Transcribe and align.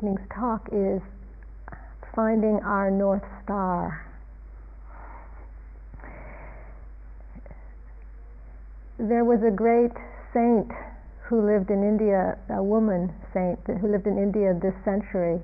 evening's 0.00 0.28
talk 0.34 0.66
is 0.72 1.02
finding 2.14 2.58
our 2.64 2.90
North 2.90 3.24
Star. 3.44 4.06
There 8.98 9.24
was 9.24 9.40
a 9.46 9.50
great 9.50 9.92
saint 10.32 10.68
who 11.28 11.44
lived 11.44 11.70
in 11.70 11.84
India, 11.84 12.38
a 12.48 12.62
woman 12.62 13.12
saint 13.34 13.58
who 13.80 13.92
lived 13.92 14.06
in 14.06 14.16
India 14.16 14.56
this 14.56 14.74
century. 14.84 15.40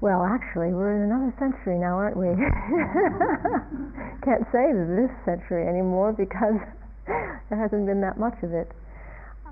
Well, 0.00 0.24
actually, 0.24 0.72
we're 0.72 0.96
in 0.96 1.02
another 1.12 1.34
century 1.38 1.78
now, 1.78 1.96
aren't 1.96 2.16
we? 2.16 2.26
Can't 4.24 4.44
say 4.50 4.72
this 4.72 5.12
century 5.24 5.68
anymore 5.68 6.12
because 6.12 6.58
there 7.06 7.60
hasn't 7.60 7.86
been 7.86 8.00
that 8.00 8.18
much 8.18 8.36
of 8.42 8.52
it. 8.52 8.72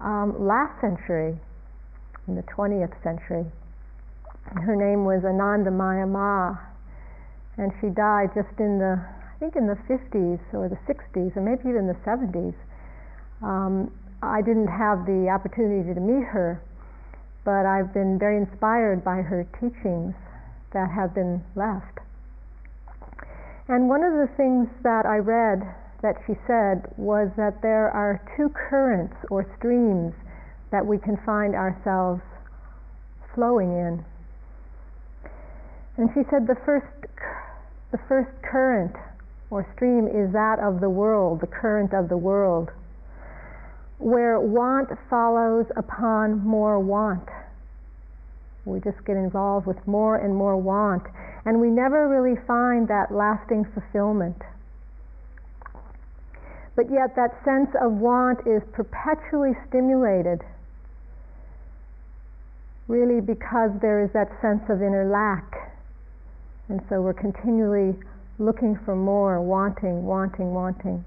Um, 0.01 0.49
last 0.49 0.81
century, 0.81 1.39
in 2.31 2.37
the 2.37 2.47
20th 2.47 2.95
century, 3.03 3.45
her 4.55 4.77
name 4.79 5.05
was 5.05 5.23
Anandamayi 5.27 6.07
Ma, 6.07 6.55
and 7.59 7.73
she 7.81 7.91
died 7.91 8.31
just 8.39 8.55
in 8.63 8.79
the, 8.79 9.03
I 9.03 9.35
think 9.43 9.57
in 9.57 9.67
the 9.67 9.79
50s 9.91 10.39
or 10.55 10.71
the 10.71 10.79
60s, 10.87 11.37
or 11.37 11.43
maybe 11.43 11.69
even 11.69 11.91
the 11.91 11.99
70s. 12.07 12.55
Um, 13.43 13.91
I 14.23 14.43
didn't 14.43 14.69
have 14.71 15.07
the 15.07 15.27
opportunity 15.27 15.93
to 15.93 16.01
meet 16.01 16.25
her, 16.31 16.63
but 17.45 17.67
I've 17.67 17.93
been 17.93 18.19
very 18.19 18.37
inspired 18.39 19.03
by 19.03 19.27
her 19.27 19.43
teachings 19.59 20.15
that 20.73 20.91
have 20.95 21.13
been 21.13 21.43
left. 21.57 21.99
And 23.67 23.89
one 23.89 24.05
of 24.05 24.13
the 24.15 24.31
things 24.37 24.69
that 24.83 25.05
I 25.05 25.19
read 25.19 25.67
that 26.03 26.15
she 26.27 26.35
said 26.47 26.87
was 26.97 27.31
that 27.37 27.61
there 27.63 27.91
are 27.91 28.23
two 28.37 28.51
currents 28.51 29.17
or 29.31 29.47
streams 29.59 30.15
that 30.71 30.87
we 30.87 30.99
can 30.99 31.17
find 31.27 31.55
ourselves 31.55 32.23
flowing 33.35 33.71
in. 33.73 34.05
And 35.97 36.09
she 36.15 36.23
said 36.31 36.47
the 36.47 36.57
first, 36.65 36.87
the 37.93 37.99
first 38.09 38.31
current 38.43 38.95
or 39.51 39.67
stream 39.75 40.07
is 40.07 40.33
that 40.33 40.59
of 40.61 40.81
the 40.81 40.91
world, 40.91 41.41
the 41.41 41.47
current 41.47 41.93
of 41.93 42.09
the 42.09 42.17
world, 42.17 42.71
where 43.99 44.41
want 44.41 44.89
follows 45.11 45.67
upon 45.77 46.39
more 46.39 46.79
want. 46.79 47.29
We 48.65 48.81
just 48.81 49.05
get 49.05 49.17
involved 49.17 49.67
with 49.67 49.85
more 49.87 50.17
and 50.17 50.35
more 50.35 50.57
want, 50.57 51.03
and 51.45 51.61
we 51.61 51.69
never 51.69 52.09
really 52.09 52.39
find 52.47 52.89
that 52.89 53.11
lasting 53.11 53.67
fulfillment. 53.75 54.37
But 56.77 56.91
yet, 56.91 57.17
that 57.17 57.37
sense 57.45 57.69
of 57.81 57.93
want 57.93 58.47
is 58.47 58.63
perpetually 58.73 59.53
stimulated, 59.69 60.41
really 62.91 63.23
because 63.23 63.71
there 63.81 64.03
is 64.03 64.11
that 64.13 64.27
sense 64.43 64.67
of 64.67 64.83
inner 64.83 65.07
lack 65.07 65.71
and 66.71 66.81
so 66.89 67.03
we're 67.03 67.13
continually 67.13 67.99
looking 68.39 68.79
for 68.85 68.95
more, 68.95 69.43
wanting, 69.43 70.05
wanting, 70.07 70.55
wanting. 70.55 71.05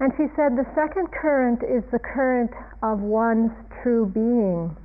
And 0.00 0.12
she 0.18 0.26
said 0.34 0.58
the 0.58 0.66
second 0.74 1.10
current 1.14 1.62
is 1.62 1.86
the 1.90 2.00
current 2.02 2.50
of 2.82 2.98
one's 2.98 3.52
true 3.82 4.06
being. 4.06 4.76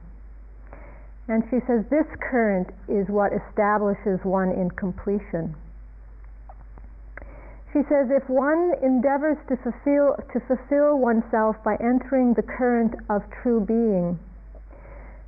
And 1.27 1.43
she 1.49 1.57
says 1.65 1.83
this 1.89 2.05
current 2.21 2.69
is 2.87 3.09
what 3.09 3.31
establishes 3.33 4.19
one 4.23 4.49
in 4.49 4.69
completion. 4.71 5.55
She 7.73 7.81
says 7.89 8.13
if 8.13 8.29
one 8.29 8.73
endeavors 8.83 9.37
to 9.49 9.57
fulfill, 9.57 10.13
to 10.31 10.39
fulfill 10.45 10.99
oneself 10.99 11.57
by 11.65 11.73
entering 11.81 12.35
the 12.35 12.43
current 12.43 12.93
of 13.09 13.23
true 13.41 13.61
being, 13.65 14.19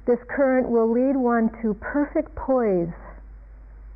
this 0.05 0.19
current 0.29 0.69
will 0.69 0.91
lead 0.91 1.15
one 1.15 1.49
to 1.61 1.73
perfect 1.75 2.35
poise 2.35 2.93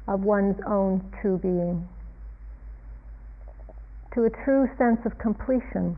of 0.07 0.21
one's 0.23 0.59
own 0.65 1.03
true 1.21 1.37
being, 1.37 1.87
to 4.13 4.25
a 4.25 4.29
true 4.43 4.67
sense 4.77 4.99
of 5.05 5.17
completion. 5.19 5.97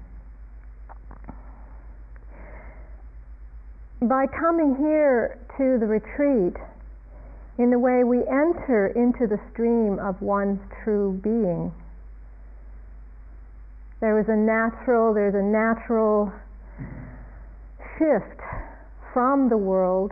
By 4.02 4.26
coming 4.28 4.76
here 4.76 5.40
to 5.58 5.78
the 5.80 5.86
retreat, 5.86 6.58
in 7.58 7.70
the 7.70 7.80
way 7.80 8.04
we 8.04 8.20
enter 8.28 8.88
into 8.88 9.28
the 9.28 9.40
stream 9.54 10.00
of 10.00 10.22
one's 10.22 10.60
true 10.84 11.20
being, 11.24 11.72
there 14.02 14.20
is 14.20 14.28
a 14.28 14.36
natural, 14.36 15.14
there's 15.14 15.36
a 15.36 15.42
natural 15.42 16.34
shift 17.98 18.42
from 19.14 19.50
the 19.50 19.58
world 19.58 20.12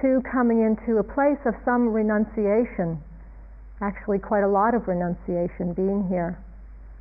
to 0.00 0.22
coming 0.30 0.60
into 0.60 0.98
a 0.98 1.02
place 1.02 1.38
of 1.46 1.54
some 1.64 1.88
renunciation 1.88 3.02
actually 3.80 4.18
quite 4.18 4.42
a 4.42 4.48
lot 4.48 4.74
of 4.74 4.88
renunciation 4.88 5.72
being 5.72 6.06
here. 6.08 6.38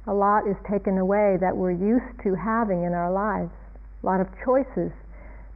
A 0.08 0.14
lot 0.14 0.48
is 0.48 0.56
taken 0.70 0.98
away 0.98 1.38
that 1.42 1.56
we're 1.56 1.72
used 1.72 2.22
to 2.24 2.36
having 2.36 2.84
in 2.84 2.94
our 2.94 3.12
lives, 3.12 3.52
a 4.04 4.06
lot 4.06 4.22
of 4.22 4.28
choices 4.46 4.92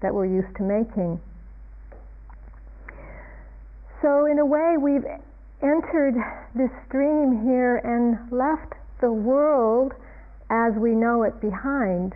that 0.02 0.14
we're 0.14 0.26
used 0.26 0.56
to 0.58 0.64
making. 0.64 1.22
So, 4.02 4.26
in 4.26 4.40
a 4.40 4.46
way, 4.46 4.76
we've 4.82 5.06
entered 5.62 6.16
this 6.56 6.72
stream 6.88 7.46
here 7.46 7.78
and 7.86 8.18
left 8.32 8.74
the 9.00 9.12
world 9.12 9.94
as 10.50 10.74
we 10.74 10.92
know 10.92 11.24
it 11.24 11.40
behind. 11.40 12.14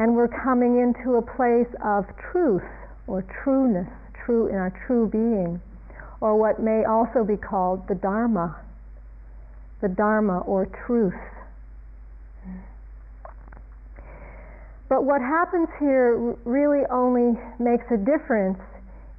And 0.00 0.16
we're 0.16 0.32
coming 0.32 0.80
into 0.80 1.16
a 1.16 1.22
place 1.22 1.68
of 1.84 2.06
truth 2.32 2.64
or 3.06 3.22
trueness, 3.44 3.86
true 4.24 4.48
in 4.48 4.56
our 4.56 4.72
true 4.86 5.06
being 5.06 5.60
or 6.20 6.36
what 6.36 6.60
may 6.60 6.84
also 6.84 7.24
be 7.24 7.36
called 7.36 7.86
the 7.88 7.94
Dharma, 7.94 8.56
the 9.80 9.88
Dharma 9.88 10.40
or 10.40 10.66
truth. 10.86 11.14
But 14.88 15.04
what 15.04 15.20
happens 15.20 15.68
here 15.78 16.16
really 16.44 16.84
only 16.90 17.38
makes 17.58 17.84
a 17.92 17.96
difference 17.96 18.58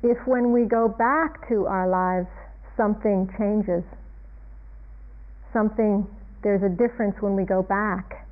if 0.04 0.18
when 0.28 0.52
we 0.52 0.66
go 0.66 0.88
back 0.88 1.48
to 1.48 1.66
our 1.66 1.88
lives, 1.88 2.28
something 2.76 3.30
changes. 3.38 3.84
Something, 5.54 6.06
there's 6.44 6.64
a 6.64 6.70
difference 6.70 7.16
when 7.22 7.36
we 7.36 7.46
go 7.46 7.64
back. 7.64 8.28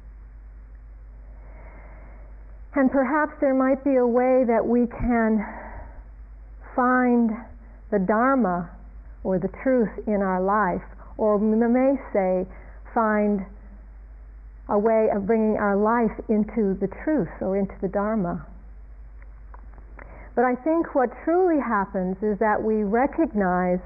And 2.76 2.92
perhaps 2.92 3.34
there 3.42 3.56
might 3.56 3.84
be 3.84 3.96
a 3.96 4.06
way 4.06 4.44
that 4.46 4.66
we 4.66 4.86
can 4.88 5.46
find 6.76 7.32
the 7.92 8.00
Dharma 8.00 8.70
or 9.24 9.40
the 9.40 9.50
truth 9.64 9.90
in 10.08 10.22
our 10.22 10.42
life, 10.42 10.86
or 11.18 11.38
we 11.38 11.58
may 11.58 11.96
say, 12.14 12.46
find 12.94 13.46
a 14.70 14.78
way 14.78 15.10
of 15.14 15.26
bringing 15.26 15.58
our 15.58 15.76
life 15.76 16.14
into 16.30 16.78
the 16.80 16.88
truth 17.04 17.30
or 17.42 17.58
into 17.58 17.74
the 17.82 17.88
Dharma. 17.88 18.46
But 20.36 20.46
I 20.46 20.56
think 20.56 20.96
what 20.96 21.10
truly 21.26 21.60
happens 21.60 22.18
is 22.22 22.38
that 22.40 22.64
we 22.64 22.84
recognize 22.84 23.82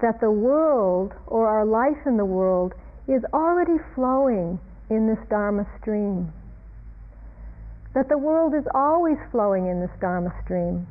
that 0.00 0.20
the 0.20 0.30
world 0.30 1.12
or 1.26 1.48
our 1.48 1.64
life 1.64 2.06
in 2.06 2.16
the 2.16 2.24
world 2.24 2.74
is 3.08 3.22
already 3.32 3.78
flowing 3.94 4.60
in 4.90 5.08
this 5.08 5.18
Dharma 5.28 5.66
stream. 5.80 6.32
That 7.94 8.08
the 8.08 8.16
world 8.16 8.54
is 8.54 8.64
always 8.74 9.18
flowing 9.30 9.66
in 9.66 9.80
this 9.80 9.90
Dharma 10.00 10.32
stream. 10.44 10.86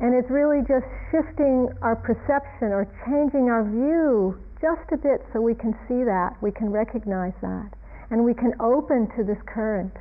And 0.00 0.14
it's 0.14 0.30
really 0.30 0.60
just 0.60 0.86
shifting 1.10 1.68
our 1.82 1.96
perception 1.96 2.68
or 2.70 2.86
changing 3.06 3.50
our 3.50 3.64
view 3.64 4.38
just 4.60 4.92
a 4.92 4.96
bit 4.96 5.24
so 5.32 5.40
we 5.40 5.54
can 5.54 5.72
see 5.88 6.04
that, 6.04 6.36
we 6.42 6.50
can 6.50 6.70
recognize 6.70 7.32
that, 7.42 7.70
and 8.10 8.24
we 8.24 8.34
can 8.34 8.52
open 8.60 9.08
to 9.16 9.24
this 9.24 9.38
current, 9.46 9.92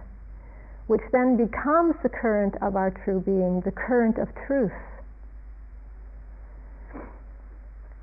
which 0.87 1.01
then 1.11 1.37
becomes 1.37 1.95
the 2.03 2.09
current 2.09 2.55
of 2.61 2.75
our 2.75 2.91
true 2.91 3.21
being, 3.21 3.61
the 3.61 3.71
current 3.71 4.17
of 4.17 4.27
truth. 4.45 4.71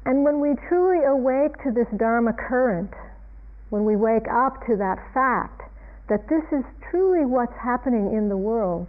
And 0.07 0.25
when 0.25 0.41
we 0.41 0.55
truly 0.69 1.05
awake 1.05 1.63
to 1.65 1.71
this 1.71 1.89
Dharma 1.97 2.33
current, 2.33 2.93
when 3.71 3.85
we 3.85 3.97
wake 3.97 4.29
up 4.29 4.65
to 4.67 4.77
that 4.77 4.99
fact 5.13 5.64
that 6.09 6.29
this 6.29 6.45
is 6.53 6.65
truly 6.91 7.25
what's 7.25 7.57
happening 7.63 8.13
in 8.13 8.29
the 8.29 8.37
world, 8.37 8.89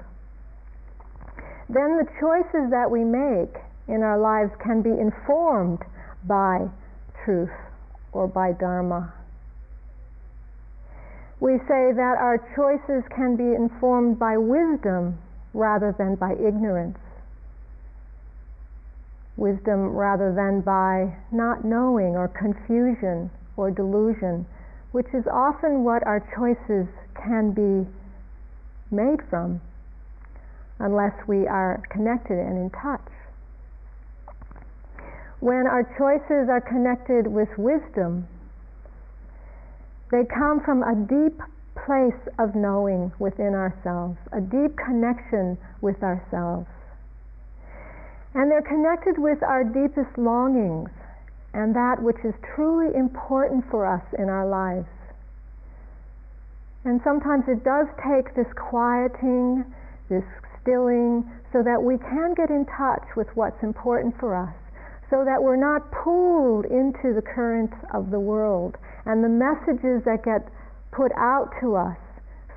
then 1.70 1.98
the 1.98 2.08
choices 2.20 2.70
that 2.70 2.92
we 2.92 3.04
make 3.04 3.56
in 3.88 4.04
our 4.04 4.20
lives 4.20 4.52
can 4.62 4.82
be 4.82 4.92
informed 4.92 5.80
by 6.28 6.68
truth 7.24 7.54
or 8.12 8.28
by 8.28 8.52
Dharma. 8.52 9.14
We 11.40 11.58
say 11.68 11.92
that 11.94 12.16
our 12.20 12.38
choices 12.56 13.04
can 13.16 13.36
be 13.36 13.56
informed 13.56 14.20
by 14.20 14.38
wisdom 14.38 15.18
rather 15.54 15.94
than 15.98 16.16
by 16.16 16.34
ignorance. 16.34 16.98
Wisdom 19.38 19.90
rather 19.96 20.34
than 20.34 20.62
by 20.62 21.14
not 21.32 21.66
knowing 21.66 22.16
or 22.16 22.28
confusion 22.28 23.30
or 23.58 23.70
delusion, 23.70 24.46
which 24.92 25.08
is 25.14 25.26
often 25.28 25.84
what 25.84 26.06
our 26.08 26.24
choices 26.36 26.88
can 27.16 27.52
be 27.52 27.90
made 28.92 29.20
from 29.30 29.62
unless 30.80 31.14
we 31.28 31.48
are 31.48 31.82
connected 31.90 32.38
and 32.38 32.58
in 32.58 32.70
touch. 32.70 33.02
When 35.40 35.68
our 35.68 35.84
choices 35.98 36.50
are 36.50 36.62
connected 36.62 37.28
with 37.28 37.50
wisdom, 37.58 38.28
they 40.12 40.24
come 40.26 40.62
from 40.64 40.84
a 40.84 40.96
deep 40.96 41.40
place 41.86 42.22
of 42.40 42.56
knowing 42.56 43.12
within 43.20 43.54
ourselves, 43.54 44.18
a 44.32 44.42
deep 44.42 44.76
connection 44.78 45.58
with 45.82 46.02
ourselves. 46.02 46.68
And 48.34 48.52
they're 48.52 48.62
connected 48.62 49.18
with 49.18 49.42
our 49.44 49.64
deepest 49.64 50.18
longings 50.18 50.90
and 51.54 51.74
that 51.76 52.02
which 52.02 52.20
is 52.26 52.34
truly 52.56 52.94
important 52.96 53.64
for 53.72 53.86
us 53.86 54.04
in 54.20 54.28
our 54.28 54.48
lives. 54.48 54.88
And 56.86 57.02
sometimes 57.04 57.46
it 57.48 57.66
does 57.66 57.88
take 57.98 58.36
this 58.36 58.48
quieting, 58.54 59.66
this 60.08 60.24
stilling, 60.62 61.26
so 61.52 61.64
that 61.64 61.82
we 61.82 61.98
can 61.98 62.36
get 62.38 62.50
in 62.54 62.66
touch 62.78 63.04
with 63.18 63.28
what's 63.34 63.62
important 63.64 64.14
for 64.20 64.38
us, 64.38 64.54
so 65.10 65.26
that 65.26 65.42
we're 65.42 65.58
not 65.58 65.92
pulled 65.92 66.66
into 66.66 67.14
the 67.14 67.26
currents 67.26 67.74
of 67.92 68.12
the 68.12 68.20
world 68.20 68.78
and 69.06 69.24
the 69.24 69.30
messages 69.30 70.06
that 70.06 70.22
get 70.24 70.46
put 70.92 71.12
out 71.18 71.50
to 71.60 71.76
us 71.76 71.98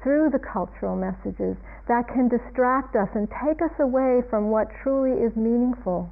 through 0.02 0.28
the 0.28 0.38
cultural 0.38 0.94
messages 0.94 1.56
that 1.88 2.06
can 2.08 2.28
distract 2.28 2.96
us 2.96 3.08
and 3.14 3.28
take 3.32 3.62
us 3.62 3.72
away 3.80 4.20
from 4.28 4.50
what 4.50 4.68
truly 4.82 5.16
is 5.24 5.34
meaningful, 5.36 6.08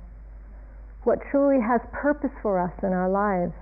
what 1.04 1.19
truly 1.30 1.60
has 1.60 1.80
purpose 1.92 2.32
for 2.40 2.58
us 2.58 2.72
in 2.82 2.92
our 2.92 3.08
lives. 3.08 3.52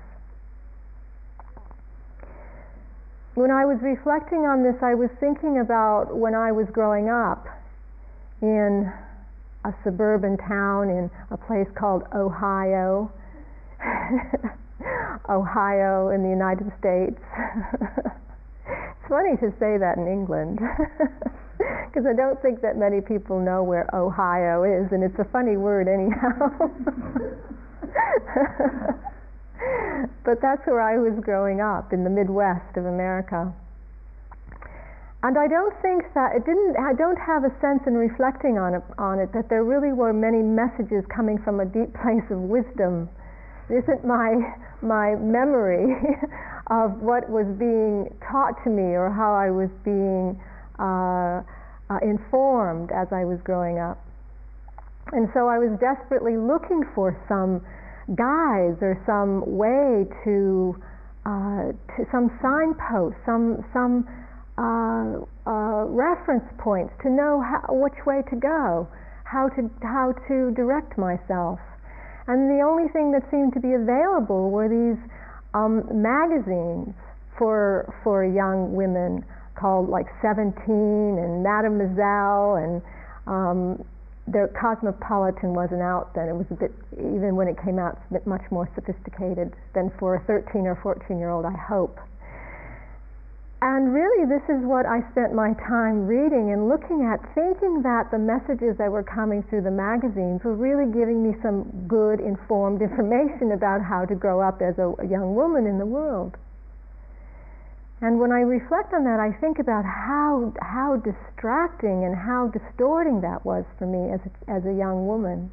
When 3.35 3.51
I 3.51 3.65
was 3.65 3.79
reflecting 3.83 4.47
on 4.47 4.63
this, 4.63 4.77
I 4.83 4.95
was 4.95 5.11
thinking 5.19 5.59
about 5.59 6.17
when 6.17 6.35
I 6.35 6.53
was 6.53 6.67
growing 6.73 7.09
up 7.09 7.47
in 8.41 8.93
a 9.65 9.75
suburban 9.83 10.37
town 10.37 10.89
in 10.89 11.11
a 11.31 11.37
place 11.37 11.67
called 11.75 12.05
Ohio. 12.15 13.11
Ohio 15.29 16.11
in 16.11 16.23
the 16.23 16.29
United 16.29 16.71
States. 16.79 17.19
It's 19.05 19.11
funny 19.11 19.37
to 19.37 19.53
say 19.61 19.77
that 19.77 19.99
in 19.99 20.09
England 20.09 20.61
because 21.59 22.07
I 22.09 22.15
don't 22.17 22.41
think 22.41 22.63
that 22.63 22.79
many 22.79 23.03
people 23.03 23.39
know 23.39 23.63
where 23.63 23.87
Ohio 23.95 24.65
is, 24.65 24.91
and 24.93 25.05
it's 25.05 25.19
a 25.19 25.27
funny 25.31 25.59
word 25.59 25.89
anyhow. 25.89 26.49
But 30.25 30.41
that's 30.41 30.67
where 30.67 30.81
I 30.81 30.97
was 30.97 31.19
growing 31.23 31.61
up 31.61 31.93
in 31.93 32.05
the 32.05 32.11
Midwest 32.11 32.77
of 32.77 32.87
America. 32.87 33.53
And 35.25 35.39
I 35.39 35.49
don't 35.49 35.73
think 35.81 36.05
that 36.13 36.37
it 36.37 36.45
didn't. 36.45 36.77
I 36.77 36.93
don't 36.93 37.17
have 37.17 37.45
a 37.45 37.53
sense 37.61 37.81
in 37.87 37.95
reflecting 37.95 38.59
on 38.59 38.75
it, 38.75 38.85
on 38.99 39.19
it 39.19 39.33
that 39.33 39.49
there 39.49 39.65
really 39.65 39.93
were 39.93 40.13
many 40.13 40.43
messages 40.43 41.03
coming 41.09 41.39
from 41.41 41.61
a 41.61 41.65
deep 41.65 41.95
place 42.05 42.29
of 42.31 42.45
wisdom. 42.45 43.09
It 43.71 43.85
isn't 43.85 44.05
my 44.05 44.37
my 44.83 45.17
memory 45.17 45.97
of 46.69 47.01
what 47.01 47.25
was 47.31 47.49
being 47.57 48.13
taught 48.21 48.63
to 48.65 48.71
me 48.71 48.93
or 48.93 49.09
how 49.09 49.33
I 49.33 49.49
was 49.49 49.73
being 49.81 50.37
uh, 50.79 51.41
uh, 51.89 51.99
informed 52.05 52.93
as 52.93 53.09
I 53.13 53.25
was 53.25 53.41
growing 53.45 53.79
up. 53.79 54.05
And 55.13 55.29
so 55.33 55.49
I 55.49 55.57
was 55.57 55.73
desperately 55.81 56.37
looking 56.37 56.85
for 56.95 57.17
some 57.29 57.65
guides 58.13 58.79
or 58.85 59.01
some 59.07 59.43
way 59.47 60.05
to, 60.25 60.77
uh, 61.25 61.73
to 61.97 62.05
some 62.13 62.29
signpost, 62.43 63.17
some 63.25 63.65
some 63.73 64.05
uh, 64.59 65.25
uh, 65.49 65.85
reference 65.91 66.47
points 66.59 66.93
to 67.03 67.11
know 67.11 67.43
how, 67.43 67.75
which 67.75 67.99
way 68.07 68.23
to 68.31 68.37
go, 68.37 68.87
how 69.25 69.49
to 69.49 69.71
how 69.83 70.13
to 70.29 70.53
direct 70.55 70.99
myself. 70.99 71.59
And 72.27 72.49
the 72.49 72.63
only 72.65 72.89
thing 72.93 73.13
that 73.13 73.29
seemed 73.31 73.53
to 73.55 73.61
be 73.61 73.75
available 73.75 74.51
were 74.51 74.69
these 74.69 75.01
um, 75.53 75.85
magazines 75.91 76.95
for 77.37 77.93
for 78.05 78.25
young 78.25 78.75
women 78.75 79.25
called 79.59 79.89
like 79.89 80.07
Seventeen 80.23 81.19
and 81.19 81.43
Mademoiselle 81.43 82.57
and 82.57 82.83
um, 83.27 83.85
the 84.27 84.49
Cosmopolitan 84.59 85.53
wasn't 85.53 85.83
out 85.83 86.15
then. 86.15 86.29
It 86.29 86.37
was 86.37 86.47
a 86.51 86.55
bit 86.55 86.73
even 86.97 87.37
when 87.37 87.49
it 87.49 87.57
came 87.63 87.79
out, 87.79 88.01
it's 88.11 88.27
much 88.27 88.45
more 88.51 88.69
sophisticated 88.75 89.53
than 89.75 89.93
for 89.99 90.17
a 90.17 90.21
13 90.25 90.67
or 90.67 90.77
14 90.83 91.19
year 91.19 91.31
old. 91.31 91.45
I 91.45 91.57
hope. 91.57 91.99
And 93.65 93.95
really, 93.95 94.29
this 94.29 94.45
is 94.53 94.61
what 94.61 94.85
I 94.85 95.01
spent 95.13 95.33
my 95.33 95.57
time 95.67 96.05
reading 96.07 96.53
and 96.53 96.69
looking 96.69 97.09
at, 97.09 97.17
thinking 97.35 97.81
that 97.81 98.11
the 98.13 98.21
messages 98.21 98.77
that 98.77 98.93
were 98.93 99.03
coming 99.03 99.43
through 99.49 99.63
the 99.63 99.73
magazines 99.73 100.45
were 100.45 100.53
really 100.53 100.85
giving 100.93 101.25
me 101.25 101.33
some 101.41 101.65
good, 101.89 102.21
informed 102.21 102.83
information 102.89 103.53
about 103.53 103.81
how 103.81 104.05
to 104.05 104.15
grow 104.15 104.41
up 104.41 104.61
as 104.61 104.77
a 104.77 104.93
young 105.09 105.35
woman 105.35 105.67
in 105.67 105.79
the 105.79 105.87
world. 105.87 106.37
And 108.05 108.21
when 108.21 108.33
I 108.33 108.41
reflect 108.41 108.93
on 108.93 109.05
that, 109.05 109.19
I 109.19 109.33
think 109.41 109.59
about 109.59 109.87
how, 109.87 110.53
how 110.61 111.01
distracting 111.01 112.05
and 112.05 112.15
how 112.15 112.49
distorting 112.49 113.23
that 113.23 113.47
was 113.47 113.65
for 113.79 113.87
me 113.87 114.13
as 114.13 114.21
a, 114.21 114.51
as 114.53 114.63
a 114.67 114.77
young 114.77 115.07
woman. 115.07 115.51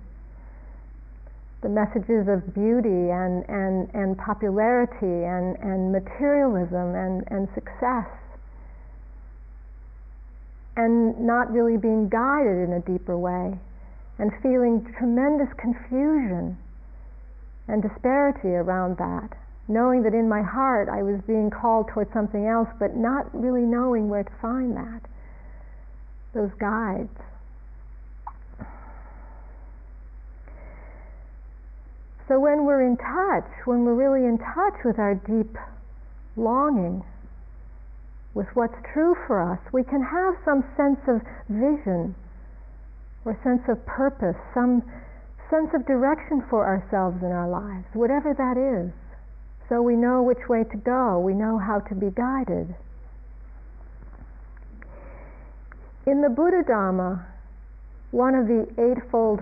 The 1.62 1.70
messages 1.70 2.28
of 2.28 2.54
beauty 2.54 3.08
and, 3.08 3.48
and, 3.48 3.88
and 3.94 4.18
popularity 4.18 5.24
and, 5.24 5.56
and 5.64 5.94
materialism 5.94 6.94
and, 6.94 7.24
and 7.32 7.48
success. 7.56 8.12
And 10.76 11.26
not 11.26 11.54
really 11.54 11.78
being 11.78 12.10
guided 12.10 12.68
in 12.68 12.74
a 12.74 12.82
deeper 12.82 13.18
way. 13.18 13.56
And 14.20 14.30
feeling 14.44 14.94
tremendous 15.00 15.54
confusion 15.56 16.58
and 17.70 17.82
disparity 17.82 18.50
around 18.50 18.98
that 18.98 19.41
knowing 19.72 20.04
that 20.04 20.14
in 20.14 20.28
my 20.28 20.42
heart 20.42 20.90
I 20.90 21.02
was 21.02 21.22
being 21.26 21.50
called 21.50 21.88
towards 21.94 22.12
something 22.14 22.46
else 22.46 22.70
but 22.80 22.96
not 22.96 23.26
really 23.34 23.66
knowing 23.66 24.10
where 24.10 24.24
to 24.24 24.36
find 24.42 24.76
that 24.76 25.02
those 26.34 26.52
guides 26.60 27.10
So 32.32 32.40
when 32.40 32.64
we're 32.64 32.88
in 32.88 32.96
touch, 32.96 33.52
when 33.66 33.84
we're 33.84 34.00
really 34.00 34.26
in 34.26 34.38
touch 34.38 34.80
with 34.86 34.98
our 34.98 35.16
deep 35.16 35.52
longing, 36.38 37.04
with 38.34 38.48
what's 38.54 38.80
true 38.94 39.16
for 39.28 39.44
us, 39.44 39.60
we 39.74 39.84
can 39.84 40.02
have 40.02 40.36
some 40.46 40.64
sense 40.80 41.04
of 41.12 41.20
vision 41.50 42.16
or 43.26 43.38
sense 43.44 43.68
of 43.68 43.86
purpose, 43.86 44.40
some 44.54 44.82
sense 45.52 45.76
of 45.76 45.86
direction 45.86 46.42
for 46.50 46.64
ourselves 46.64 47.20
in 47.22 47.36
our 47.36 47.50
lives, 47.50 47.84
whatever 47.92 48.34
that 48.34 48.56
is. 48.56 48.94
So 49.72 49.82
we 49.82 49.96
know 49.96 50.22
which 50.22 50.50
way 50.50 50.66
to 50.66 50.76
go, 50.76 51.18
we 51.18 51.34
know 51.34 51.58
how 51.58 51.80
to 51.80 51.96
be 51.96 52.12
guided. 52.12 52.76
In 56.06 56.20
the 56.20 56.28
Buddha 56.28 56.64
Dhamma, 56.68 57.24
one 58.12 58.36
of 58.36 58.48
the 58.48 58.68
Eightfold 58.78 59.40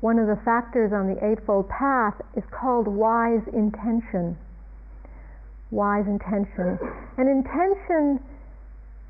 one 0.00 0.18
of 0.18 0.26
the 0.26 0.36
factors 0.44 0.92
on 0.92 1.06
the 1.06 1.16
Eightfold 1.24 1.68
Path 1.70 2.14
is 2.36 2.44
called 2.50 2.88
wise 2.88 3.40
intention. 3.54 4.36
Wise 5.70 6.06
intention. 6.06 6.78
And 7.16 7.28
intention, 7.28 8.20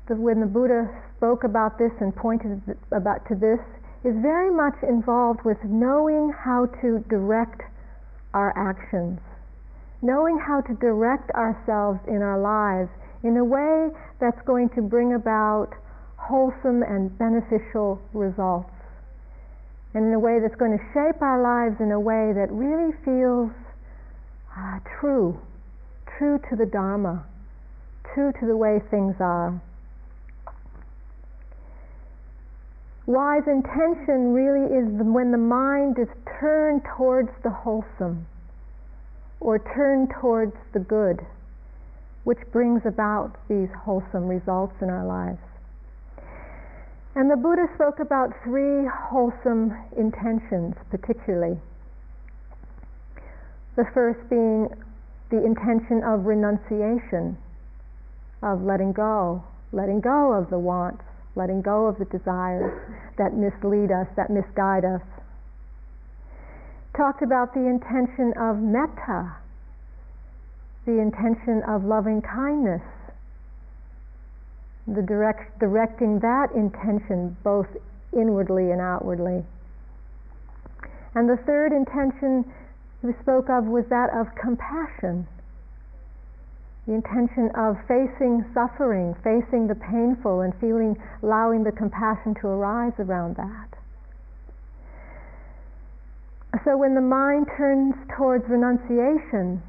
when 0.07 0.39
the 0.39 0.45
Buddha 0.45 0.87
spoke 1.17 1.43
about 1.43 1.77
this 1.79 1.91
and 1.99 2.15
pointed 2.15 2.61
about 2.91 3.27
to 3.27 3.35
this, 3.35 3.59
is 4.05 4.15
very 4.21 4.51
much 4.51 4.75
involved 4.83 5.43
with 5.43 5.57
knowing 5.65 6.31
how 6.31 6.67
to 6.81 7.03
direct 7.09 7.61
our 8.33 8.53
actions, 8.57 9.19
knowing 10.01 10.39
how 10.39 10.61
to 10.61 10.73
direct 10.81 11.29
ourselves 11.31 11.99
in 12.07 12.21
our 12.21 12.39
lives 12.41 12.89
in 13.23 13.37
a 13.37 13.45
way 13.45 13.89
that's 14.19 14.41
going 14.45 14.69
to 14.69 14.81
bring 14.81 15.13
about 15.13 15.69
wholesome 16.17 16.81
and 16.81 17.15
beneficial 17.17 18.01
results. 18.13 18.69
And 19.93 20.05
in 20.07 20.13
a 20.13 20.19
way 20.19 20.39
that's 20.41 20.55
going 20.55 20.77
to 20.77 20.83
shape 20.93 21.21
our 21.21 21.41
lives 21.41 21.79
in 21.79 21.91
a 21.91 21.99
way 21.99 22.33
that 22.33 22.49
really 22.49 22.93
feels 23.05 23.51
uh, 24.57 24.79
true, 24.99 25.39
true 26.17 26.39
to 26.49 26.55
the 26.55 26.65
Dharma, 26.65 27.23
true 28.13 28.31
to 28.39 28.45
the 28.47 28.55
way 28.55 28.79
things 28.89 29.15
are. 29.19 29.61
Wise 33.05 33.43
intention 33.45 34.31
really 34.31 34.65
is 34.65 34.87
when 35.03 35.31
the 35.31 35.37
mind 35.37 35.99
is 35.99 36.07
turned 36.39 36.81
towards 36.97 37.29
the 37.43 37.49
wholesome 37.49 38.25
or 39.41 39.59
turn 39.75 40.07
towards 40.21 40.53
the 40.71 40.79
good, 40.79 41.19
which 42.23 42.39
brings 42.53 42.81
about 42.85 43.35
these 43.49 43.67
wholesome 43.83 44.27
results 44.27 44.75
in 44.81 44.89
our 44.89 45.05
lives. 45.05 45.41
And 47.15 47.29
the 47.29 47.35
Buddha 47.35 47.67
spoke 47.75 47.99
about 47.99 48.31
three 48.43 48.87
wholesome 48.87 49.75
intentions, 49.97 50.75
particularly. 50.89 51.59
The 53.75 53.83
first 53.93 54.19
being 54.29 54.69
the 55.29 55.43
intention 55.43 56.03
of 56.05 56.25
renunciation, 56.25 57.37
of 58.43 58.61
letting 58.61 58.93
go, 58.93 59.43
letting 59.71 59.99
go 59.99 60.33
of 60.33 60.49
the 60.49 60.59
wants, 60.59 61.03
letting 61.35 61.61
go 61.61 61.87
of 61.87 61.97
the 61.97 62.05
desires 62.05 62.71
that 63.17 63.33
mislead 63.33 63.91
us, 63.91 64.07
that 64.15 64.29
misguide 64.29 64.85
us. 64.85 65.01
Talked 66.95 67.21
about 67.21 67.53
the 67.53 67.67
intention 67.67 68.33
of 68.37 68.59
metta, 68.59 69.35
the 70.85 70.99
intention 70.99 71.63
of 71.63 71.85
loving 71.85 72.21
kindness, 72.21 72.81
the 74.87 75.01
direct, 75.01 75.59
directing 75.59 76.19
that 76.19 76.51
intention 76.51 77.37
both 77.43 77.67
inwardly 78.11 78.71
and 78.71 78.81
outwardly. 78.81 79.45
And 81.15 81.29
the 81.29 81.37
third 81.37 81.71
intention 81.71 82.51
we 83.01 83.13
spoke 83.21 83.49
of 83.49 83.65
was 83.65 83.85
that 83.89 84.09
of 84.13 84.35
compassion 84.35 85.27
the 86.87 86.93
intention 86.93 87.49
of 87.55 87.77
facing 87.87 88.43
suffering, 88.53 89.15
facing 89.23 89.67
the 89.67 89.75
painful, 89.75 90.41
and 90.41 90.53
feeling, 90.59 90.97
allowing 91.21 91.63
the 91.63 91.71
compassion 91.71 92.33
to 92.41 92.47
arise 92.47 92.93
around 92.99 93.35
that. 93.35 93.80
So 96.65 96.75
when 96.75 96.95
the 96.95 97.01
mind 97.01 97.47
turns 97.57 97.95
towards 98.17 98.43
renunciation, 98.49 99.63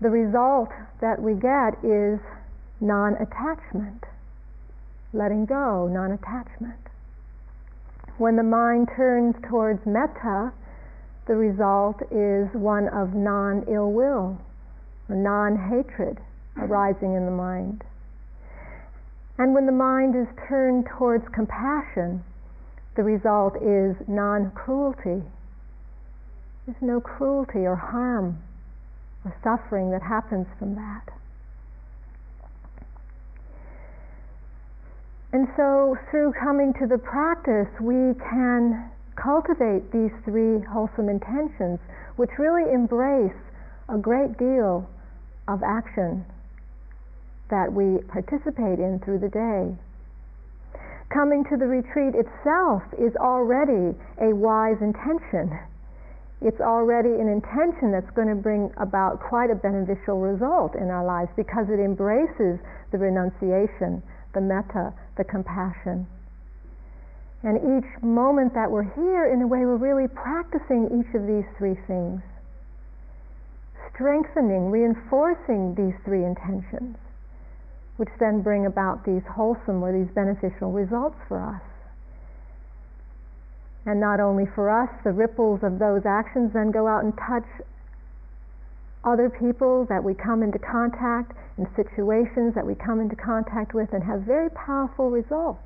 the 0.00 0.10
result 0.10 0.68
that 1.00 1.22
we 1.22 1.34
get 1.34 1.78
is 1.84 2.18
non 2.80 3.14
attachment, 3.14 4.04
letting 5.12 5.46
go, 5.46 5.88
non 5.88 6.10
attachment. 6.12 6.80
When 8.18 8.36
the 8.36 8.42
mind 8.42 8.88
turns 8.96 9.36
towards 9.48 9.80
metta, 9.86 10.52
the 11.26 11.36
result 11.36 12.02
is 12.10 12.48
one 12.52 12.88
of 12.88 13.14
non 13.14 13.64
ill 13.68 13.92
will, 13.92 14.36
non 15.08 15.56
hatred 15.56 16.18
arising 16.58 17.14
in 17.14 17.24
the 17.26 17.30
mind. 17.30 17.82
And 19.38 19.54
when 19.54 19.66
the 19.66 19.72
mind 19.72 20.14
is 20.14 20.28
turned 20.48 20.86
towards 20.86 21.24
compassion, 21.32 22.22
the 22.96 23.02
result 23.02 23.56
is 23.56 23.96
non 24.06 24.50
cruelty. 24.50 25.22
There's 26.66 26.80
no 26.80 27.00
cruelty 27.00 27.66
or 27.66 27.76
harm 27.76 28.38
or 29.24 29.34
suffering 29.42 29.90
that 29.90 30.02
happens 30.02 30.46
from 30.58 30.74
that. 30.76 31.12
And 35.32 35.48
so, 35.56 35.98
through 36.10 36.32
coming 36.40 36.72
to 36.74 36.86
the 36.86 36.96
practice, 36.96 37.68
we 37.80 38.14
can 38.30 38.88
cultivate 39.16 39.90
these 39.90 40.12
three 40.24 40.60
wholesome 40.60 41.08
intentions, 41.08 41.80
which 42.16 42.30
really 42.38 42.72
embrace 42.72 43.34
a 43.88 43.98
great 43.98 44.38
deal 44.38 44.88
of 45.48 45.62
action 45.62 46.24
that 47.50 47.72
we 47.72 47.98
participate 48.08 48.78
in 48.78 49.00
through 49.04 49.18
the 49.18 49.28
day. 49.28 49.74
Coming 51.10 51.44
to 51.50 51.56
the 51.56 51.66
retreat 51.66 52.14
itself 52.14 52.82
is 52.96 53.14
already 53.16 53.96
a 54.20 54.34
wise 54.34 54.80
intention. 54.80 55.58
It's 56.40 56.60
already 56.60 57.10
an 57.10 57.28
intention 57.28 57.92
that's 57.92 58.10
going 58.10 58.28
to 58.28 58.34
bring 58.34 58.70
about 58.76 59.20
quite 59.20 59.50
a 59.50 59.54
beneficial 59.54 60.20
result 60.20 60.74
in 60.74 60.90
our 60.90 61.04
lives 61.04 61.30
because 61.36 61.66
it 61.70 61.80
embraces 61.80 62.58
the 62.92 62.98
renunciation, 62.98 64.02
the 64.34 64.40
metta, 64.40 64.92
the 65.16 65.24
compassion. 65.24 66.06
And 67.42 67.60
each 67.60 68.02
moment 68.02 68.54
that 68.54 68.70
we're 68.70 68.88
here, 68.96 69.32
in 69.32 69.42
a 69.42 69.46
way, 69.46 69.60
we're 69.60 69.76
really 69.76 70.08
practicing 70.08 70.88
each 70.88 71.14
of 71.14 71.26
these 71.26 71.44
three 71.58 71.76
things 71.86 72.20
strengthening, 73.94 74.70
reinforcing 74.70 75.74
these 75.74 75.94
three 76.04 76.24
intentions, 76.24 76.96
which 77.96 78.08
then 78.18 78.42
bring 78.42 78.66
about 78.66 79.04
these 79.04 79.22
wholesome 79.30 79.82
or 79.82 79.92
these 79.92 80.12
beneficial 80.14 80.72
results 80.72 81.16
for 81.28 81.40
us. 81.40 81.62
And 83.86 84.00
not 84.00 84.20
only 84.20 84.46
for 84.54 84.70
us, 84.70 84.88
the 85.04 85.12
ripples 85.12 85.60
of 85.62 85.78
those 85.78 86.06
actions 86.06 86.52
then 86.52 86.70
go 86.70 86.86
out 86.86 87.04
and 87.04 87.12
touch 87.16 87.44
other 89.04 89.28
people 89.28 89.84
that 89.90 90.02
we 90.02 90.14
come 90.14 90.42
into 90.42 90.58
contact 90.58 91.36
in 91.58 91.68
situations 91.76 92.54
that 92.54 92.66
we 92.66 92.74
come 92.74 93.00
into 93.00 93.16
contact 93.16 93.74
with 93.74 93.92
and 93.92 94.02
have 94.02 94.22
very 94.22 94.48
powerful 94.50 95.10
results. 95.10 95.60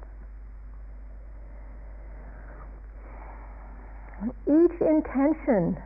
Each 4.46 4.80
intention 4.80 5.78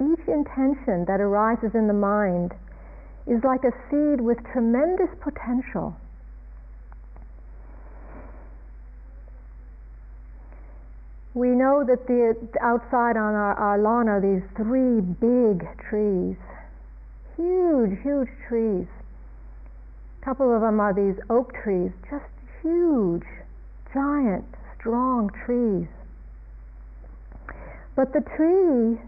each 0.00 0.28
intention 0.28 1.04
that 1.06 1.20
arises 1.20 1.74
in 1.74 1.88
the 1.88 1.92
mind 1.92 2.54
is 3.26 3.42
like 3.42 3.64
a 3.64 3.72
seed 3.90 4.20
with 4.20 4.38
tremendous 4.52 5.10
potential. 5.20 5.96
We 11.38 11.50
know 11.50 11.84
that 11.84 12.08
the 12.08 12.34
outside 12.60 13.16
on 13.16 13.32
our, 13.38 13.54
our 13.54 13.78
lawn 13.78 14.08
are 14.08 14.20
these 14.20 14.42
three 14.56 15.00
big 15.00 15.68
trees, 15.88 16.34
huge, 17.36 17.96
huge 18.02 18.28
trees. 18.48 18.88
A 20.20 20.24
couple 20.24 20.52
of 20.52 20.62
them 20.62 20.80
are 20.80 20.92
these 20.92 21.14
oak 21.30 21.54
trees, 21.62 21.92
just 22.10 22.26
huge, 22.60 23.22
giant, 23.94 24.46
strong 24.80 25.30
trees. 25.46 25.86
But 27.94 28.12
the 28.12 28.26
tree 28.34 28.98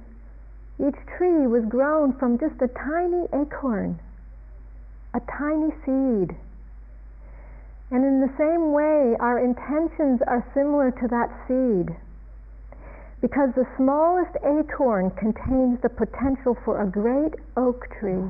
each 0.79 1.03
tree 1.19 1.49
was 1.49 1.65
grown 1.65 2.13
from 2.13 2.39
just 2.39 2.63
a 2.63 2.69
tiny 2.69 3.27
acorn, 3.35 3.99
a 5.15 5.21
tiny 5.37 5.75
seed. 5.85 6.37
And 7.91 8.05
in 8.05 8.21
the 8.21 8.33
same 8.39 8.71
way, 8.71 9.17
our 9.19 9.41
intentions 9.41 10.23
are 10.29 10.47
similar 10.55 10.93
to 10.93 11.09
that 11.09 11.29
seed. 11.49 11.97
Because 13.21 13.51
the 13.55 13.67
smallest 13.77 14.33
acorn 14.45 15.11
contains 15.11 15.81
the 15.83 15.91
potential 15.91 16.57
for 16.65 16.81
a 16.81 16.87
great 16.87 17.35
oak 17.57 17.87
tree. 18.01 18.25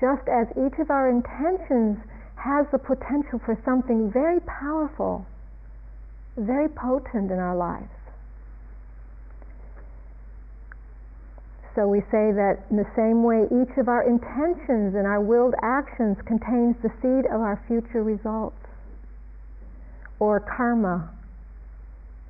Just 0.00 0.28
as 0.28 0.46
each 0.56 0.78
of 0.78 0.90
our 0.90 1.10
intentions 1.10 1.98
has 2.36 2.66
the 2.72 2.78
potential 2.78 3.40
for 3.44 3.58
something 3.64 4.10
very 4.10 4.40
powerful, 4.40 5.26
very 6.36 6.68
potent 6.68 7.30
in 7.30 7.38
our 7.38 7.56
lives. 7.56 7.90
So 11.74 11.86
we 11.86 12.00
say 12.10 12.32
that 12.32 12.64
in 12.70 12.76
the 12.76 12.90
same 12.96 13.22
way, 13.22 13.46
each 13.46 13.76
of 13.78 13.88
our 13.88 14.02
intentions 14.02 14.94
and 14.94 15.06
our 15.06 15.20
willed 15.20 15.54
actions 15.62 16.16
contains 16.26 16.76
the 16.82 16.90
seed 17.02 17.26
of 17.26 17.40
our 17.40 17.60
future 17.68 18.02
results, 18.02 18.56
or 20.18 20.40
karma, 20.40 21.10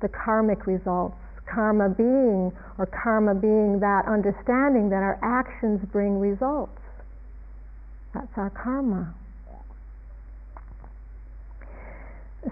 the 0.01 0.09
karmic 0.09 0.67
results. 0.67 1.15
Karma 1.45 1.89
being, 1.89 2.51
or 2.77 2.85
karma 2.85 3.35
being 3.35 3.79
that 3.79 4.07
understanding 4.07 4.89
that 4.89 5.03
our 5.03 5.19
actions 5.21 5.81
bring 5.91 6.17
results. 6.19 6.79
That's 8.13 8.31
our 8.37 8.49
karma. 8.49 9.13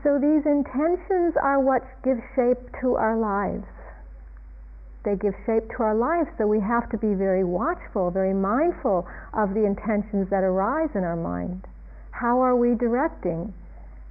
So 0.03 0.20
these 0.20 0.46
intentions 0.46 1.36
are 1.41 1.60
what 1.60 1.82
give 2.03 2.18
shape 2.36 2.60
to 2.82 2.96
our 2.96 3.15
lives 3.15 3.65
they 5.06 5.15
give 5.15 5.34
shape 5.46 5.63
to 5.77 5.84
our 5.84 5.96
lives, 5.96 6.29
so 6.38 6.46
we 6.46 6.60
have 6.60 6.89
to 6.89 6.98
be 6.98 7.13
very 7.13 7.44
watchful, 7.44 8.12
very 8.12 8.34
mindful 8.34 9.08
of 9.34 9.53
the 9.53 9.65
intentions 9.65 10.29
that 10.29 10.44
arise 10.44 10.89
in 10.94 11.03
our 11.03 11.15
mind. 11.15 11.65
How 12.12 12.41
are 12.41 12.56
we 12.56 12.75
directing? 12.75 13.53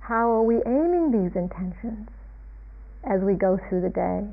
How 0.00 0.30
are 0.30 0.42
we 0.42 0.56
aiming 0.64 1.12
these 1.12 1.36
intentions 1.36 2.08
as 3.08 3.20
we 3.22 3.34
go 3.34 3.58
through 3.68 3.82
the 3.82 3.88
day? 3.88 4.28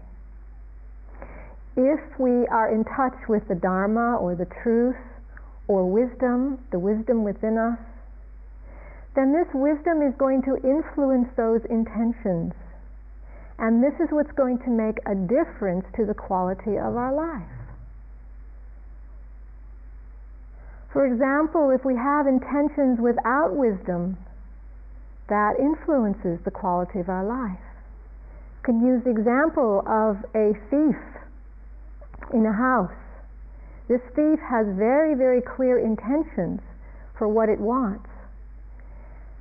If 1.77 2.19
we 2.19 2.47
are 2.47 2.71
in 2.71 2.83
touch 2.83 3.15
with 3.27 3.47
the 3.47 3.55
Dharma 3.55 4.17
or 4.17 4.35
the 4.35 4.47
truth 4.63 4.99
or 5.67 5.89
wisdom, 5.89 6.59
the 6.71 6.79
wisdom 6.79 7.23
within 7.23 7.57
us, 7.57 7.79
then 9.15 9.33
this 9.33 9.47
wisdom 9.53 10.01
is 10.01 10.13
going 10.17 10.41
to 10.43 10.55
influence 10.67 11.29
those 11.35 11.61
intentions 11.69 12.53
and 13.57 13.81
this 13.81 13.93
is 13.99 14.11
what's 14.11 14.31
going 14.33 14.59
to 14.59 14.69
make 14.69 14.99
a 15.05 15.15
difference 15.15 15.85
to 15.95 16.05
the 16.05 16.13
quality 16.13 16.77
of 16.77 16.95
our 16.95 17.13
life. 17.13 17.47
For 20.91 21.05
example, 21.05 21.71
if 21.71 21.83
we 21.85 21.95
have 21.95 22.27
intentions 22.27 22.99
without 22.99 23.55
wisdom, 23.55 24.17
that 25.27 25.55
influences 25.59 26.39
the 26.43 26.51
quality 26.51 26.99
of 26.99 27.09
our 27.09 27.25
life. 27.25 27.59
Can 28.65 28.81
use 28.81 29.03
the 29.03 29.11
example 29.11 29.85
of 29.85 30.17
a 30.33 30.57
thief 30.73 30.97
in 32.33 32.45
a 32.47 32.53
house. 32.53 32.89
This 33.87 34.01
thief 34.15 34.39
has 34.41 34.65
very, 34.73 35.13
very 35.13 35.39
clear 35.39 35.77
intentions 35.77 36.61
for 37.15 37.27
what 37.27 37.47
it 37.47 37.59
wants. 37.59 38.09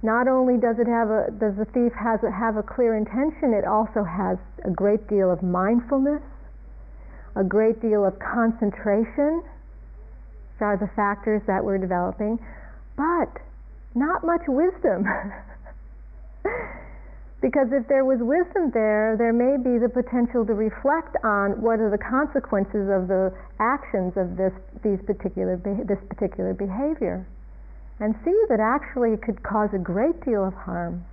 Not 0.03 0.29
only 0.29 0.61
does 0.61 0.77
it 0.79 0.87
have 0.87 1.09
a 1.09 1.33
does 1.41 1.57
the 1.57 1.65
thief 1.73 1.93
has 1.97 2.21
a, 2.23 2.31
have 2.31 2.59
a 2.59 2.63
clear 2.63 2.95
intention, 2.95 3.55
it 3.55 3.65
also 3.65 4.05
has 4.05 4.37
a 4.63 4.71
great 4.71 5.09
deal 5.09 5.33
of 5.33 5.43
mindfulness, 5.43 6.21
a 7.35 7.43
great 7.43 7.81
deal 7.81 8.05
of 8.05 8.19
concentration. 8.19 9.41
These 9.41 10.61
are 10.61 10.77
the 10.77 10.91
factors 10.95 11.41
that 11.47 11.65
we're 11.65 11.79
developing. 11.79 12.39
But 12.97 13.41
not 13.95 14.23
much 14.23 14.43
wisdom. 14.47 15.09
because 17.45 17.69
if 17.77 17.85
there 17.93 18.09
was 18.09 18.17
wisdom 18.25 18.73
there, 18.73 19.21
there 19.21 19.37
may 19.37 19.61
be 19.61 19.77
the 19.77 19.93
potential 19.93 20.49
to 20.49 20.57
reflect 20.57 21.13
on 21.21 21.61
what 21.61 21.77
are 21.77 21.93
the 21.93 22.01
consequences 22.01 22.89
of 22.89 23.05
the 23.05 23.29
actions 23.61 24.17
of 24.17 24.41
this, 24.41 24.57
these 24.81 24.97
particular, 25.05 25.61
this 25.61 26.01
particular 26.09 26.57
behavior. 26.57 27.21
And 28.01 28.17
see 28.25 28.33
that 28.49 28.65
actually 28.65 29.13
it 29.13 29.21
could 29.21 29.45
cause 29.45 29.69
a 29.77 29.79
great 29.79 30.25
deal 30.25 30.41
of 30.41 30.57
harm, 30.57 31.05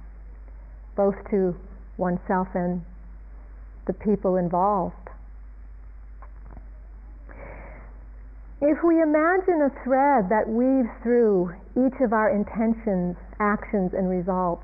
both 0.95 1.19
to 1.35 1.51
oneself 1.99 2.47
and 2.55 2.79
the 3.85 3.93
people 3.93 4.37
involved. 4.39 4.95
If 8.63 8.79
we 8.87 9.03
imagine 9.03 9.67
a 9.67 9.71
thread 9.83 10.31
that 10.31 10.47
weaves 10.47 10.87
through 11.03 11.51
each 11.75 11.99
of 11.99 12.13
our 12.15 12.31
intentions, 12.31 13.19
actions, 13.41 13.91
and 13.91 14.07
results, 14.07 14.63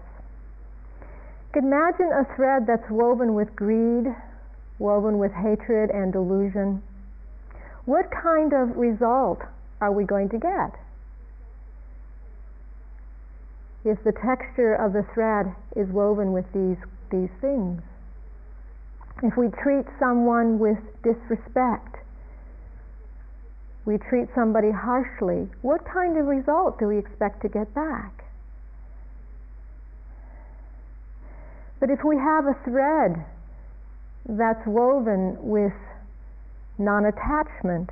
imagine 1.58 2.12
a 2.14 2.24
thread 2.36 2.68
that's 2.68 2.90
woven 2.90 3.34
with 3.34 3.56
greed, 3.56 4.06
woven 4.80 5.18
with 5.18 5.32
hatred 5.34 5.90
and 5.90 6.14
delusion. 6.14 6.84
What 7.86 8.06
kind 8.12 8.54
of 8.54 8.78
result 8.78 9.40
are 9.82 9.92
we 9.92 10.04
going 10.04 10.30
to 10.30 10.38
get? 10.38 10.72
If 13.84 14.04
the 14.04 14.12
texture 14.12 14.76
of 14.76 14.94
the 14.94 15.06
thread 15.14 15.56
is 15.76 15.88
woven 15.90 16.32
with 16.34 16.46
these, 16.54 16.78
these 17.10 17.30
things. 17.42 17.82
If 19.24 19.36
we 19.38 19.48
treat 19.64 19.86
someone 20.00 20.60
with 20.60 20.78
disrespect, 21.02 21.96
we 23.86 23.98
treat 23.98 24.28
somebody 24.36 24.70
harshly, 24.70 25.48
what 25.62 25.82
kind 25.86 26.18
of 26.18 26.28
result 26.28 26.78
do 26.78 26.88
we 26.88 26.98
expect 26.98 27.42
to 27.44 27.50
get 27.50 27.74
back? 27.74 28.17
But 31.80 31.90
if 31.90 32.04
we 32.04 32.18
have 32.18 32.46
a 32.46 32.58
thread 32.64 33.24
that's 34.28 34.66
woven 34.66 35.38
with 35.40 35.74
non 36.78 37.06
attachment, 37.06 37.90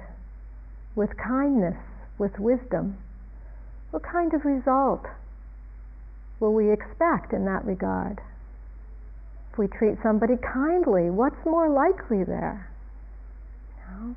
with 0.96 1.15
kindness, 1.18 1.77
with 2.18 2.38
wisdom, 2.39 2.98
what 3.92 4.04
kind 4.04 4.34
of 4.34 4.44
result 4.44 5.06
will 6.39 6.54
we 6.54 6.72
expect 6.72 7.34
in 7.34 7.46
that 7.46 7.63
regard? 7.65 8.20
If 9.51 9.58
we 9.58 9.68
treat 9.68 9.98
somebody 10.04 10.36
kindly, 10.38 11.10
what's 11.10 11.46
more 11.46 11.70
likely 11.70 12.24
there? 12.24 12.70
Know? 13.88 14.15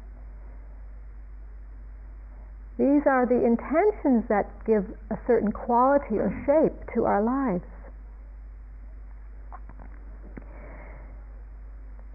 These 2.78 3.06
are 3.06 3.26
the 3.26 3.44
intentions 3.44 4.24
that 4.28 4.50
give 4.64 4.84
a 5.10 5.18
certain 5.26 5.52
quality 5.52 6.18
or 6.18 6.30
shape 6.46 6.92
to 6.94 7.04
our 7.04 7.22
lives. 7.22 7.62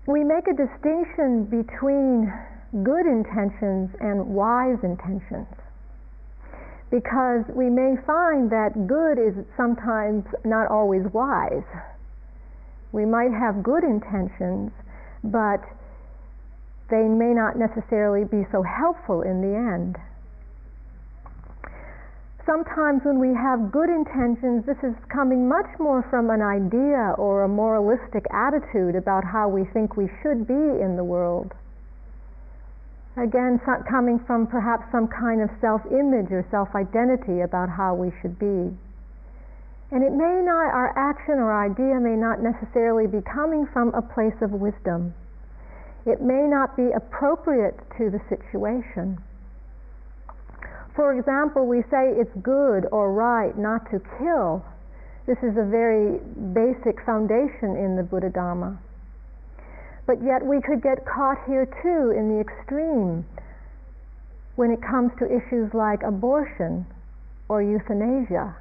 We 0.06 0.24
make 0.24 0.48
a 0.48 0.54
distinction 0.54 1.46
between 1.46 2.34
good 2.84 3.06
intentions 3.06 3.90
and 4.02 4.36
wise 4.36 4.78
intentions 4.84 5.48
because 6.92 7.46
we 7.56 7.70
may 7.70 7.96
find 8.06 8.52
that 8.52 8.86
good 8.86 9.18
is 9.18 9.34
sometimes 9.56 10.26
not 10.44 10.68
always 10.70 11.04
wise. 11.14 11.66
We 12.92 13.06
might 13.06 13.32
have 13.32 13.64
good 13.64 13.84
intentions, 13.84 14.72
but 15.24 15.64
they 16.90 17.08
may 17.08 17.34
not 17.34 17.58
necessarily 17.58 18.26
be 18.26 18.46
so 18.52 18.62
helpful 18.62 19.22
in 19.22 19.42
the 19.42 19.56
end 19.56 19.98
sometimes 22.46 23.02
when 23.04 23.20
we 23.20 23.34
have 23.34 23.72
good 23.72 23.90
intentions, 23.90 24.66
this 24.66 24.80
is 24.84 24.96
coming 25.10 25.48
much 25.48 25.68
more 25.80 26.04
from 26.10 26.30
an 26.30 26.42
idea 26.42 27.16
or 27.18 27.44
a 27.44 27.48
moralistic 27.48 28.26
attitude 28.32 28.96
about 28.96 29.24
how 29.24 29.48
we 29.48 29.64
think 29.74 29.96
we 29.96 30.10
should 30.22 30.48
be 30.48 30.64
in 30.84 30.96
the 30.96 31.04
world. 31.04 31.52
Again, 33.16 33.62
coming 33.90 34.20
from 34.26 34.48
perhaps 34.48 34.90
some 34.92 35.08
kind 35.08 35.42
of 35.42 35.50
self 35.62 35.82
image 35.92 36.32
or 36.32 36.46
self 36.50 36.74
identity 36.74 37.42
about 37.42 37.70
how 37.70 37.94
we 37.94 38.12
should 38.22 38.40
be. 38.40 38.74
And 39.94 40.02
it 40.02 40.12
may 40.12 40.42
not, 40.42 40.74
our 40.74 40.90
action 40.98 41.38
or 41.38 41.54
idea 41.54 42.02
may 42.02 42.18
not 42.18 42.42
necessarily 42.42 43.06
be 43.06 43.22
coming 43.22 43.68
from 43.72 43.94
a 43.94 44.02
place 44.02 44.34
of 44.42 44.50
wisdom. 44.50 45.14
It 46.06 46.20
may 46.20 46.50
not 46.50 46.76
be 46.76 46.90
appropriate 46.90 47.78
to 48.02 48.10
the 48.10 48.20
situation. 48.28 49.22
For 50.96 51.18
example, 51.18 51.66
we 51.66 51.82
say 51.90 52.14
it's 52.14 52.34
good 52.44 52.86
or 52.92 53.12
right 53.14 53.58
not 53.58 53.90
to 53.92 54.00
kill. 54.20 54.64
This 55.26 55.38
is 55.42 55.58
a 55.58 55.66
very 55.66 56.20
basic 56.54 57.04
foundation 57.06 57.76
in 57.76 57.96
the 57.96 58.04
Buddha 58.04 58.30
Dharma. 58.30 58.78
But 60.06 60.22
yet 60.22 60.46
we 60.46 60.62
could 60.62 60.84
get 60.84 61.06
caught 61.06 61.38
here 61.48 61.66
too 61.82 62.12
in 62.12 62.30
the 62.30 62.40
extreme 62.40 63.26
when 64.56 64.70
it 64.70 64.82
comes 64.82 65.12
to 65.18 65.26
issues 65.26 65.74
like 65.74 66.04
abortion 66.04 66.86
or 67.50 67.64
euthanasia. 67.64 68.56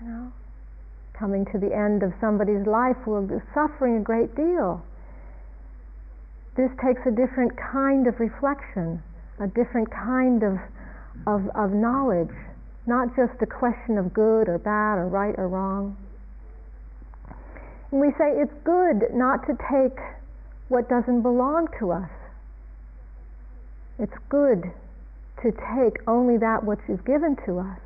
You 0.00 0.06
know, 0.06 0.32
coming 1.18 1.44
to 1.46 1.58
the 1.58 1.74
end 1.74 2.02
of 2.02 2.12
somebody's 2.20 2.66
life, 2.66 2.96
we're 3.06 3.42
suffering 3.52 3.96
a 3.96 4.00
great 4.00 4.36
deal. 4.36 4.82
This 6.56 6.70
takes 6.84 7.00
a 7.06 7.10
different 7.10 7.56
kind 7.56 8.06
of 8.06 8.20
reflection, 8.20 9.02
a 9.40 9.48
different 9.48 9.90
kind 9.90 10.42
of 10.42 10.58
of, 11.26 11.48
of 11.54 11.72
knowledge, 11.72 12.34
not 12.86 13.14
just 13.16 13.40
a 13.40 13.46
question 13.46 13.98
of 13.98 14.12
good 14.12 14.48
or 14.48 14.58
bad 14.58 14.98
or 14.98 15.08
right 15.08 15.34
or 15.38 15.48
wrong. 15.48 15.96
And 17.92 18.00
we 18.00 18.08
say 18.18 18.30
it's 18.40 18.54
good 18.64 19.12
not 19.12 19.46
to 19.46 19.54
take 19.70 19.98
what 20.68 20.88
doesn't 20.88 21.22
belong 21.22 21.68
to 21.78 21.90
us. 21.90 22.10
It's 23.98 24.16
good 24.28 24.70
to 25.42 25.50
take 25.50 25.98
only 26.06 26.38
that 26.38 26.64
which 26.64 26.80
is 26.88 27.00
given 27.04 27.36
to 27.46 27.58
us. 27.58 27.80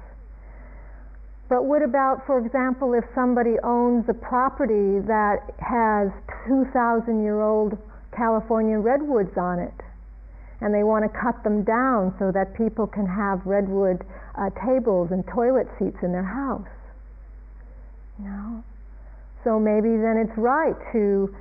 But 1.49 1.65
what 1.65 1.83
about, 1.83 2.27
for 2.27 2.39
example, 2.39 2.95
if 2.95 3.05
somebody 3.15 3.57
owns 3.63 4.09
a 4.09 4.15
property 4.15 5.01
that 5.07 5.55
has 5.59 6.11
2,000 6.47 7.23
year 7.23 7.41
old 7.41 7.77
California 8.17 8.79
redwoods 8.79 9.37
on 9.37 9.59
it? 9.59 9.75
And 10.61 10.73
they 10.73 10.83
want 10.83 11.05
to 11.05 11.11
cut 11.11 11.43
them 11.43 11.64
down 11.64 12.14
so 12.19 12.31
that 12.33 12.55
people 12.57 12.87
can 12.87 13.07
have 13.07 13.45
redwood 13.45 14.05
uh, 14.38 14.51
tables 14.67 15.11
and 15.11 15.27
toilet 15.27 15.67
seats 15.79 15.99
in 16.03 16.12
their 16.12 16.25
house. 16.25 16.69
You 18.19 18.27
know? 18.27 18.64
So 19.43 19.59
maybe 19.59 19.90
then 19.99 20.17
it's 20.17 20.37
right 20.38 20.75
to 20.93 21.35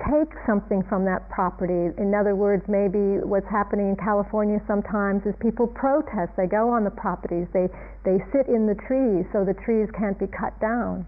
take 0.00 0.32
something 0.46 0.82
from 0.88 1.04
that 1.04 1.28
property. 1.30 1.94
In 2.00 2.14
other 2.14 2.34
words, 2.34 2.64
maybe 2.66 3.22
what's 3.22 3.46
happening 3.50 3.90
in 3.90 3.96
California 3.96 4.58
sometimes 4.66 5.22
is 5.26 5.34
people 5.38 5.66
protest. 5.66 6.32
They 6.36 6.46
go 6.46 6.70
on 6.70 6.84
the 6.84 6.90
properties, 6.90 7.46
they, 7.52 7.68
they 8.04 8.18
sit 8.32 8.48
in 8.48 8.66
the 8.66 8.74
trees 8.74 9.26
so 9.32 9.44
the 9.44 9.54
trees 9.54 9.88
can't 9.96 10.18
be 10.18 10.26
cut 10.26 10.58
down. 10.58 11.06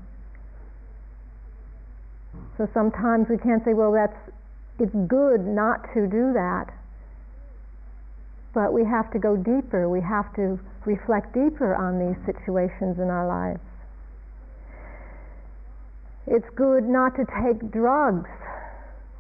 So 2.59 2.68
sometimes 2.74 3.27
we 3.29 3.38
can't 3.38 3.64
say, 3.64 3.74
well, 3.74 3.90
that's 3.90 4.16
it's 4.79 4.94
good 5.07 5.46
not 5.46 5.87
to 5.94 6.07
do 6.07 6.35
that 6.35 6.66
but 8.54 8.72
we 8.72 8.84
have 8.84 9.10
to 9.12 9.18
go 9.18 9.36
deeper. 9.36 9.88
We 9.88 10.00
have 10.00 10.32
to 10.36 10.58
reflect 10.86 11.34
deeper 11.34 11.74
on 11.74 11.98
these 11.98 12.16
situations 12.24 12.98
in 12.98 13.10
our 13.10 13.26
lives. 13.26 13.60
It's 16.26 16.48
good 16.54 16.84
not 16.84 17.16
to 17.16 17.26
take 17.26 17.70
drugs 17.70 18.30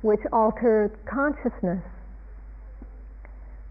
which 0.00 0.20
alter 0.32 0.90
consciousness. 1.04 1.82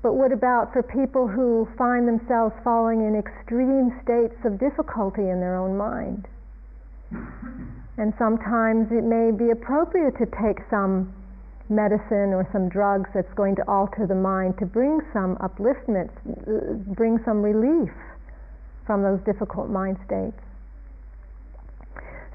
But 0.01 0.13
what 0.13 0.33
about 0.33 0.73
for 0.73 0.83
people 0.83 1.27
who 1.27 1.67
find 1.77 2.07
themselves 2.07 2.53
falling 2.63 2.99
in 2.99 3.15
extreme 3.15 3.97
states 4.03 4.35
of 4.43 4.59
difficulty 4.59 5.29
in 5.29 5.39
their 5.39 5.55
own 5.55 5.77
mind? 5.77 6.27
And 7.97 8.13
sometimes 8.17 8.91
it 8.91 9.03
may 9.03 9.31
be 9.31 9.51
appropriate 9.51 10.17
to 10.17 10.25
take 10.25 10.59
some 10.69 11.13
medicine 11.69 12.35
or 12.35 12.47
some 12.51 12.69
drugs 12.69 13.09
that's 13.13 13.31
going 13.35 13.55
to 13.55 13.63
alter 13.67 14.05
the 14.07 14.15
mind 14.15 14.57
to 14.59 14.65
bring 14.65 14.99
some 15.13 15.37
upliftment, 15.37 16.09
uh, 16.27 16.75
bring 16.93 17.19
some 17.25 17.41
relief 17.41 17.91
from 18.85 19.01
those 19.01 19.19
difficult 19.25 19.69
mind 19.69 19.97
states. 20.05 20.39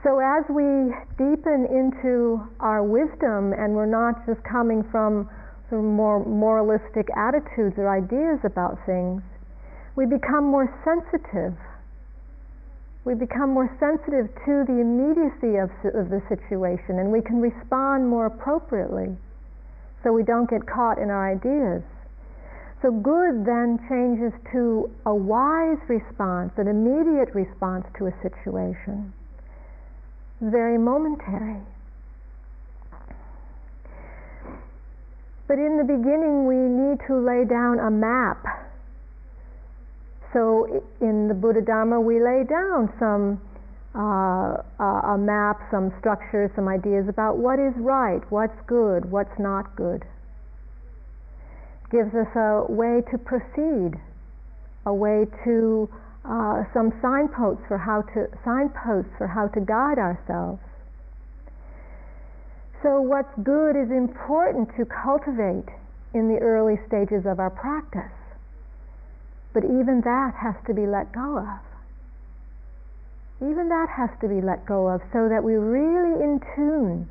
So, 0.02 0.20
as 0.22 0.46
we 0.48 0.94
deepen 1.18 1.66
into 1.68 2.40
our 2.60 2.82
wisdom 2.82 3.52
and 3.52 3.74
we're 3.74 3.90
not 3.90 4.24
just 4.26 4.40
coming 4.44 4.86
from 4.90 5.28
sort 5.68 5.84
of 5.84 5.90
more 5.90 6.24
moralistic 6.24 7.08
attitudes 7.18 7.76
or 7.76 7.90
ideas 7.90 8.38
about 8.44 8.78
things, 8.86 9.20
we 9.96 10.06
become 10.06 10.46
more 10.46 10.70
sensitive 10.86 11.52
we 13.08 13.14
become 13.14 13.48
more 13.56 13.72
sensitive 13.80 14.28
to 14.44 14.68
the 14.68 14.84
immediacy 14.84 15.56
of, 15.56 15.72
of 15.96 16.12
the 16.12 16.20
situation 16.28 17.00
and 17.00 17.08
we 17.10 17.22
can 17.22 17.40
respond 17.40 18.06
more 18.06 18.26
appropriately 18.26 19.16
so 20.04 20.12
we 20.12 20.22
don't 20.22 20.44
get 20.50 20.60
caught 20.68 20.98
in 20.98 21.08
our 21.08 21.32
ideas. 21.32 21.80
So 22.82 22.92
good 22.92 23.48
then 23.48 23.80
changes 23.88 24.36
to 24.52 24.92
a 25.06 25.14
wise 25.14 25.80
response, 25.88 26.52
an 26.58 26.68
immediate 26.68 27.32
response 27.32 27.86
to 27.96 28.08
a 28.08 28.14
situation, 28.20 29.10
very 30.42 30.76
momentary. 30.76 31.64
But 35.48 35.56
in 35.56 35.80
the 35.80 35.84
beginning, 35.88 36.44
we 36.44 36.60
need 36.60 37.00
to 37.08 37.16
lay 37.16 37.48
down 37.48 37.80
a 37.80 37.90
map. 37.90 38.44
So 40.38 40.84
in 41.00 41.26
the 41.26 41.34
Buddha 41.34 41.60
Dharma, 41.60 42.00
we 42.00 42.22
lay 42.22 42.44
down 42.46 42.94
some 43.00 43.42
uh, 43.98 44.62
a 44.78 45.18
map, 45.18 45.58
some 45.72 45.90
structures, 45.98 46.52
some 46.54 46.68
ideas 46.68 47.08
about 47.08 47.38
what 47.38 47.58
is 47.58 47.74
right, 47.74 48.22
what's 48.30 48.54
good, 48.68 49.10
what's 49.10 49.36
not 49.40 49.74
good 49.74 50.04
gives 51.90 52.14
us 52.14 52.28
a 52.36 52.70
way 52.70 53.00
to 53.10 53.16
proceed, 53.16 53.98
a 54.84 54.92
way 54.92 55.24
to 55.42 55.88
uh, 56.22 56.62
some 56.74 56.92
signposts 57.00 57.64
for 57.66 57.78
how 57.78 58.02
to 58.12 58.28
signposts 58.44 59.10
for 59.16 59.26
how 59.26 59.48
to 59.48 59.60
guide 59.60 59.98
ourselves. 59.98 60.60
So 62.84 63.00
what's 63.00 63.32
good 63.42 63.74
is 63.74 63.90
important 63.90 64.68
to 64.76 64.84
cultivate 64.84 65.66
in 66.14 66.28
the 66.28 66.38
early 66.38 66.78
stages 66.86 67.26
of 67.26 67.40
our 67.40 67.50
practice. 67.50 68.17
But 69.52 69.64
even 69.64 70.02
that 70.04 70.34
has 70.40 70.54
to 70.66 70.74
be 70.74 70.86
let 70.86 71.12
go 71.12 71.38
of. 71.38 71.60
Even 73.40 73.68
that 73.68 73.88
has 73.88 74.10
to 74.20 74.28
be 74.28 74.40
let 74.40 74.66
go 74.66 74.88
of 74.88 75.00
so 75.12 75.28
that 75.28 75.42
we're 75.42 75.60
really 75.60 76.22
in 76.22 76.40
tune 76.54 77.08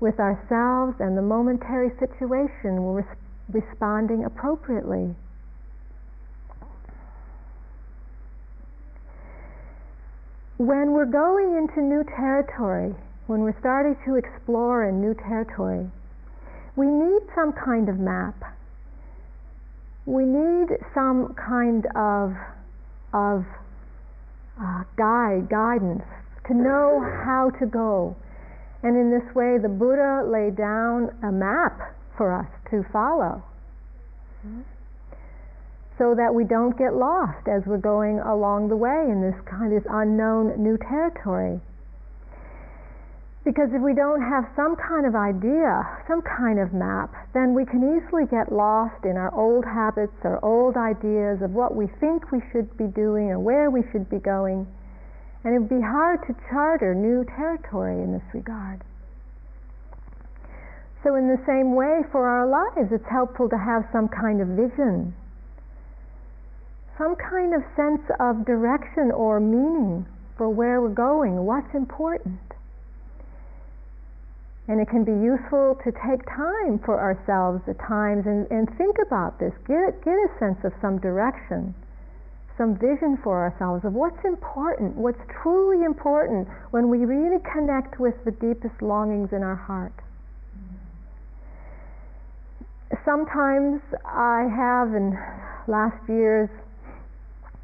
with 0.00 0.18
ourselves 0.18 0.96
and 1.00 1.16
the 1.16 1.22
momentary 1.22 1.90
situation. 1.98 2.82
We're 2.82 3.04
responding 3.52 4.24
appropriately. 4.24 5.14
When 10.56 10.92
we're 10.92 11.06
going 11.06 11.56
into 11.56 11.82
new 11.82 12.04
territory, 12.04 12.94
when 13.26 13.40
we're 13.40 13.58
starting 13.60 13.96
to 14.06 14.16
explore 14.16 14.84
in 14.88 15.00
new 15.00 15.14
territory, 15.14 15.90
we 16.76 16.86
need 16.86 17.20
some 17.34 17.52
kind 17.52 17.88
of 17.88 17.98
map. 17.98 18.34
We 20.04 20.24
need 20.24 20.68
some 20.94 21.34
kind 21.34 21.86
of, 21.94 22.34
of 23.12 23.44
uh, 24.60 24.82
guide, 24.96 25.48
guidance, 25.48 26.02
to 26.48 26.54
know 26.54 27.00
how 27.24 27.50
to 27.60 27.66
go. 27.66 28.16
And 28.82 28.96
in 28.96 29.10
this 29.10 29.34
way, 29.34 29.58
the 29.62 29.68
Buddha 29.68 30.26
laid 30.26 30.56
down 30.56 31.14
a 31.22 31.30
map 31.30 31.94
for 32.16 32.34
us 32.34 32.50
to 32.70 32.84
follow. 32.92 33.42
So 35.98 36.14
that 36.16 36.34
we 36.34 36.42
don't 36.42 36.76
get 36.76 36.94
lost 36.94 37.46
as 37.46 37.62
we're 37.64 37.78
going 37.78 38.18
along 38.18 38.68
the 38.68 38.76
way 38.76 39.06
in 39.08 39.22
this 39.22 39.38
kind 39.46 39.72
of 39.72 39.86
unknown 39.88 40.60
new 40.60 40.76
territory. 40.76 41.60
Because 43.44 43.74
if 43.74 43.82
we 43.82 43.92
don't 43.92 44.22
have 44.22 44.46
some 44.54 44.76
kind 44.78 45.04
of 45.04 45.16
idea, 45.18 45.82
some 46.06 46.22
kind 46.22 46.60
of 46.62 46.72
map, 46.72 47.10
then 47.34 47.54
we 47.54 47.66
can 47.66 47.82
easily 47.82 48.22
get 48.30 48.54
lost 48.54 49.02
in 49.04 49.16
our 49.18 49.34
old 49.34 49.64
habits 49.64 50.14
or 50.22 50.38
old 50.44 50.76
ideas 50.76 51.42
of 51.42 51.50
what 51.50 51.74
we 51.74 51.88
think 51.98 52.30
we 52.30 52.38
should 52.52 52.70
be 52.78 52.86
doing 52.86 53.34
or 53.34 53.40
where 53.40 53.68
we 53.68 53.82
should 53.90 54.08
be 54.08 54.18
going. 54.18 54.66
And 55.42 55.54
it 55.54 55.58
would 55.58 55.74
be 55.74 55.82
hard 55.82 56.22
to 56.28 56.36
charter 56.48 56.94
new 56.94 57.24
territory 57.34 57.98
in 57.98 58.12
this 58.12 58.22
regard. 58.32 58.82
So, 61.02 61.16
in 61.16 61.26
the 61.26 61.42
same 61.44 61.74
way, 61.74 62.02
for 62.12 62.28
our 62.28 62.46
lives, 62.46 62.92
it's 62.92 63.10
helpful 63.10 63.48
to 63.48 63.58
have 63.58 63.82
some 63.90 64.06
kind 64.06 64.40
of 64.40 64.54
vision, 64.54 65.12
some 66.96 67.16
kind 67.16 67.54
of 67.54 67.62
sense 67.74 68.06
of 68.20 68.46
direction 68.46 69.10
or 69.10 69.40
meaning 69.40 70.06
for 70.38 70.48
where 70.48 70.80
we're 70.80 70.94
going, 70.94 71.44
what's 71.44 71.74
important. 71.74 72.38
And 74.68 74.80
it 74.80 74.88
can 74.88 75.02
be 75.02 75.12
useful 75.12 75.74
to 75.82 75.90
take 75.90 76.22
time 76.26 76.78
for 76.84 77.00
ourselves 77.00 77.62
at 77.66 77.78
times 77.82 78.26
and, 78.26 78.46
and 78.50 78.70
think 78.78 78.96
about 79.04 79.40
this, 79.40 79.52
get, 79.66 80.04
get 80.04 80.14
a 80.14 80.30
sense 80.38 80.58
of 80.62 80.72
some 80.80 80.98
direction, 80.98 81.74
some 82.56 82.78
vision 82.78 83.18
for 83.24 83.42
ourselves 83.42 83.84
of 83.84 83.92
what's 83.92 84.24
important, 84.24 84.94
what's 84.94 85.18
truly 85.42 85.84
important 85.84 86.46
when 86.70 86.88
we 86.88 87.04
really 87.04 87.42
connect 87.42 87.98
with 87.98 88.14
the 88.24 88.30
deepest 88.30 88.80
longings 88.80 89.30
in 89.32 89.42
our 89.42 89.56
heart. 89.56 89.92
Sometimes 93.04 93.80
I 94.06 94.46
have 94.46 94.94
in 94.94 95.18
last 95.66 95.98
years 96.08 96.48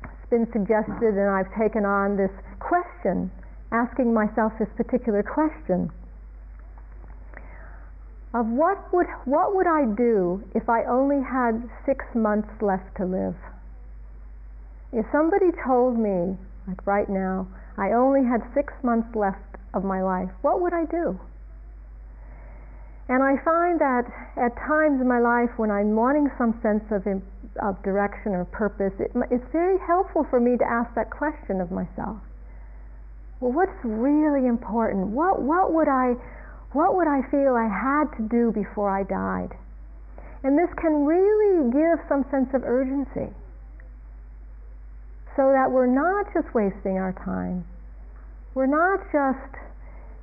it's 0.03 0.31
been 0.31 0.51
suggested 0.53 1.15
and 1.15 1.31
I've 1.31 1.53
taken 1.55 1.85
on 1.85 2.17
this 2.17 2.33
question, 2.59 3.31
asking 3.71 4.13
myself 4.13 4.53
this 4.59 4.69
particular 4.77 5.23
question 5.23 5.93
of 8.35 8.47
what 8.47 8.93
would 8.93 9.07
what 9.25 9.55
would 9.55 9.67
I 9.67 9.85
do 9.85 10.45
if 10.55 10.69
I 10.69 10.85
only 10.85 11.23
had 11.23 11.69
six 11.87 12.05
months 12.15 12.51
left 12.61 12.97
to 12.97 13.05
live? 13.05 13.37
If 14.93 15.07
somebody 15.13 15.51
told 15.67 15.99
me, 15.99 16.37
like 16.67 16.87
right 16.87 17.09
now, 17.09 17.49
I 17.77 17.93
only 17.93 18.25
had 18.25 18.43
six 18.55 18.73
months 18.83 19.15
left 19.15 19.57
of 19.75 19.85
my 19.85 20.03
life, 20.03 20.31
what 20.43 20.61
would 20.61 20.73
I 20.73 20.85
do? 20.87 21.19
And 23.09 23.23
I 23.23 23.41
find 23.43 23.81
that 23.81 24.05
at 24.37 24.55
times 24.69 25.01
in 25.01 25.09
my 25.09 25.19
life 25.19 25.51
when 25.57 25.71
I'm 25.71 25.97
wanting 25.97 26.29
some 26.37 26.61
sense 26.61 26.85
of, 26.93 27.07
of 27.57 27.83
direction 27.83 28.33
or 28.33 28.45
purpose, 28.45 28.93
it, 29.01 29.11
it's 29.31 29.45
very 29.51 29.79
helpful 29.87 30.27
for 30.29 30.41
me 30.41 30.59
to 30.59 30.65
ask 30.65 30.95
that 30.95 31.09
question 31.09 31.61
of 31.61 31.71
myself. 31.71 32.21
Well, 33.41 33.53
what's 33.53 33.79
really 33.83 34.47
important? 34.47 35.09
What, 35.09 35.41
what, 35.41 35.73
would 35.73 35.89
I, 35.89 36.15
what 36.73 36.97
would 36.97 37.09
I 37.09 37.23
feel 37.31 37.57
I 37.57 37.69
had 37.69 38.13
to 38.19 38.29
do 38.29 38.53
before 38.53 38.91
I 38.91 39.03
died? 39.03 39.57
And 40.45 40.59
this 40.59 40.69
can 40.77 41.05
really 41.05 41.73
give 41.73 41.99
some 42.09 42.25
sense 42.31 42.49
of 42.55 42.63
urgency 42.63 43.33
so 45.35 45.53
that 45.53 45.71
we're 45.71 45.87
not 45.87 46.27
just 46.35 46.53
wasting 46.55 46.99
our 46.99 47.13
time. 47.25 47.65
We're 48.55 48.67
not 48.67 49.01
just 49.13 49.55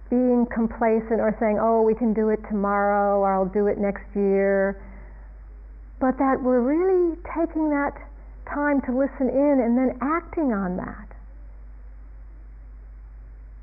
being 0.09 0.45
complacent 0.53 1.19
or 1.19 1.35
saying, 1.39 1.57
oh, 1.59 1.81
we 1.81 1.95
can 1.95 2.13
do 2.13 2.29
it 2.29 2.39
tomorrow 2.49 3.19
or 3.19 3.33
I'll 3.33 3.45
do 3.49 3.67
it 3.67 3.77
next 3.77 4.05
year, 4.15 4.79
but 5.99 6.17
that 6.17 6.43
we're 6.43 6.61
really 6.61 7.15
taking 7.35 7.69
that 7.71 7.95
time 8.53 8.81
to 8.81 8.91
listen 8.91 9.29
in 9.29 9.59
and 9.63 9.77
then 9.77 9.97
acting 10.01 10.53
on 10.53 10.77
that, 10.77 11.07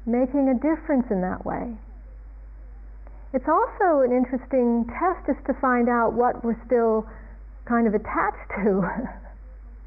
making 0.05 0.49
a 0.49 0.55
difference 0.55 1.07
in 1.11 1.21
that 1.21 1.45
way. 1.47 1.77
It's 3.33 3.49
also 3.49 4.05
an 4.05 4.12
interesting 4.12 4.85
test 4.92 5.27
just 5.27 5.45
to 5.47 5.55
find 5.61 5.88
out 5.88 6.12
what 6.12 6.45
we're 6.45 6.61
still 6.66 7.09
kind 7.64 7.87
of 7.87 7.95
attached 7.95 8.51
to, 8.61 8.85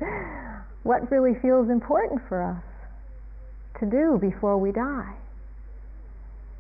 what 0.84 1.12
really 1.12 1.38
feels 1.42 1.70
important 1.70 2.22
for 2.28 2.42
us 2.42 2.64
to 3.80 3.86
do 3.86 4.18
before 4.20 4.58
we 4.58 4.72
die. 4.72 5.14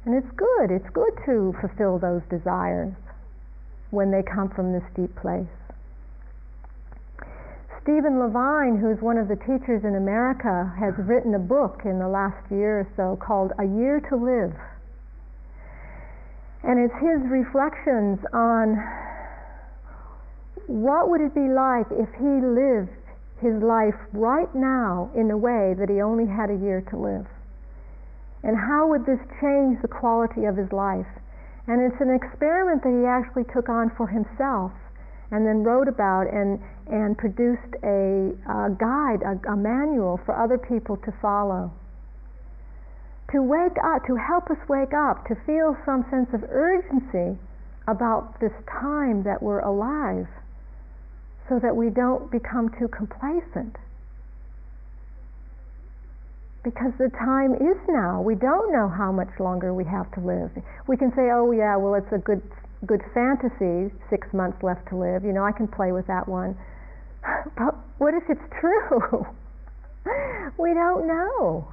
And 0.06 0.13
it's 0.13 0.30
good, 0.38 0.69
it's 0.69 0.89
good 0.93 1.13
to 1.26 1.56
fulfill 1.60 1.98
those 1.98 2.21
desires 2.30 2.93
when 3.89 4.12
they 4.12 4.21
come 4.21 4.50
from 4.50 4.71
this 4.71 4.84
deep 4.95 5.15
place. 5.15 5.50
Stephen 7.82 8.19
Levine, 8.19 8.78
who's 8.78 9.02
one 9.02 9.17
of 9.17 9.28
the 9.28 9.36
teachers 9.36 9.84
in 9.84 9.95
America, 9.95 10.74
has 10.78 10.93
written 10.98 11.34
a 11.34 11.39
book 11.39 11.82
in 11.86 11.98
the 11.98 12.08
last 12.08 12.52
year 12.52 12.82
or 12.82 12.88
so 12.95 13.17
called 13.17 13.54
A 13.58 13.65
Year 13.65 14.00
to 14.10 14.15
Live. 14.15 14.54
And 16.65 16.82
it's 16.82 16.97
his 16.97 17.21
reflections 17.30 18.19
on 18.34 18.82
what 20.65 21.10
would 21.10 21.21
it 21.21 21.34
be 21.36 21.47
like 21.47 21.86
if 21.93 22.10
he 22.17 22.41
lived 22.41 22.89
his 23.41 23.62
life 23.62 23.93
right 24.13 24.49
now 24.56 25.12
in 25.13 25.30
a 25.30 25.38
way 25.38 25.75
that 25.78 25.89
he 25.89 26.01
only 26.01 26.25
had 26.25 26.49
a 26.49 26.58
year 26.58 26.82
to 26.89 26.97
live. 26.97 27.28
And 28.41 28.58
how 28.58 28.88
would 28.89 29.06
this 29.06 29.21
change 29.41 29.82
the 29.82 29.88
quality 29.88 30.45
of 30.45 30.58
his 30.58 30.71
life? 30.71 31.10
And 31.67 31.82
it's 31.82 32.01
an 32.01 32.10
experiment 32.10 32.82
that 32.84 32.93
he 32.93 33.06
actually 33.06 33.45
took 33.54 33.69
on 33.69 33.91
for 33.97 34.08
himself 34.08 34.71
and 35.32 35.45
then 35.45 35.63
wrote 35.63 35.88
about 35.88 36.30
and, 36.32 36.60
and 36.88 37.17
produced 37.17 37.73
a, 37.84 38.34
a 38.49 38.69
guide, 38.78 39.21
a, 39.25 39.38
a 39.51 39.58
manual 39.58 40.19
for 40.25 40.38
other 40.38 40.58
people 40.58 40.97
to 40.97 41.12
follow. 41.21 41.71
To 43.31 43.41
wake 43.41 43.77
up, 43.83 44.05
to 44.05 44.15
help 44.15 44.49
us 44.49 44.57
wake 44.69 44.93
up, 44.93 45.27
to 45.27 45.35
feel 45.45 45.75
some 45.85 46.05
sense 46.09 46.29
of 46.33 46.43
urgency 46.49 47.38
about 47.88 48.39
this 48.39 48.53
time 48.69 49.23
that 49.23 49.41
we're 49.41 49.59
alive 49.59 50.27
so 51.49 51.59
that 51.59 51.75
we 51.75 51.89
don't 51.89 52.31
become 52.31 52.69
too 52.79 52.88
complacent 52.88 53.75
because 56.63 56.91
the 56.97 57.09
time 57.09 57.53
is 57.53 57.77
now. 57.88 58.21
We 58.21 58.33
don't 58.33 58.71
know 58.71 58.89
how 58.89 59.11
much 59.11 59.29
longer 59.39 59.71
we 59.73 59.85
have 59.85 60.11
to 60.13 60.19
live. 60.19 60.49
We 60.88 60.97
can 60.97 61.11
say, 61.15 61.29
oh, 61.29 61.51
yeah, 61.51 61.77
well, 61.77 61.93
it's 61.93 62.11
a 62.11 62.17
good 62.17 62.41
good 62.85 63.01
fantasy, 63.13 63.91
six 64.09 64.27
months 64.33 64.61
left 64.61 64.88
to 64.89 64.95
live, 64.97 65.23
you 65.23 65.33
know, 65.33 65.43
I 65.43 65.51
can 65.51 65.67
play 65.67 65.91
with 65.91 66.07
that 66.07 66.27
one. 66.27 66.57
But 67.57 67.75
what 67.97 68.13
if 68.13 68.23
it's 68.29 68.53
true? 68.59 69.25
we 70.59 70.73
don't 70.73 71.07
know. 71.07 71.67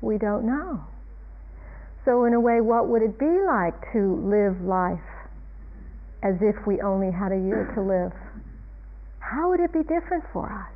We 0.00 0.18
don't 0.18 0.44
know. 0.44 0.84
So, 2.04 2.24
in 2.24 2.34
a 2.34 2.40
way, 2.40 2.60
what 2.60 2.88
would 2.88 3.02
it 3.02 3.18
be 3.18 3.40
like 3.46 3.74
to 3.92 4.14
live 4.22 4.60
life 4.62 5.00
as 6.22 6.36
if 6.40 6.54
we 6.66 6.80
only 6.80 7.10
had 7.10 7.32
a 7.32 7.36
year 7.36 7.72
to 7.74 7.82
live? 7.82 8.12
How 9.18 9.50
would 9.50 9.60
it 9.60 9.72
be 9.72 9.82
different 9.82 10.24
for 10.32 10.46
us? 10.46 10.70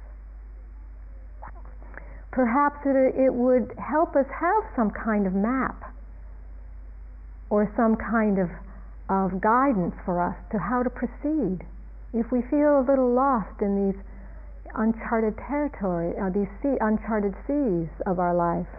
Perhaps 2.32 2.78
it, 2.86 3.14
it 3.14 3.32
would 3.32 3.72
help 3.78 4.16
us 4.16 4.26
have 4.40 4.62
some 4.74 4.90
kind 4.90 5.26
of 5.26 5.34
map 5.34 5.94
or 7.50 7.70
some 7.76 7.96
kind 7.96 8.38
of, 8.38 8.50
of 9.08 9.40
guidance 9.40 9.94
for 10.04 10.22
us 10.22 10.36
to 10.52 10.58
how 10.58 10.82
to 10.82 10.90
proceed. 10.90 11.66
If 12.14 12.30
we 12.30 12.42
feel 12.42 12.78
a 12.78 12.84
little 12.86 13.12
lost 13.12 13.62
in 13.62 13.86
these 13.86 14.00
uncharted 14.74 15.36
territory, 15.46 16.14
uh, 16.18 16.30
these 16.30 16.50
sea, 16.62 16.78
uncharted 16.80 17.34
seas 17.46 17.90
of 18.06 18.18
our 18.18 18.34
life. 18.34 18.70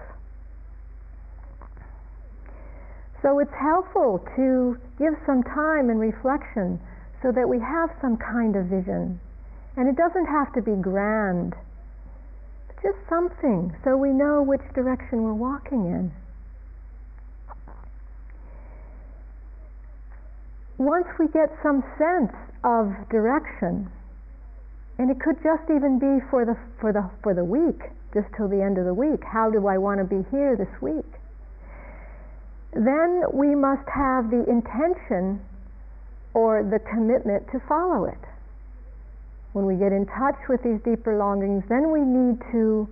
So 3.21 3.37
it's 3.39 3.53
helpful 3.53 4.25
to 4.35 4.77
give 4.97 5.13
some 5.25 5.43
time 5.43 5.89
and 5.89 5.99
reflection 5.99 6.79
so 7.21 7.31
that 7.31 7.47
we 7.47 7.59
have 7.59 7.89
some 8.01 8.17
kind 8.17 8.55
of 8.55 8.65
vision. 8.65 9.19
And 9.77 9.87
it 9.87 9.95
doesn't 9.95 10.25
have 10.25 10.51
to 10.53 10.61
be 10.61 10.73
grand, 10.81 11.53
just 12.81 12.97
something 13.07 13.75
so 13.83 13.95
we 13.95 14.09
know 14.09 14.41
which 14.41 14.61
direction 14.73 15.21
we're 15.23 15.33
walking 15.33 15.85
in. 15.85 16.11
Once 20.77 21.05
we 21.19 21.27
get 21.27 21.53
some 21.61 21.83
sense 21.97 22.33
of 22.63 22.89
direction, 23.09 23.87
and 24.97 25.11
it 25.11 25.19
could 25.19 25.37
just 25.43 25.69
even 25.69 25.99
be 25.99 26.25
for 26.29 26.43
the 26.43 26.57
for 26.79 26.91
the 26.91 27.07
for 27.21 27.35
the 27.35 27.45
week, 27.45 27.81
just 28.13 28.25
till 28.35 28.47
the 28.47 28.61
end 28.61 28.79
of 28.79 28.85
the 28.85 28.93
week. 28.93 29.23
How 29.23 29.51
do 29.51 29.67
I 29.67 29.77
want 29.77 29.99
to 29.99 30.05
be 30.05 30.27
here 30.31 30.55
this 30.57 30.81
week? 30.81 31.20
Then 32.73 33.23
we 33.33 33.53
must 33.55 33.87
have 33.89 34.31
the 34.31 34.45
intention 34.47 35.41
or 36.33 36.63
the 36.63 36.79
commitment 36.79 37.47
to 37.51 37.59
follow 37.67 38.05
it. 38.05 38.17
When 39.53 39.65
we 39.65 39.75
get 39.75 39.91
in 39.91 40.05
touch 40.05 40.39
with 40.47 40.63
these 40.63 40.79
deeper 40.85 41.17
longings, 41.17 41.63
then 41.67 41.91
we 41.91 41.99
need 41.99 42.39
to 42.51 42.87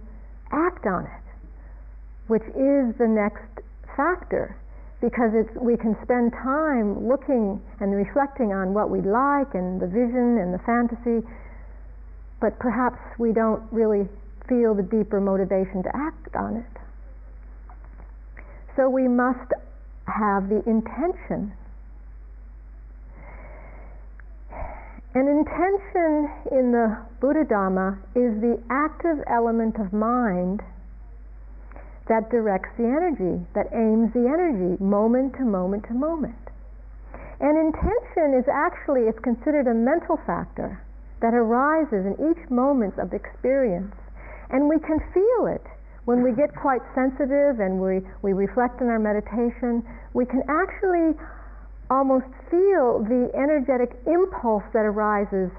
act 0.52 0.86
on 0.86 1.06
it, 1.06 1.26
which 2.28 2.44
is 2.44 2.92
the 3.00 3.08
next 3.08 3.64
factor 3.96 4.58
because 5.02 5.32
it's, 5.34 5.50
we 5.56 5.78
can 5.78 5.96
spend 6.04 6.34
time 6.34 7.08
looking 7.08 7.62
and 7.80 7.96
reflecting 7.96 8.52
on 8.52 8.74
what 8.74 8.90
we 8.90 9.00
like 9.00 9.56
and 9.56 9.80
the 9.80 9.88
vision 9.88 10.38
and 10.38 10.54
the 10.54 10.60
fantasy, 10.66 11.26
but 12.42 12.60
perhaps 12.60 13.00
we 13.18 13.32
don't 13.32 13.64
really 13.72 14.08
feel 14.50 14.76
the 14.76 14.84
deeper 14.84 15.22
motivation 15.22 15.82
to 15.84 15.90
act 15.96 16.36
on 16.36 16.58
it. 16.58 16.82
So 18.76 18.90
we 18.90 19.08
must 19.08 19.54
have 20.10 20.50
the 20.50 20.62
intention. 20.70 21.54
An 25.16 25.28
intention 25.28 26.30
in 26.52 26.72
the 26.72 26.98
Buddha 27.20 27.46
Dhamma 27.46 27.98
is 28.14 28.40
the 28.42 28.62
active 28.70 29.18
element 29.28 29.78
of 29.80 29.92
mind 29.92 30.62
that 32.08 32.30
directs 32.30 32.70
the 32.78 32.86
energy, 32.86 33.46
that 33.54 33.70
aims 33.74 34.14
the 34.14 34.26
energy 34.26 34.82
moment 34.82 35.34
to 35.38 35.46
moment 35.46 35.86
to 35.88 35.94
moment. 35.94 36.36
And 37.40 37.58
intention 37.58 38.34
is 38.34 38.46
actually, 38.52 39.08
it's 39.08 39.20
considered 39.20 39.68
a 39.68 39.74
mental 39.74 40.18
factor 40.26 40.82
that 41.22 41.34
arises 41.34 42.06
in 42.06 42.18
each 42.20 42.50
moment 42.50 42.98
of 42.98 43.14
experience. 43.14 43.96
And 44.50 44.68
we 44.68 44.80
can 44.80 45.00
feel 45.14 45.48
it 45.48 45.66
when 46.10 46.26
we 46.26 46.34
get 46.34 46.50
quite 46.58 46.82
sensitive 46.98 47.62
and 47.62 47.78
we, 47.78 48.02
we 48.26 48.34
reflect 48.34 48.82
in 48.82 48.88
our 48.90 48.98
meditation, 48.98 49.86
we 50.18 50.26
can 50.26 50.42
actually 50.50 51.14
almost 51.94 52.26
feel 52.50 53.06
the 53.06 53.30
energetic 53.38 53.94
impulse 54.10 54.66
that 54.74 54.90
arises 54.90 55.54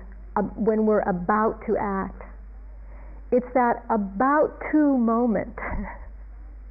when 0.58 0.86
we're 0.86 1.06
about 1.06 1.54
to 1.70 1.78
act. 1.78 2.18
It's 3.30 3.46
that 3.54 3.86
about 3.94 4.58
to 4.74 4.98
moment 4.98 5.54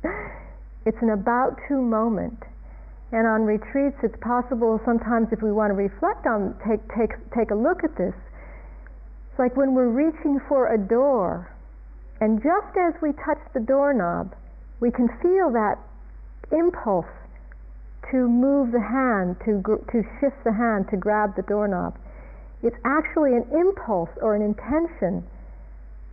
it's 0.85 0.97
an 1.01 1.11
about 1.11 1.55
to 1.67 1.81
moment. 1.81 2.43
And 3.11 3.27
on 3.27 3.43
retreats, 3.43 3.97
it's 4.03 4.15
possible 4.21 4.79
sometimes 4.85 5.27
if 5.31 5.41
we 5.41 5.51
want 5.51 5.71
to 5.71 5.75
reflect 5.75 6.27
on, 6.27 6.55
take, 6.67 6.81
take, 6.95 7.15
take 7.35 7.51
a 7.51 7.55
look 7.55 7.83
at 7.83 7.95
this. 7.97 8.13
It's 9.31 9.39
like 9.39 9.55
when 9.55 9.73
we're 9.73 9.89
reaching 9.89 10.39
for 10.47 10.73
a 10.73 10.77
door, 10.77 11.49
and 12.21 12.41
just 12.43 12.75
as 12.77 12.93
we 13.01 13.13
touch 13.13 13.39
the 13.53 13.59
doorknob, 13.59 14.35
we 14.79 14.91
can 14.91 15.07
feel 15.21 15.51
that 15.51 15.79
impulse 16.51 17.07
to 18.11 18.27
move 18.27 18.71
the 18.71 18.81
hand, 18.81 19.37
to, 19.45 19.61
to 19.91 20.03
shift 20.19 20.43
the 20.43 20.53
hand, 20.53 20.87
to 20.89 20.97
grab 20.97 21.35
the 21.35 21.43
doorknob. 21.43 21.97
It's 22.63 22.75
actually 22.83 23.35
an 23.35 23.45
impulse 23.53 24.09
or 24.21 24.35
an 24.35 24.41
intention 24.41 25.23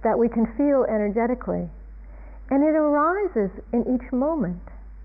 that 0.04 0.18
we 0.18 0.28
can 0.28 0.46
feel 0.56 0.84
energetically. 0.84 1.68
And 2.50 2.62
it 2.62 2.76
arises 2.76 3.50
in 3.72 3.82
each 3.90 4.12
moment 4.12 4.62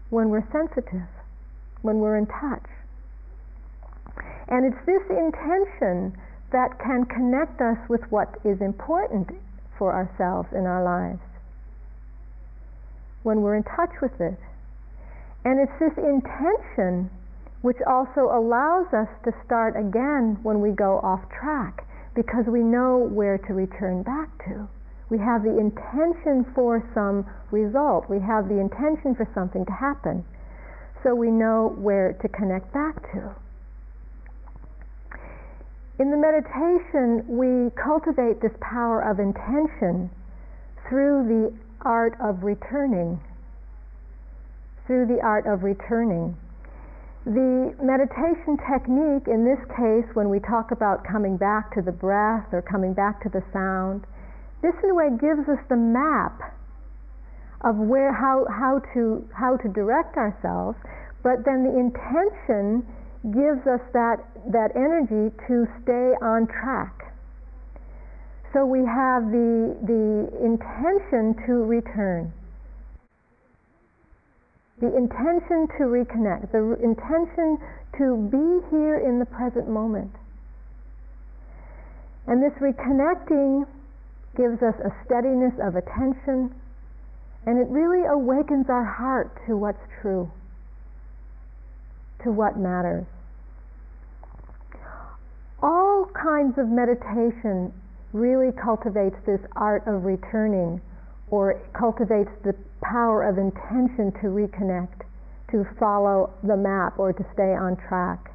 when 0.09 0.29
we're 0.29 0.45
sensitive, 0.51 1.07
when 1.81 1.97
we're 1.97 2.17
in 2.17 2.27
touch. 2.27 2.67
And 4.49 4.65
it's 4.65 4.85
this 4.85 5.01
intention 5.09 6.13
that 6.51 6.77
can 6.83 7.05
connect 7.05 7.61
us 7.61 7.77
with 7.89 8.01
what 8.11 8.29
is 8.43 8.61
important 8.61 9.31
for 9.81 9.97
ourselves 9.97 10.47
in 10.53 10.69
our 10.69 10.85
lives. 10.85 11.25
When 13.23 13.41
we're 13.41 13.57
in 13.57 13.63
touch 13.63 13.89
with 13.99 14.13
it. 14.21 14.37
And 15.41 15.57
it's 15.57 15.73
this 15.81 15.97
intention 15.97 17.09
which 17.65 17.81
also 17.89 18.29
allows 18.29 18.85
us 18.93 19.09
to 19.25 19.33
start 19.43 19.73
again 19.73 20.37
when 20.45 20.61
we 20.61 20.69
go 20.69 21.01
off 21.01 21.25
track 21.33 21.81
because 22.13 22.45
we 22.45 22.61
know 22.61 23.09
where 23.09 23.39
to 23.39 23.53
return 23.57 24.03
back 24.03 24.29
to. 24.45 24.69
We 25.09 25.17
have 25.17 25.41
the 25.41 25.57
intention 25.57 26.45
for 26.53 26.85
some 26.93 27.25
result. 27.49 28.05
We 28.07 28.21
have 28.21 28.49
the 28.49 28.61
intention 28.61 29.17
for 29.17 29.25
something 29.33 29.65
to 29.65 29.73
happen. 29.73 30.23
So 31.01 31.15
we 31.15 31.31
know 31.31 31.73
where 31.81 32.13
to 32.21 32.27
connect 32.29 32.71
back 32.71 33.01
to. 33.17 33.33
In 36.01 36.09
the 36.09 36.17
meditation, 36.17 37.21
we 37.29 37.69
cultivate 37.77 38.41
this 38.41 38.57
power 38.59 39.05
of 39.05 39.19
intention 39.19 40.09
through 40.89 41.29
the 41.29 41.53
art 41.85 42.17
of 42.19 42.41
returning. 42.41 43.21
Through 44.87 45.05
the 45.05 45.21
art 45.21 45.45
of 45.45 45.61
returning. 45.61 46.35
The 47.23 47.77
meditation 47.77 48.57
technique, 48.65 49.29
in 49.29 49.45
this 49.45 49.61
case, 49.77 50.09
when 50.15 50.31
we 50.31 50.39
talk 50.39 50.71
about 50.71 51.05
coming 51.05 51.37
back 51.37 51.71
to 51.75 51.83
the 51.83 51.93
breath 51.93 52.49
or 52.51 52.63
coming 52.63 52.95
back 52.95 53.21
to 53.21 53.29
the 53.29 53.43
sound, 53.53 54.01
this, 54.63 54.73
in 54.83 54.89
a 54.89 54.95
way, 54.95 55.09
gives 55.21 55.47
us 55.47 55.61
the 55.69 55.77
map 55.77 56.57
of 57.61 57.77
where, 57.77 58.11
how, 58.11 58.47
how, 58.49 58.81
to, 58.95 59.21
how 59.37 59.55
to 59.57 59.69
direct 59.69 60.17
ourselves, 60.17 60.79
but 61.21 61.45
then 61.45 61.61
the 61.61 61.77
intention 61.77 62.89
gives 63.23 63.61
us 63.67 63.81
that, 63.93 64.17
that 64.49 64.73
energy 64.75 65.29
to 65.47 65.67
stay 65.83 66.17
on 66.25 66.47
track. 66.47 67.13
So 68.53 68.65
we 68.65 68.79
have 68.79 69.31
the, 69.31 69.77
the 69.85 70.27
intention 70.43 71.37
to 71.45 71.63
return, 71.63 72.33
the 74.81 74.91
intention 74.97 75.67
to 75.77 75.83
reconnect, 75.87 76.51
the 76.51 76.75
intention 76.83 77.57
to 77.97 78.17
be 78.27 78.67
here 78.75 78.97
in 78.97 79.19
the 79.19 79.25
present 79.25 79.69
moment. 79.69 80.11
And 82.27 82.41
this 82.41 82.53
reconnecting 82.59 83.65
gives 84.35 84.61
us 84.63 84.75
a 84.83 84.91
steadiness 85.05 85.53
of 85.61 85.75
attention, 85.75 86.53
and 87.45 87.59
it 87.59 87.67
really 87.69 88.05
awakens 88.05 88.65
our 88.69 88.85
heart 88.85 89.31
to 89.47 89.55
what's 89.55 89.81
true, 90.01 90.31
to 92.23 92.31
what 92.31 92.57
matters. 92.57 93.05
All 95.61 96.09
kinds 96.13 96.57
of 96.57 96.67
meditation 96.67 97.71
really 98.13 98.51
cultivates 98.51 99.15
this 99.25 99.39
art 99.55 99.85
of 99.87 100.05
returning 100.05 100.81
or 101.29 101.59
cultivates 101.77 102.31
the 102.43 102.55
power 102.83 103.23
of 103.23 103.37
intention 103.37 104.11
to 104.19 104.27
reconnect, 104.27 105.05
to 105.51 105.65
follow 105.79 106.33
the 106.43 106.57
map 106.57 106.99
or 106.99 107.13
to 107.13 107.25
stay 107.33 107.53
on 107.53 107.77
track. 107.87 108.31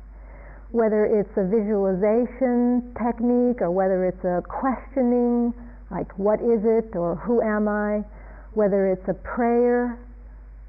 Whether 0.70 1.04
it's 1.04 1.36
a 1.36 1.44
visualization 1.44 2.94
technique 2.94 3.60
or 3.60 3.70
whether 3.70 4.04
it's 4.06 4.24
a 4.24 4.42
questioning 4.48 5.52
like 5.90 6.10
what 6.18 6.40
is 6.40 6.60
it 6.64 6.96
or 6.96 7.16
who 7.16 7.40
am 7.42 7.68
I, 7.68 8.02
whether 8.54 8.90
it's 8.90 9.06
a 9.08 9.14
prayer, 9.14 9.98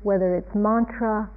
whether 0.03 0.35
it's 0.35 0.53
mantra. 0.53 1.29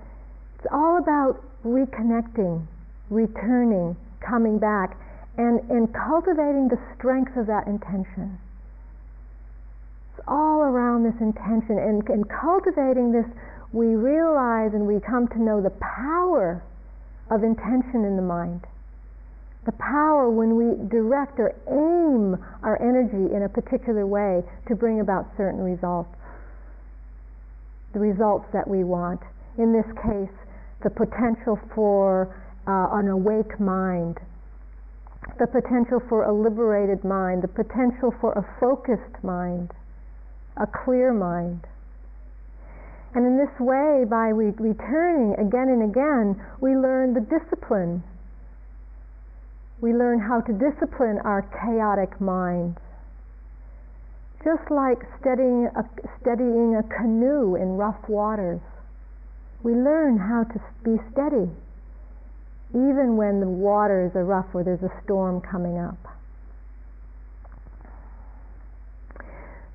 It's 0.59 0.66
all 0.73 0.99
about 0.99 1.43
reconnecting 1.64 2.66
returning, 3.11 3.96
coming 4.20 4.59
back, 4.59 4.96
and, 5.37 5.61
and 5.68 5.92
cultivating 5.92 6.68
the 6.68 6.79
strength 6.96 7.37
of 7.37 7.46
that 7.46 7.66
intention. 7.66 8.38
It's 10.14 10.25
all 10.27 10.62
around 10.62 11.05
this 11.05 11.20
intention, 11.20 11.79
and, 11.79 12.09
in 12.09 12.25
cultivating 12.25 13.12
this, 13.12 13.27
we 13.73 13.94
realize 13.94 14.73
and 14.75 14.87
we 14.87 15.01
come 15.01 15.29
to 15.29 15.42
know 15.42 15.61
the 15.61 15.75
power 15.81 16.62
of 17.31 17.44
intention 17.44 18.05
in 18.05 18.16
the 18.16 18.23
mind. 18.23 18.66
The 19.66 19.73
power 19.73 20.31
when 20.31 20.57
we 20.57 20.88
direct 20.88 21.38
or 21.38 21.55
aim 21.68 22.42
our 22.62 22.81
energy 22.81 23.35
in 23.35 23.42
a 23.42 23.49
particular 23.49 24.07
way 24.07 24.42
to 24.68 24.75
bring 24.75 25.01
about 25.01 25.27
certain 25.37 25.61
results. 25.61 26.11
The 27.92 28.01
results 28.01 28.46
that 28.53 28.66
we 28.66 28.83
want. 28.85 29.20
In 29.59 29.73
this 29.73 29.87
case, 30.03 30.35
the 30.83 30.90
potential 30.90 31.59
for 31.75 32.35
uh, 32.66 32.97
an 32.99 33.09
awake 33.09 33.59
mind, 33.61 34.19
the 35.38 35.47
potential 35.47 36.01
for 36.09 36.25
a 36.25 36.33
liberated 36.33 37.05
mind, 37.05 37.43
the 37.43 37.49
potential 37.49 38.14
for 38.21 38.33
a 38.33 38.45
focused 38.61 39.23
mind, 39.23 39.71
a 40.57 40.66
clear 40.66 41.12
mind. 41.12 41.61
And 43.14 43.27
in 43.27 43.37
this 43.37 43.53
way, 43.59 44.05
by 44.09 44.29
re- 44.29 44.55
returning 44.57 45.35
again 45.35 45.69
and 45.69 45.83
again, 45.83 46.40
we 46.61 46.77
learn 46.77 47.14
the 47.14 47.21
discipline. 47.21 48.03
We 49.81 49.93
learn 49.93 50.21
how 50.21 50.40
to 50.43 50.53
discipline 50.53 51.19
our 51.25 51.43
chaotic 51.43 52.21
minds. 52.21 52.79
Just 54.45 54.71
like 54.71 55.03
steadying 55.21 55.69
a, 55.75 55.85
steadying 56.21 56.77
a 56.77 56.83
canoe 56.85 57.57
in 57.57 57.77
rough 57.77 58.09
waters, 58.09 58.61
we 59.62 59.73
learn 59.73 60.18
how 60.18 60.44
to 60.44 60.61
be 60.85 60.96
steady, 61.12 61.51
even 62.70 63.16
when 63.16 63.40
the 63.40 63.49
waters 63.49 64.12
are 64.14 64.25
rough 64.25 64.46
or 64.55 64.64
there's 64.64 64.83
a 64.83 64.92
storm 65.05 65.40
coming 65.40 65.79
up. 65.79 65.99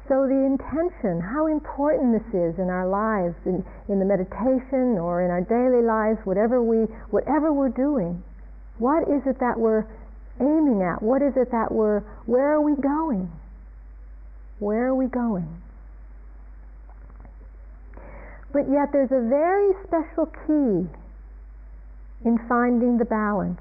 So 0.07 0.27
the 0.27 0.45
intention, 0.45 1.19
how 1.19 1.47
important 1.47 2.13
this 2.13 2.29
is 2.29 2.59
in 2.59 2.69
our 2.69 2.87
lives, 2.87 3.35
in, 3.45 3.65
in 3.89 3.97
the 3.97 4.05
meditation 4.05 5.01
or 5.01 5.25
in 5.25 5.31
our 5.31 5.41
daily 5.41 5.81
lives, 5.81 6.19
whatever 6.25 6.61
we 6.61 6.85
whatever 7.09 7.51
we're 7.51 7.73
doing. 7.73 8.23
What 8.77 9.09
is 9.09 9.25
it 9.25 9.39
that 9.39 9.57
we're 9.57 9.85
aiming 10.39 10.83
at? 10.83 11.01
What 11.01 11.23
is 11.23 11.33
it 11.35 11.49
that 11.51 11.71
we're 11.71 12.01
where 12.25 12.53
are 12.53 12.61
we 12.61 12.75
going? 12.75 13.31
Where 14.59 14.85
are 14.85 14.95
we 14.95 15.07
going? 15.07 15.49
But 18.55 18.71
yet 18.71 18.93
there's 18.93 19.11
a 19.11 19.19
very 19.27 19.73
special 19.83 20.27
key 20.47 20.87
in 22.23 22.39
finding 22.47 22.97
the 22.97 23.03
balance 23.03 23.59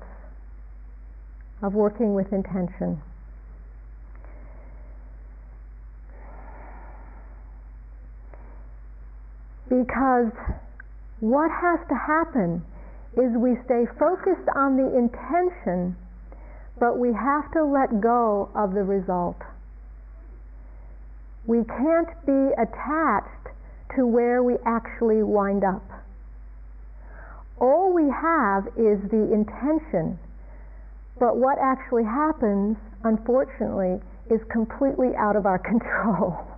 of 1.60 1.74
working 1.74 2.14
with 2.14 2.32
intention. 2.32 3.02
because 9.68 10.30
what 11.18 11.50
has 11.50 11.80
to 11.88 11.94
happen 11.96 12.64
is 13.16 13.34
we 13.36 13.56
stay 13.64 13.86
focused 13.98 14.48
on 14.54 14.76
the 14.76 14.96
intention, 14.96 15.96
but 16.78 16.98
we 16.98 17.12
have 17.12 17.50
to 17.52 17.64
let 17.64 18.00
go 18.00 18.48
of 18.54 18.74
the 18.74 18.84
result. 18.84 19.40
We 21.46 21.64
can't 21.64 22.08
be 22.26 22.52
attached 22.54 23.43
to 23.96 24.06
where 24.06 24.42
we 24.42 24.56
actually 24.66 25.22
wind 25.22 25.64
up. 25.64 25.82
All 27.60 27.92
we 27.92 28.10
have 28.10 28.66
is 28.76 28.98
the 29.10 29.30
intention, 29.32 30.18
but 31.18 31.36
what 31.36 31.58
actually 31.58 32.04
happens, 32.04 32.76
unfortunately, 33.04 34.00
is 34.30 34.40
completely 34.50 35.14
out 35.16 35.36
of 35.36 35.46
our 35.46 35.58
control 35.70 36.54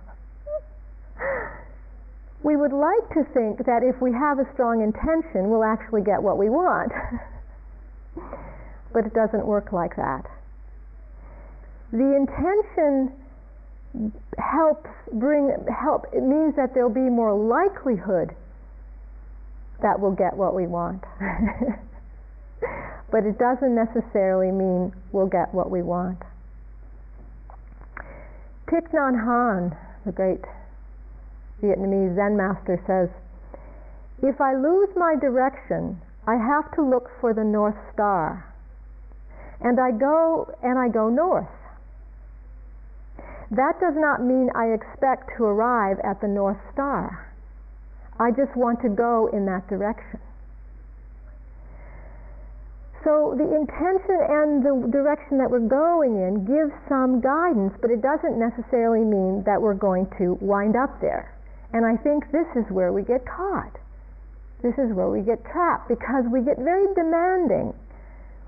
we 2.47 2.55
would 2.55 2.71
like 2.71 3.09
to 3.11 3.25
think 3.33 3.65
that 3.65 3.83
if 3.83 3.99
we 4.01 4.13
have 4.13 4.39
a 4.39 4.47
strong 4.53 4.81
intention, 4.81 5.49
we'll 5.49 5.65
actually 5.65 6.01
get 6.01 6.21
what 6.23 6.37
we 6.37 6.49
want. 6.49 6.91
but 8.93 9.05
it 9.05 9.13
doesn't 9.13 9.45
work 9.45 9.73
like 9.73 9.95
that. 9.95 10.23
The 11.91 12.15
intention 12.15 13.11
helps 14.37 14.89
bring 15.13 15.51
help 15.67 16.05
it 16.13 16.21
means 16.21 16.55
that 16.55 16.73
there'll 16.73 16.89
be 16.89 17.09
more 17.09 17.33
likelihood 17.33 18.35
that 19.81 19.99
we'll 19.99 20.11
get 20.11 20.35
what 20.35 20.55
we 20.55 20.67
want. 20.67 21.03
but 23.11 23.25
it 23.25 23.37
doesn't 23.37 23.75
necessarily 23.75 24.51
mean 24.51 24.93
we'll 25.11 25.27
get 25.27 25.53
what 25.53 25.69
we 25.69 25.81
want. 25.81 26.19
Thich 28.67 28.89
Nhat 28.91 29.23
Hanh, 29.23 29.77
the 30.05 30.11
great 30.11 30.41
Vietnamese 31.61 32.15
Zen 32.15 32.35
master 32.35 32.81
says, 32.85 33.09
if 34.21 34.41
I 34.41 34.55
lose 34.55 34.89
my 34.95 35.15
direction, 35.15 36.01
I 36.27 36.35
have 36.35 36.73
to 36.75 36.81
look 36.81 37.09
for 37.21 37.33
the 37.33 37.43
North 37.43 37.77
Star. 37.93 38.43
And 39.61 39.79
I 39.79 39.91
go 39.91 40.53
and 40.61 40.77
I 40.77 40.89
go 40.89 41.09
north. 41.09 41.47
That 43.51 43.79
does 43.79 43.95
not 43.95 44.23
mean 44.23 44.49
I 44.55 44.73
expect 44.75 45.31
to 45.37 45.45
arrive 45.45 45.99
at 46.03 46.19
the 46.19 46.27
North 46.27 46.59
Star. 46.73 47.31
I 48.19 48.31
just 48.31 48.55
want 48.55 48.81
to 48.81 48.89
go 48.89 49.29
in 49.31 49.45
that 49.45 49.67
direction. 49.69 50.19
So 53.03 53.35
the 53.37 53.47
intention 53.55 54.19
and 54.19 54.65
the 54.65 54.91
direction 54.91 55.37
that 55.37 55.49
we're 55.49 55.63
going 55.63 56.17
in 56.17 56.43
gives 56.43 56.73
some 56.89 57.21
guidance, 57.21 57.73
but 57.79 57.89
it 57.89 58.01
doesn't 58.01 58.37
necessarily 58.37 59.05
mean 59.05 59.43
that 59.43 59.61
we're 59.61 59.79
going 59.79 60.07
to 60.17 60.35
wind 60.41 60.75
up 60.75 60.99
there. 60.99 61.31
And 61.71 61.85
I 61.85 61.95
think 61.95 62.31
this 62.31 62.47
is 62.55 62.65
where 62.69 62.91
we 62.91 63.03
get 63.03 63.25
caught. 63.25 63.71
This 64.61 64.73
is 64.77 64.91
where 64.91 65.07
we 65.07 65.21
get 65.21 65.45
trapped 65.45 65.87
because 65.87 66.25
we 66.27 66.41
get 66.41 66.57
very 66.57 66.91
demanding. 66.95 67.73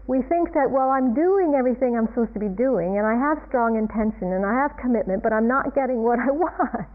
We 0.09 0.23
think 0.23 0.55
that, 0.55 0.71
well, 0.71 0.89
I'm 0.89 1.13
doing 1.13 1.53
everything 1.53 1.93
I'm 1.95 2.07
supposed 2.07 2.33
to 2.33 2.39
be 2.39 2.49
doing 2.49 2.97
and 2.97 3.05
I 3.05 3.13
have 3.13 3.37
strong 3.47 3.77
intention 3.77 4.33
and 4.33 4.43
I 4.43 4.57
have 4.57 4.75
commitment, 4.81 5.21
but 5.21 5.31
I'm 5.31 5.47
not 5.47 5.75
getting 5.75 6.01
what 6.01 6.17
I 6.17 6.31
want. 6.33 6.89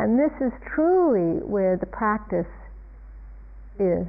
And 0.00 0.18
this 0.18 0.32
is 0.42 0.50
truly 0.74 1.38
where 1.46 1.76
the 1.76 1.86
practice 1.86 2.50
is. 3.78 4.08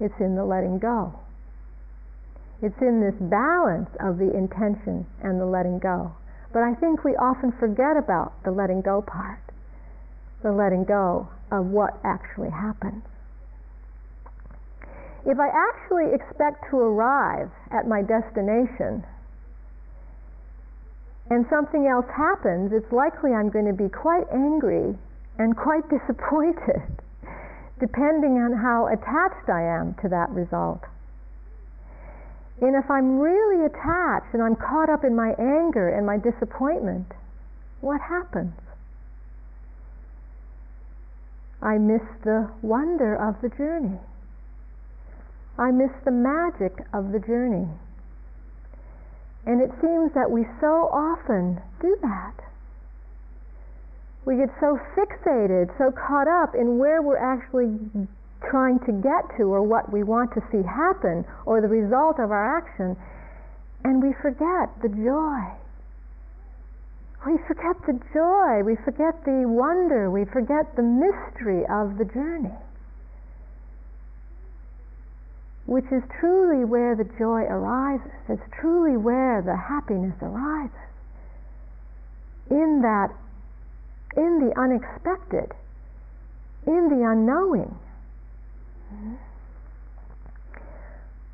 It's 0.00 0.14
in 0.18 0.34
the 0.34 0.46
letting 0.46 0.78
go. 0.78 1.12
It's 2.62 2.80
in 2.80 3.04
this 3.04 3.20
balance 3.20 3.90
of 4.00 4.16
the 4.16 4.32
intention 4.34 5.04
and 5.22 5.38
the 5.38 5.44
letting 5.44 5.78
go. 5.78 6.16
But 6.54 6.62
I 6.62 6.72
think 6.74 7.04
we 7.04 7.12
often 7.16 7.52
forget 7.52 7.98
about 7.98 8.32
the 8.44 8.50
letting 8.50 8.80
go 8.80 9.02
part, 9.02 9.44
the 10.42 10.52
letting 10.52 10.84
go 10.84 11.28
of 11.52 11.66
what 11.66 12.00
actually 12.02 12.50
happens. 12.50 13.04
If 15.26 15.38
I 15.38 15.48
actually 15.48 16.14
expect 16.14 16.70
to 16.70 16.78
arrive 16.78 17.50
at 17.70 17.86
my 17.86 18.02
destination 18.02 19.04
and 21.30 21.44
something 21.50 21.86
else 21.86 22.06
happens, 22.16 22.72
it's 22.72 22.90
likely 22.92 23.32
I'm 23.32 23.50
going 23.50 23.66
to 23.66 23.72
be 23.72 23.88
quite 23.88 24.24
angry 24.32 24.96
and 25.38 25.56
quite 25.56 25.88
disappointed, 25.90 26.82
depending 27.78 28.38
on 28.38 28.52
how 28.52 28.86
attached 28.86 29.48
I 29.48 29.62
am 29.62 29.94
to 30.02 30.08
that 30.08 30.30
result. 30.30 30.84
And 32.60 32.74
if 32.74 32.90
I'm 32.90 33.18
really 33.18 33.64
attached 33.66 34.34
and 34.34 34.42
I'm 34.42 34.56
caught 34.56 34.90
up 34.90 35.04
in 35.04 35.14
my 35.14 35.34
anger 35.38 35.88
and 35.88 36.04
my 36.06 36.18
disappointment, 36.18 37.12
what 37.80 38.00
happens? 38.00 38.54
I 41.62 41.78
miss 41.78 42.02
the 42.24 42.50
wonder 42.62 43.14
of 43.14 43.40
the 43.42 43.48
journey. 43.48 43.98
I 45.58 45.70
miss 45.70 45.90
the 46.04 46.10
magic 46.10 46.86
of 46.92 47.12
the 47.12 47.18
journey. 47.18 47.66
And 49.46 49.60
it 49.60 49.70
seems 49.80 50.12
that 50.14 50.30
we 50.30 50.44
so 50.60 50.88
often 50.92 51.60
do 51.80 51.96
that. 52.02 52.34
We 54.24 54.36
get 54.36 54.50
so 54.60 54.78
fixated, 54.94 55.72
so 55.78 55.90
caught 55.90 56.28
up 56.28 56.54
in 56.54 56.78
where 56.78 57.00
we're 57.00 57.16
actually 57.16 57.74
trying 58.50 58.78
to 58.80 58.92
get 58.92 59.24
to 59.36 59.44
or 59.44 59.62
what 59.62 59.90
we 59.90 60.02
want 60.02 60.32
to 60.34 60.42
see 60.52 60.62
happen 60.62 61.24
or 61.46 61.60
the 61.60 61.68
result 61.68 62.20
of 62.20 62.30
our 62.30 62.58
action, 62.58 62.96
and 63.84 64.02
we 64.02 64.12
forget 64.22 64.70
the 64.82 64.88
joy. 64.88 65.42
We 67.26 67.36
forget 67.48 67.74
the 67.86 67.98
joy, 68.14 68.62
we 68.62 68.76
forget 68.84 69.24
the 69.24 69.42
wonder, 69.48 70.10
we 70.10 70.24
forget 70.24 70.76
the 70.76 70.82
mystery 70.82 71.66
of 71.66 71.98
the 71.98 72.04
journey, 72.04 72.54
which 75.68 75.84
is 75.92 76.02
truly 76.18 76.64
where 76.64 76.96
the 76.96 77.04
joy 77.20 77.44
arises, 77.44 78.08
it's 78.26 78.40
truly 78.58 78.96
where 78.96 79.42
the 79.44 79.54
happiness 79.54 80.16
arises. 80.22 80.72
In 82.48 82.80
that, 82.80 83.12
in 84.16 84.40
the 84.40 84.58
unexpected, 84.58 85.52
in 86.66 86.88
the 86.88 87.04
unknowing. 87.04 87.76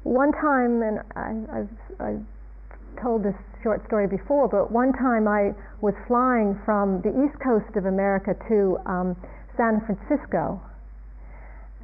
one 0.03 0.32
time, 0.32 0.82
and 0.82 0.99
I, 1.14 1.61
I've, 1.61 2.01
I've 2.01 3.01
told 3.01 3.22
this 3.22 3.37
short 3.62 3.87
story 3.87 4.09
before, 4.09 4.49
but 4.49 4.72
one 4.72 4.93
time 4.95 5.28
I 5.28 5.55
was 5.80 5.95
flying 6.09 6.59
from 6.64 7.01
the 7.03 7.11
east 7.22 7.39
coast 7.39 7.76
of 7.76 7.87
America 7.87 8.35
to 8.49 8.78
um, 8.85 9.16
San 9.57 9.80
Francisco. 9.87 10.61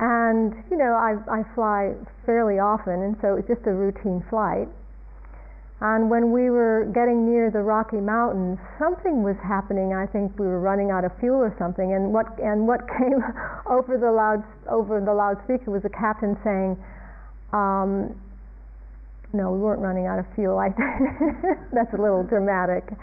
And, 0.01 0.57
you 0.71 0.79
know, 0.79 0.97
I, 0.97 1.21
I 1.31 1.45
fly 1.55 1.93
fairly 2.25 2.59
often, 2.59 3.03
and 3.03 3.17
so 3.21 3.37
it 3.37 3.45
was 3.45 3.57
just 3.57 3.67
a 3.69 3.73
routine 3.73 4.25
flight. 4.31 4.69
And 5.81 6.11
when 6.11 6.33
we 6.33 6.51
were 6.51 6.91
getting 6.93 7.25
near 7.25 7.51
the 7.51 7.61
Rocky 7.61 8.01
Mountains, 8.01 8.59
something 8.79 9.23
was 9.23 9.37
happening. 9.43 9.95
I 9.95 10.07
think 10.07 10.39
we 10.39 10.47
were 10.47 10.61
running 10.61 10.91
out 10.91 11.05
of 11.05 11.13
fuel 11.21 11.41
or 11.41 11.57
something. 11.59 11.93
And 11.93 12.13
what 12.13 12.27
and 12.39 12.69
what 12.69 12.87
came 12.99 13.25
over 13.65 13.97
the 13.97 14.13
loud 14.13 14.45
over 14.69 15.01
the 15.01 15.13
loudspeaker 15.13 15.71
was 15.71 15.83
the 15.83 15.89
captain 15.89 16.37
saying, 16.45 16.77
um, 17.53 18.13
"No, 19.33 19.53
we 19.53 19.59
weren't 19.59 19.81
running 19.81 20.07
out 20.07 20.19
of 20.19 20.27
fuel." 20.35 20.59
I 20.59 20.69
that's 21.73 21.95
a 21.95 22.01
little 22.01 22.25
dramatic. 22.25 22.85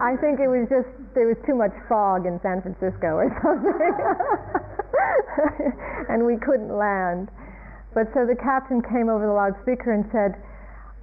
I 0.00 0.16
think 0.16 0.40
it 0.40 0.48
was 0.48 0.64
just 0.72 0.88
there 1.12 1.28
was 1.28 1.36
too 1.44 1.54
much 1.54 1.72
fog 1.90 2.24
in 2.24 2.40
San 2.40 2.62
Francisco 2.62 3.20
or 3.20 3.28
something, 3.44 4.64
and 6.08 6.24
we 6.26 6.36
couldn't 6.36 6.74
land. 6.74 7.28
But 7.94 8.06
so 8.14 8.26
the 8.26 8.36
captain 8.36 8.82
came 8.82 9.08
over 9.08 9.26
the 9.26 9.32
loudspeaker 9.32 9.92
and 9.92 10.06
said 10.12 10.38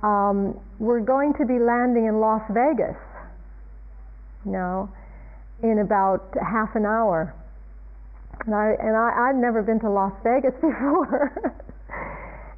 um, 0.04 0.60
we're 0.80 1.02
going 1.02 1.34
to 1.40 1.46
be 1.46 1.60
landing 1.60 2.06
in 2.06 2.20
Las 2.20 2.42
Vegas, 2.50 2.96
you 4.46 4.52
know, 4.52 4.90
in 5.64 5.80
about 5.80 6.24
half 6.40 6.76
an 6.76 6.86
hour. 6.86 7.34
And 8.46 8.54
I 8.54 8.78
and 8.80 8.96
I, 8.96 9.30
I'd 9.30 9.36
never 9.36 9.62
been 9.62 9.80
to 9.82 9.90
Las 9.90 10.14
Vegas 10.24 10.54
before. 10.62 11.34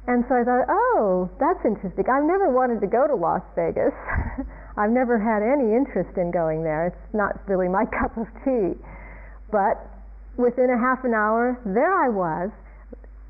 and 0.06 0.24
so 0.28 0.34
I 0.36 0.44
thought, 0.44 0.66
oh, 0.68 1.30
that's 1.40 1.64
interesting. 1.64 2.04
I've 2.06 2.28
never 2.28 2.52
wanted 2.52 2.80
to 2.82 2.86
go 2.86 3.06
to 3.08 3.16
Las 3.16 3.42
Vegas. 3.56 3.94
I've 4.76 4.90
never 4.90 5.18
had 5.18 5.42
any 5.42 5.74
interest 5.74 6.16
in 6.16 6.30
going 6.30 6.62
there. 6.62 6.86
It's 6.86 7.14
not 7.14 7.40
really 7.48 7.68
my 7.68 7.84
cup 7.84 8.16
of 8.16 8.28
tea. 8.44 8.78
But 9.50 9.89
within 10.40 10.70
a 10.70 10.78
half 10.78 11.04
an 11.04 11.14
hour, 11.14 11.60
there 11.64 11.92
I 11.92 12.08
was 12.08 12.50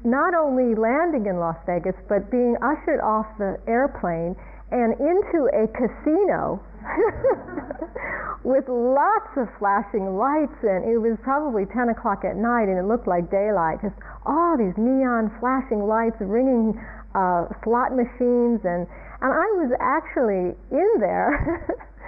not 0.04 0.32
only 0.32 0.74
landing 0.74 1.26
in 1.26 1.36
Las 1.36 1.56
Vegas, 1.66 1.94
but 2.08 2.30
being 2.30 2.56
ushered 2.62 3.00
off 3.00 3.26
the 3.38 3.60
airplane 3.68 4.34
and 4.72 4.94
into 4.96 5.50
a 5.52 5.66
casino 5.76 6.62
with 8.44 8.64
lots 8.68 9.28
of 9.36 9.50
flashing 9.58 10.16
lights. 10.16 10.56
And 10.62 10.88
it 10.88 10.96
was 10.96 11.18
probably 11.22 11.66
10 11.66 11.90
o'clock 11.90 12.24
at 12.24 12.36
night 12.36 12.70
and 12.70 12.78
it 12.78 12.86
looked 12.86 13.06
like 13.06 13.28
daylight 13.30 13.82
just 13.82 13.98
all 14.24 14.56
these 14.56 14.72
neon 14.78 15.28
flashing 15.42 15.84
lights 15.84 16.16
ringing 16.20 16.80
uh, 17.12 17.50
slot 17.62 17.92
machines. 17.92 18.64
And 18.64 18.86
and 19.20 19.32
I 19.36 19.48
was 19.60 19.70
actually 19.80 20.56
in 20.72 20.90
there 20.98 21.60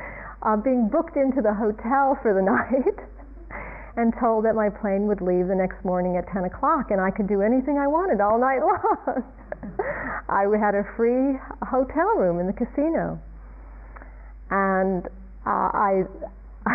uh, 0.43 0.57
being 0.57 0.89
booked 0.89 1.17
into 1.17 1.43
the 1.43 1.53
hotel 1.53 2.17
for 2.23 2.33
the 2.33 2.41
night 2.57 2.97
and 3.97 4.13
told 4.19 4.45
that 4.45 4.55
my 4.55 4.71
plane 4.71 5.07
would 5.07 5.21
leave 5.21 5.49
the 5.49 5.55
next 5.55 5.85
morning 5.85 6.17
at 6.17 6.27
10 6.33 6.45
o'clock 6.45 6.91
and 6.91 7.01
I 7.01 7.11
could 7.11 7.29
do 7.29 7.43
anything 7.43 7.79
I 7.79 7.87
wanted 7.87 8.21
all 8.21 8.39
night 8.39 8.61
long. 8.65 9.23
I 10.29 10.47
had 10.59 10.75
a 10.75 10.85
free 10.97 11.39
hotel 11.63 12.17
room 12.17 12.41
in 12.41 12.47
the 12.47 12.53
casino. 12.53 13.21
And 14.51 15.07
uh, 15.47 15.71
I, 15.73 16.03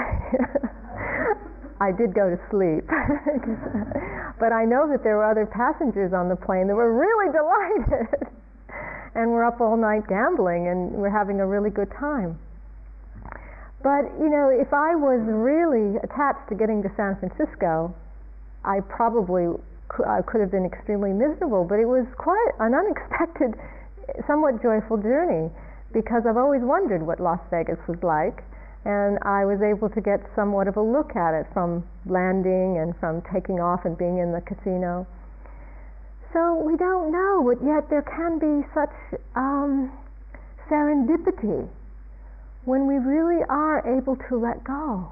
I, 1.81 1.91
did 1.91 2.13
go 2.13 2.29
to 2.29 2.37
sleep. 2.49 2.85
but 4.39 4.51
I 4.53 4.65
know 4.65 4.87
that 4.89 5.03
there 5.03 5.17
were 5.17 5.29
other 5.29 5.45
passengers 5.45 6.13
on 6.13 6.29
the 6.29 6.35
plane 6.35 6.67
that 6.67 6.75
were 6.75 6.93
really 6.93 7.31
delighted. 7.31 8.29
and 9.15 9.31
we're 9.31 9.45
up 9.45 9.59
all 9.61 9.77
night 9.77 10.07
gambling 10.07 10.67
and 10.67 10.91
we're 10.91 11.09
having 11.09 11.39
a 11.39 11.45
really 11.45 11.69
good 11.69 11.91
time. 11.99 12.37
But, 13.83 14.09
you 14.17 14.29
know, 14.29 14.49
if 14.49 14.73
I 14.73 14.95
was 14.95 15.21
really 15.21 15.97
attached 16.01 16.49
to 16.49 16.55
getting 16.55 16.81
to 16.81 16.89
San 16.97 17.15
Francisco, 17.21 17.93
I 18.65 18.81
probably 18.81 19.53
uh, 20.01 20.21
could 20.25 20.41
have 20.41 20.51
been 20.51 20.65
extremely 20.65 21.13
miserable, 21.13 21.63
but 21.63 21.79
it 21.79 21.85
was 21.85 22.05
quite 22.17 22.51
an 22.59 22.73
unexpected, 22.73 23.53
somewhat 24.25 24.61
joyful 24.61 24.97
journey 24.97 25.51
because 25.93 26.25
I've 26.27 26.37
always 26.37 26.61
wondered 26.61 27.05
what 27.05 27.19
Las 27.19 27.39
Vegas 27.49 27.79
was 27.87 28.01
like, 28.01 28.43
and 28.83 29.19
I 29.21 29.45
was 29.45 29.61
able 29.61 29.89
to 29.89 30.01
get 30.01 30.19
somewhat 30.35 30.67
of 30.67 30.75
a 30.77 30.81
look 30.81 31.15
at 31.15 31.33
it 31.33 31.45
from 31.53 31.85
landing 32.05 32.77
and 32.81 32.97
from 32.99 33.21
taking 33.31 33.59
off 33.59 33.85
and 33.85 33.97
being 33.97 34.17
in 34.17 34.31
the 34.33 34.41
casino. 34.41 35.07
So 36.33 36.55
we 36.55 36.75
don't 36.75 37.11
know, 37.11 37.45
but 37.45 37.63
yet 37.63 37.89
there 37.89 38.03
can 38.03 38.37
be 38.37 38.67
such 38.73 38.91
um, 39.35 39.91
serendipity 40.69 41.69
when 42.67 42.85
we 42.85 42.99
really 42.99 43.39
are 43.47 43.79
able 43.97 44.17
to 44.27 44.35
let 44.35 44.61
go. 44.65 45.07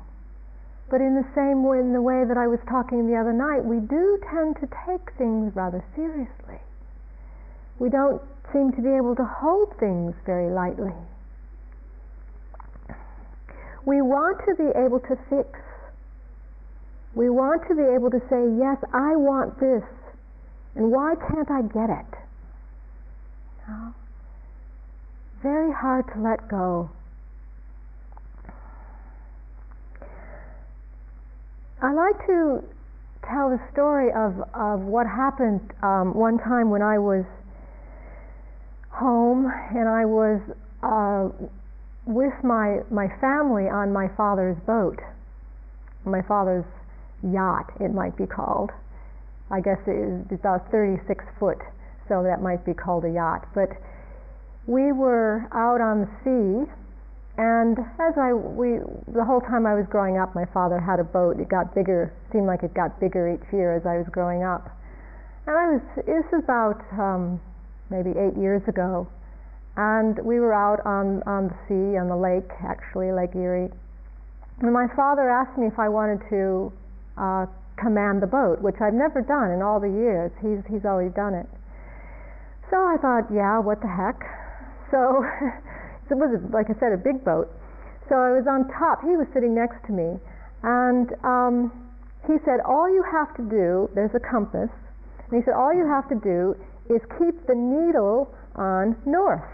But 0.91 0.99
in 0.99 1.15
the 1.15 1.23
same 1.33 1.63
way, 1.63 1.79
in 1.79 1.93
the 1.93 2.01
way 2.01 2.27
that 2.27 2.35
I 2.35 2.47
was 2.47 2.59
talking 2.67 3.07
the 3.07 3.15
other 3.15 3.31
night, 3.31 3.63
we 3.63 3.79
do 3.79 4.19
tend 4.29 4.59
to 4.59 4.67
take 4.83 5.15
things 5.17 5.55
rather 5.55 5.81
seriously. 5.95 6.59
We 7.79 7.87
don't 7.89 8.21
seem 8.51 8.75
to 8.75 8.81
be 8.83 8.91
able 8.91 9.15
to 9.15 9.23
hold 9.23 9.71
things 9.79 10.13
very 10.25 10.51
lightly. 10.51 10.91
We 13.85 14.01
want 14.01 14.43
to 14.51 14.55
be 14.59 14.75
able 14.75 14.99
to 15.07 15.15
fix. 15.31 15.47
We 17.15 17.29
want 17.29 17.63
to 17.69 17.73
be 17.73 17.87
able 17.87 18.11
to 18.11 18.19
say, 18.27 18.43
yes, 18.59 18.83
I 18.91 19.15
want 19.15 19.55
this, 19.63 19.87
and 20.75 20.91
why 20.91 21.15
can't 21.15 21.49
I 21.49 21.61
get 21.71 21.89
it? 21.89 22.11
No. 23.69 23.95
Very 25.41 25.71
hard 25.71 26.03
to 26.13 26.19
let 26.19 26.49
go. 26.49 26.89
I 31.81 31.91
like 31.91 32.17
to 32.27 32.63
tell 33.29 33.49
the 33.49 33.59
story 33.73 34.09
of, 34.15 34.39
of 34.53 34.81
what 34.81 35.05
happened 35.07 35.59
um, 35.83 36.13
one 36.13 36.37
time 36.37 36.69
when 36.69 36.81
I 36.81 36.97
was 36.97 37.25
home 38.91 39.51
and 39.75 39.89
I 39.89 40.05
was 40.05 40.39
uh, 40.83 41.29
with 42.05 42.33
my, 42.43 42.79
my 42.89 43.07
family 43.19 43.67
on 43.67 43.91
my 43.91 44.07
father's 44.15 44.57
boat, 44.65 44.99
my 46.05 46.21
father's 46.21 46.65
yacht, 47.23 47.73
it 47.81 47.93
might 47.93 48.15
be 48.15 48.25
called. 48.25 48.71
I 49.51 49.59
guess 49.59 49.79
it 49.85 50.31
is 50.31 50.39
about 50.39 50.71
36 50.71 51.25
foot, 51.39 51.59
so 52.07 52.23
that 52.23 52.41
might 52.41 52.65
be 52.65 52.73
called 52.73 53.03
a 53.03 53.11
yacht. 53.11 53.47
But 53.53 53.69
we 54.65 54.91
were 54.93 55.45
out 55.51 55.81
on 55.81 56.07
the 56.07 56.09
sea 56.23 56.71
and 57.37 57.77
as 57.99 58.15
I 58.17 58.31
we 58.31 58.79
the 59.11 59.23
whole 59.23 59.41
time 59.41 59.65
I 59.65 59.75
was 59.75 59.85
growing 59.89 60.17
up, 60.17 60.35
my 60.35 60.45
father 60.53 60.79
had 60.79 60.99
a 60.99 61.03
boat. 61.03 61.39
It 61.39 61.49
got 61.49 61.75
bigger. 61.75 62.13
Seemed 62.31 62.47
like 62.47 62.63
it 62.63 62.73
got 62.73 62.99
bigger 62.99 63.27
each 63.27 63.43
year 63.51 63.75
as 63.75 63.85
I 63.85 63.97
was 63.97 64.07
growing 64.11 64.43
up. 64.43 64.71
And 65.45 65.55
I 65.55 65.65
was 65.75 65.81
this 66.07 66.23
was 66.31 66.43
about 66.43 66.79
um, 66.95 67.41
maybe 67.91 68.11
eight 68.15 68.39
years 68.39 68.63
ago, 68.67 69.07
and 69.75 70.17
we 70.23 70.39
were 70.39 70.53
out 70.55 70.79
on 70.85 71.23
on 71.27 71.51
the 71.51 71.57
sea 71.67 71.99
on 71.99 72.07
the 72.07 72.15
lake, 72.15 72.49
actually 72.63 73.11
Lake 73.11 73.35
Erie. 73.35 73.69
And 74.61 74.71
my 74.71 74.87
father 74.95 75.29
asked 75.29 75.57
me 75.59 75.67
if 75.67 75.77
I 75.77 75.89
wanted 75.89 76.23
to 76.29 76.71
uh, 77.19 77.45
command 77.75 78.23
the 78.23 78.31
boat, 78.31 78.61
which 78.61 78.79
I've 78.79 78.95
never 78.95 79.19
done 79.19 79.51
in 79.51 79.61
all 79.61 79.79
the 79.83 79.91
years. 79.91 80.31
He's 80.39 80.63
he's 80.71 80.85
always 80.87 81.11
done 81.11 81.35
it. 81.35 81.47
So 82.71 82.77
I 82.79 82.95
thought, 82.97 83.27
yeah, 83.27 83.59
what 83.59 83.81
the 83.81 83.91
heck. 83.91 84.23
So 84.89 85.19
it 86.11 86.19
was, 86.21 86.37
like 86.53 86.69
I 86.69 86.77
said, 86.79 86.93
a 86.93 87.01
big 87.01 87.25
boat. 87.25 87.49
So 88.09 88.15
I 88.15 88.29
was 88.37 88.45
on 88.45 88.69
top. 88.69 89.01
He 89.01 89.17
was 89.17 89.25
sitting 89.33 89.55
next 89.55 89.81
to 89.89 89.91
me. 89.91 90.21
And 90.61 91.09
um, 91.25 91.73
he 92.27 92.37
said, 92.45 92.61
All 92.61 92.89
you 92.89 93.03
have 93.09 93.33
to 93.37 93.43
do, 93.49 93.89
there's 93.95 94.13
a 94.13 94.21
compass. 94.21 94.69
And 95.29 95.33
he 95.33 95.41
said, 95.45 95.57
All 95.57 95.73
you 95.73 95.85
have 95.89 96.09
to 96.09 96.17
do 96.21 96.53
is 96.89 97.01
keep 97.17 97.33
the 97.49 97.57
needle 97.57 98.29
on 98.55 98.95
north. 99.05 99.45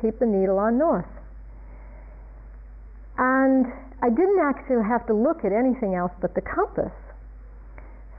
Keep 0.00 0.18
the 0.20 0.26
needle 0.26 0.58
on 0.58 0.78
north. 0.78 1.08
And 3.18 3.66
I 4.00 4.08
didn't 4.08 4.40
actually 4.40 4.84
have 4.86 5.06
to 5.08 5.14
look 5.14 5.44
at 5.44 5.52
anything 5.52 5.94
else 5.94 6.12
but 6.20 6.34
the 6.34 6.40
compass. 6.40 6.94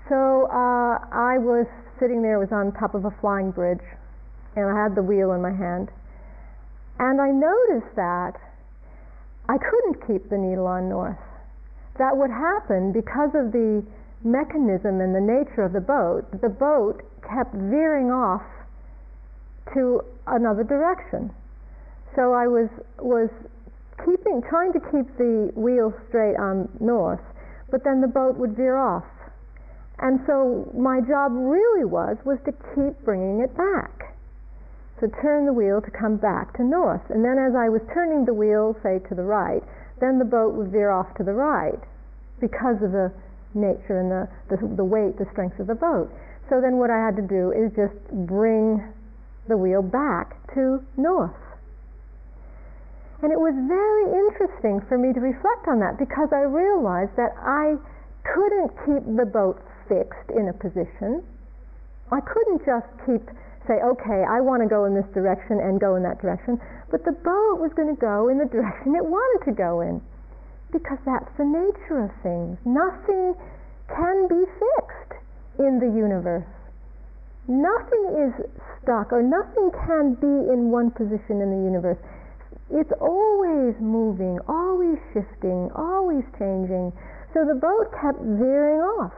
So 0.09 0.49
uh, 0.51 0.99
I 1.13 1.37
was 1.37 1.65
sitting 1.99 2.21
there, 2.21 2.39
was 2.39 2.51
on 2.51 2.73
top 2.73 2.95
of 2.95 3.05
a 3.05 3.13
flying 3.21 3.51
bridge, 3.51 3.83
and 4.55 4.65
I 4.65 4.83
had 4.83 4.95
the 4.95 5.03
wheel 5.03 5.31
in 5.33 5.41
my 5.41 5.53
hand. 5.53 5.89
And 6.99 7.21
I 7.21 7.31
noticed 7.31 7.95
that 7.95 8.35
I 9.47 9.57
couldn't 9.57 10.05
keep 10.05 10.29
the 10.29 10.37
needle 10.37 10.67
on 10.67 10.89
north. 10.89 11.17
That 11.97 12.15
would 12.15 12.29
happen 12.29 12.91
because 12.91 13.31
of 13.33 13.51
the 13.51 13.83
mechanism 14.23 15.01
and 15.01 15.15
the 15.15 15.21
nature 15.21 15.63
of 15.63 15.73
the 15.73 15.81
boat. 15.81 16.27
The 16.41 16.49
boat 16.49 17.01
kept 17.23 17.53
veering 17.55 18.11
off 18.11 18.43
to 19.73 20.01
another 20.27 20.63
direction. 20.63 21.31
So 22.15 22.33
I 22.33 22.47
was 22.47 22.69
was 22.99 23.29
keeping 24.05 24.41
trying 24.49 24.73
to 24.73 24.79
keep 24.79 25.07
the 25.17 25.51
wheel 25.55 25.93
straight 26.07 26.35
on 26.35 26.69
north, 26.79 27.21
but 27.69 27.83
then 27.83 28.01
the 28.01 28.07
boat 28.07 28.35
would 28.37 28.55
veer 28.55 28.77
off. 28.77 29.05
And 29.99 30.19
so 30.25 30.71
my 30.75 31.01
job 31.01 31.31
really 31.33 31.85
was 31.85 32.17
was 32.25 32.39
to 32.45 32.51
keep 32.75 33.03
bringing 33.03 33.41
it 33.41 33.55
back. 33.55 33.98
So 34.99 35.07
turn 35.21 35.45
the 35.45 35.53
wheel 35.53 35.81
to 35.81 35.91
come 35.91 36.17
back 36.17 36.55
to 36.57 36.63
north. 36.63 37.09
And 37.09 37.23
then 37.23 37.39
as 37.39 37.55
I 37.55 37.69
was 37.69 37.81
turning 37.93 38.25
the 38.25 38.33
wheel, 38.33 38.75
say 38.83 38.99
to 39.07 39.15
the 39.15 39.23
right, 39.23 39.63
then 39.99 40.19
the 40.19 40.25
boat 40.25 40.55
would 40.55 40.71
veer 40.71 40.91
off 40.91 41.15
to 41.15 41.23
the 41.23 41.33
right 41.33 41.79
because 42.39 42.83
of 42.83 42.91
the 42.91 43.11
nature 43.53 43.99
and 43.99 44.11
the, 44.11 44.27
the, 44.51 44.75
the 44.75 44.83
weight, 44.83 45.17
the 45.17 45.27
strength 45.31 45.59
of 45.59 45.67
the 45.67 45.75
boat. 45.75 46.11
So 46.49 46.59
then 46.59 46.77
what 46.77 46.89
I 46.89 46.99
had 46.99 47.15
to 47.15 47.21
do 47.21 47.51
is 47.51 47.71
just 47.75 47.95
bring 48.27 48.83
the 49.47 49.57
wheel 49.57 49.81
back 49.81 50.35
to 50.55 50.83
north. 50.97 51.35
And 53.21 53.31
it 53.31 53.39
was 53.39 53.55
very 53.67 54.07
interesting 54.15 54.79
for 54.87 54.97
me 54.97 55.11
to 55.13 55.19
reflect 55.19 55.67
on 55.67 55.79
that 55.79 55.99
because 55.99 56.29
I 56.31 56.47
realized 56.47 57.15
that 57.19 57.35
I 57.39 57.75
couldn't 58.23 58.71
keep 58.87 59.03
the 59.15 59.27
boat 59.27 59.59
fixed 59.87 60.31
in 60.31 60.47
a 60.47 60.53
position. 60.53 61.23
I 62.11 62.21
couldn't 62.21 62.63
just 62.65 62.87
keep 63.05 63.27
say, 63.69 63.77
okay, 63.85 64.25
I 64.25 64.41
want 64.41 64.65
to 64.65 64.69
go 64.69 64.89
in 64.89 64.97
this 64.97 65.05
direction 65.13 65.61
and 65.61 65.77
go 65.77 65.93
in 65.93 66.01
that 66.01 66.17
direction, 66.17 66.57
but 66.89 67.05
the 67.05 67.13
boat 67.13 67.61
was 67.61 67.69
going 67.77 67.93
to 67.93 67.99
go 68.01 68.33
in 68.33 68.41
the 68.41 68.49
direction 68.49 68.97
it 68.97 69.05
wanted 69.05 69.45
to 69.45 69.53
go 69.53 69.85
in 69.85 70.01
because 70.73 70.97
that's 71.05 71.29
the 71.37 71.45
nature 71.45 72.09
of 72.09 72.11
things. 72.25 72.57
Nothing 72.65 73.37
can 73.93 74.25
be 74.25 74.41
fixed 74.57 75.21
in 75.61 75.77
the 75.77 75.89
universe. 75.93 76.49
Nothing 77.45 78.05
is 78.25 78.33
stuck 78.81 79.13
or 79.13 79.21
nothing 79.21 79.69
can 79.85 80.13
be 80.17 80.49
in 80.49 80.69
one 80.69 80.89
position 80.89 81.41
in 81.41 81.49
the 81.49 81.61
universe. 81.61 81.97
It's 82.69 82.93
always 83.01 83.73
moving, 83.81 84.37
always 84.47 84.97
shifting, 85.13 85.69
always 85.73 86.21
changing. 86.37 86.93
So 87.33 87.45
the 87.45 87.57
boat 87.57 87.89
kept 87.97 88.21
veering 88.21 88.81
off. 88.81 89.13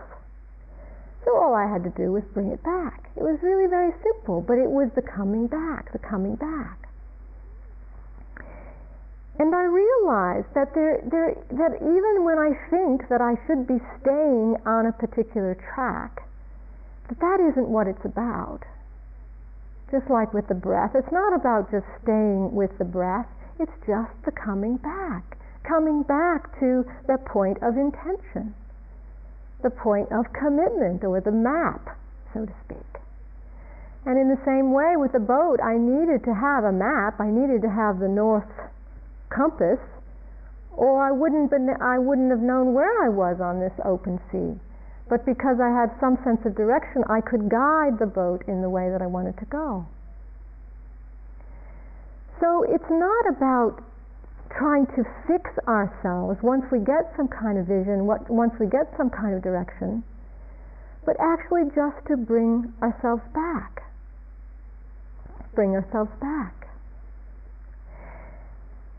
So 1.26 1.36
all 1.36 1.54
I 1.54 1.68
had 1.68 1.84
to 1.84 1.91
do 1.99 2.12
was 2.12 2.24
bring 2.34 2.52
it 2.52 2.64
back. 2.64 3.11
It 3.22 3.26
was 3.30 3.38
really 3.43 3.69
very 3.69 3.93
simple, 4.01 4.41
but 4.41 4.57
it 4.57 4.72
was 4.72 4.89
the 4.95 5.03
coming 5.03 5.45
back, 5.45 5.91
the 5.93 5.99
coming 5.99 6.34
back. 6.34 6.89
And 9.38 9.53
I 9.53 9.61
realized 9.61 10.49
that 10.55 10.74
there, 10.74 10.97
there, 11.05 11.38
that 11.53 11.78
even 11.86 12.26
when 12.26 12.39
I 12.41 12.57
think 12.72 13.09
that 13.09 13.22
I 13.22 13.38
should 13.45 13.67
be 13.67 13.78
staying 14.01 14.57
on 14.65 14.88
a 14.88 14.91
particular 14.91 15.53
track, 15.53 16.26
that 17.09 17.19
that 17.19 17.38
isn't 17.39 17.69
what 17.69 17.86
it's 17.86 18.03
about. 18.03 18.65
Just 19.91 20.09
like 20.09 20.34
with 20.34 20.47
the 20.47 20.57
breath, 20.57 20.95
it's 20.95 21.11
not 21.11 21.32
about 21.32 21.69
just 21.69 21.86
staying 22.01 22.55
with 22.55 22.76
the 22.80 22.89
breath, 22.89 23.28
it's 23.59 23.78
just 23.86 24.17
the 24.26 24.32
coming 24.32 24.78
back, 24.78 25.38
coming 25.61 26.01
back 26.01 26.57
to 26.59 26.89
the 27.05 27.19
point 27.19 27.61
of 27.61 27.78
intention, 27.78 28.55
the 29.61 29.69
point 29.69 30.11
of 30.11 30.34
commitment, 30.34 31.03
or 31.03 31.22
the 31.22 31.30
map, 31.30 31.95
so 32.34 32.47
to 32.47 32.53
speak. 32.65 33.01
And 34.06 34.18
in 34.18 34.30
the 34.30 34.41
same 34.45 34.74
way 34.74 34.97
with 34.97 35.14
the 35.14 35.22
boat, 35.22 35.62
I 35.62 35.78
needed 35.78 36.26
to 36.26 36.34
have 36.34 36.64
a 36.64 36.72
map, 36.72 37.22
I 37.22 37.30
needed 37.30 37.62
to 37.62 37.70
have 37.70 37.99
the 37.99 38.10
north 38.10 38.49
compass, 39.30 39.78
or 40.74 41.06
I 41.06 41.12
wouldn't, 41.12 41.52
been, 41.52 41.70
I 41.80 41.99
wouldn't 41.99 42.32
have 42.32 42.41
known 42.41 42.74
where 42.74 43.06
I 43.06 43.10
was 43.10 43.39
on 43.39 43.60
this 43.60 43.74
open 43.86 44.20
sea. 44.32 44.60
But 45.08 45.26
because 45.26 45.60
I 45.60 45.70
had 45.70 45.91
some 45.99 46.18
sense 46.24 46.39
of 46.45 46.56
direction, 46.56 47.04
I 47.10 47.22
could 47.22 47.49
guide 47.49 47.99
the 47.99 48.08
boat 48.08 48.41
in 48.47 48.62
the 48.62 48.70
way 48.70 48.89
that 48.89 49.02
I 49.02 49.08
wanted 49.08 49.38
to 49.38 49.45
go. 49.45 49.86
So 52.39 52.64
it's 52.64 52.89
not 52.89 53.30
about 53.30 53.84
trying 54.58 54.88
to 54.97 55.04
fix 55.28 55.45
ourselves 55.68 56.41
once 56.41 56.66
we 56.72 56.80
get 56.80 57.14
some 57.16 57.28
kind 57.28 57.60
of 57.60 57.68
vision, 57.68 58.08
once 58.08 58.54
we 58.60 58.66
get 58.66 58.89
some 58.97 59.10
kind 59.12 59.36
of 59.36 59.43
direction, 59.43 60.04
but 61.06 61.16
actually 61.20 61.70
just 61.76 62.02
to 62.08 62.18
bring 62.18 62.74
ourselves 62.82 63.22
back. 63.34 63.91
Bring 65.54 65.72
ourselves 65.72 66.12
back. 66.20 66.68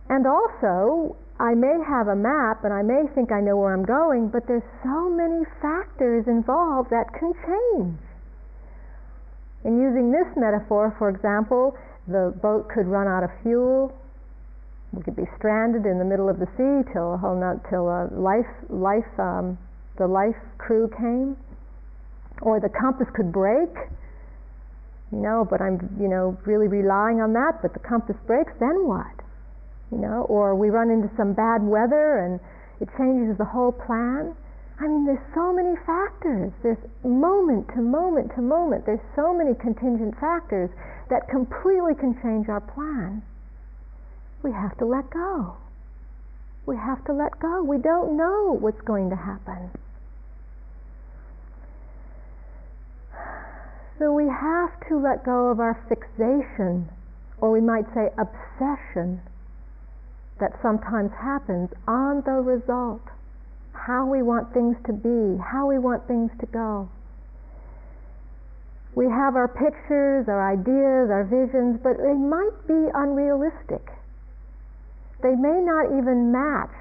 And 0.08 0.26
also, 0.26 1.16
I 1.40 1.54
may 1.54 1.78
have 1.88 2.08
a 2.08 2.14
map 2.14 2.64
and 2.64 2.72
I 2.72 2.82
may 2.82 3.08
think 3.14 3.32
I 3.32 3.40
know 3.40 3.56
where 3.56 3.72
I'm 3.72 3.84
going, 3.84 4.28
but 4.28 4.46
there's 4.46 4.62
so 4.84 5.08
many 5.08 5.44
factors 5.60 6.28
involved 6.28 6.90
that 6.90 7.12
can 7.18 7.32
change. 7.32 7.98
In 9.64 9.80
using 9.80 10.12
this 10.12 10.26
metaphor, 10.36 10.94
for 10.98 11.08
example, 11.08 11.76
the 12.06 12.34
boat 12.42 12.68
could 12.68 12.86
run 12.86 13.06
out 13.06 13.22
of 13.22 13.30
fuel. 13.42 13.96
We 14.92 15.02
could 15.02 15.16
be 15.16 15.26
stranded 15.38 15.86
in 15.86 15.98
the 15.98 16.04
middle 16.04 16.28
of 16.28 16.38
the 16.38 16.46
sea 16.58 16.92
till 16.92 17.14
a 17.14 17.16
whole 17.16 17.38
not 17.38 17.64
till 17.70 17.88
a 17.88 18.10
life 18.12 18.50
life 18.68 19.08
um, 19.18 19.56
the 19.96 20.06
life 20.06 20.36
crew 20.58 20.90
came, 20.98 21.36
or 22.42 22.60
the 22.60 22.68
compass 22.68 23.08
could 23.14 23.32
break. 23.32 23.70
You 25.12 25.18
know, 25.18 25.46
but 25.48 25.60
I'm 25.60 25.78
you 26.00 26.08
know 26.08 26.36
really 26.44 26.68
relying 26.68 27.20
on 27.20 27.32
that. 27.34 27.60
But 27.60 27.74
the 27.74 27.80
compass 27.80 28.16
breaks, 28.26 28.52
then 28.58 28.88
what? 28.88 29.22
you 29.92 29.98
know, 29.98 30.24
or 30.32 30.56
we 30.56 30.70
run 30.70 30.90
into 30.90 31.10
some 31.16 31.34
bad 31.34 31.62
weather 31.62 32.24
and 32.24 32.40
it 32.80 32.88
changes 32.96 33.36
the 33.36 33.44
whole 33.44 33.70
plan. 33.70 34.34
I 34.80 34.88
mean, 34.88 35.04
there's 35.04 35.22
so 35.36 35.52
many 35.52 35.76
factors. 35.84 36.50
There's 36.64 36.80
moment 37.04 37.68
to 37.76 37.82
moment 37.84 38.32
to 38.34 38.42
moment. 38.42 38.86
There's 38.86 39.04
so 39.14 39.36
many 39.36 39.54
contingent 39.54 40.18
factors 40.18 40.70
that 41.10 41.28
completely 41.28 41.94
can 41.94 42.16
change 42.24 42.48
our 42.48 42.64
plan. 42.64 43.22
We 44.42 44.50
have 44.50 44.76
to 44.78 44.86
let 44.86 45.10
go. 45.10 45.54
We 46.64 46.76
have 46.76 47.04
to 47.04 47.12
let 47.12 47.38
go. 47.38 47.62
We 47.62 47.78
don't 47.78 48.16
know 48.16 48.56
what's 48.58 48.80
going 48.80 49.10
to 49.10 49.16
happen. 49.16 49.70
So 54.02 54.10
we 54.10 54.26
have 54.26 54.74
to 54.88 54.98
let 54.98 55.22
go 55.22 55.54
of 55.54 55.60
our 55.60 55.78
fixation, 55.88 56.90
or 57.38 57.52
we 57.52 57.60
might 57.60 57.86
say 57.94 58.10
obsession 58.18 59.22
that 60.40 60.58
sometimes 60.60 61.12
happens 61.22 61.70
on 61.86 62.20
the 62.26 62.42
result, 62.42 63.02
how 63.74 64.04
we 64.04 64.20
want 64.20 64.52
things 64.52 64.74
to 64.86 64.92
be, 64.92 65.38
how 65.38 65.68
we 65.68 65.78
want 65.78 66.08
things 66.08 66.32
to 66.40 66.46
go. 66.46 66.90
We 68.96 69.06
have 69.06 69.36
our 69.36 69.46
pictures, 69.46 70.26
our 70.26 70.50
ideas, 70.50 71.06
our 71.06 71.22
visions, 71.22 71.78
but 71.80 71.94
they 72.02 72.18
might 72.18 72.58
be 72.66 72.90
unrealistic. 72.98 73.86
They 75.22 75.36
may 75.38 75.62
not 75.62 75.94
even 75.96 76.32
match 76.32 76.74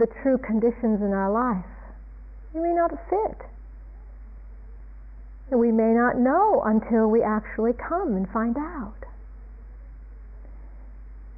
the 0.00 0.08
true 0.20 0.38
conditions 0.38 0.98
in 1.00 1.12
our 1.14 1.30
life. 1.30 1.70
They 2.52 2.58
may 2.58 2.74
not 2.74 2.90
fit. 3.08 3.53
And 5.50 5.60
we 5.60 5.70
may 5.70 5.92
not 5.92 6.18
know 6.18 6.62
until 6.64 7.10
we 7.10 7.22
actually 7.22 7.72
come 7.72 8.16
and 8.16 8.28
find 8.30 8.56
out. 8.56 9.04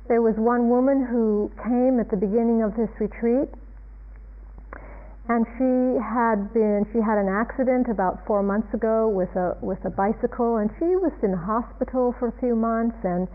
There 0.08 0.22
was 0.22 0.36
one 0.36 0.70
woman 0.70 1.04
who 1.04 1.50
came 1.64 1.98
at 1.98 2.10
the 2.10 2.16
beginning 2.16 2.62
of 2.62 2.76
this 2.76 2.90
retreat, 3.00 3.50
and 5.28 5.44
she 5.58 5.98
had 5.98 6.54
been 6.54 6.86
she 6.92 7.00
had 7.00 7.18
an 7.18 7.28
accident 7.28 7.88
about 7.88 8.24
four 8.24 8.42
months 8.42 8.72
ago 8.72 9.08
with 9.08 9.34
a 9.34 9.56
with 9.60 9.84
a 9.84 9.90
bicycle, 9.90 10.58
and 10.58 10.70
she 10.78 10.94
was 10.94 11.10
in 11.22 11.32
the 11.32 11.42
hospital 11.42 12.14
for 12.20 12.28
a 12.28 12.38
few 12.38 12.54
months, 12.54 12.96
and 13.02 13.26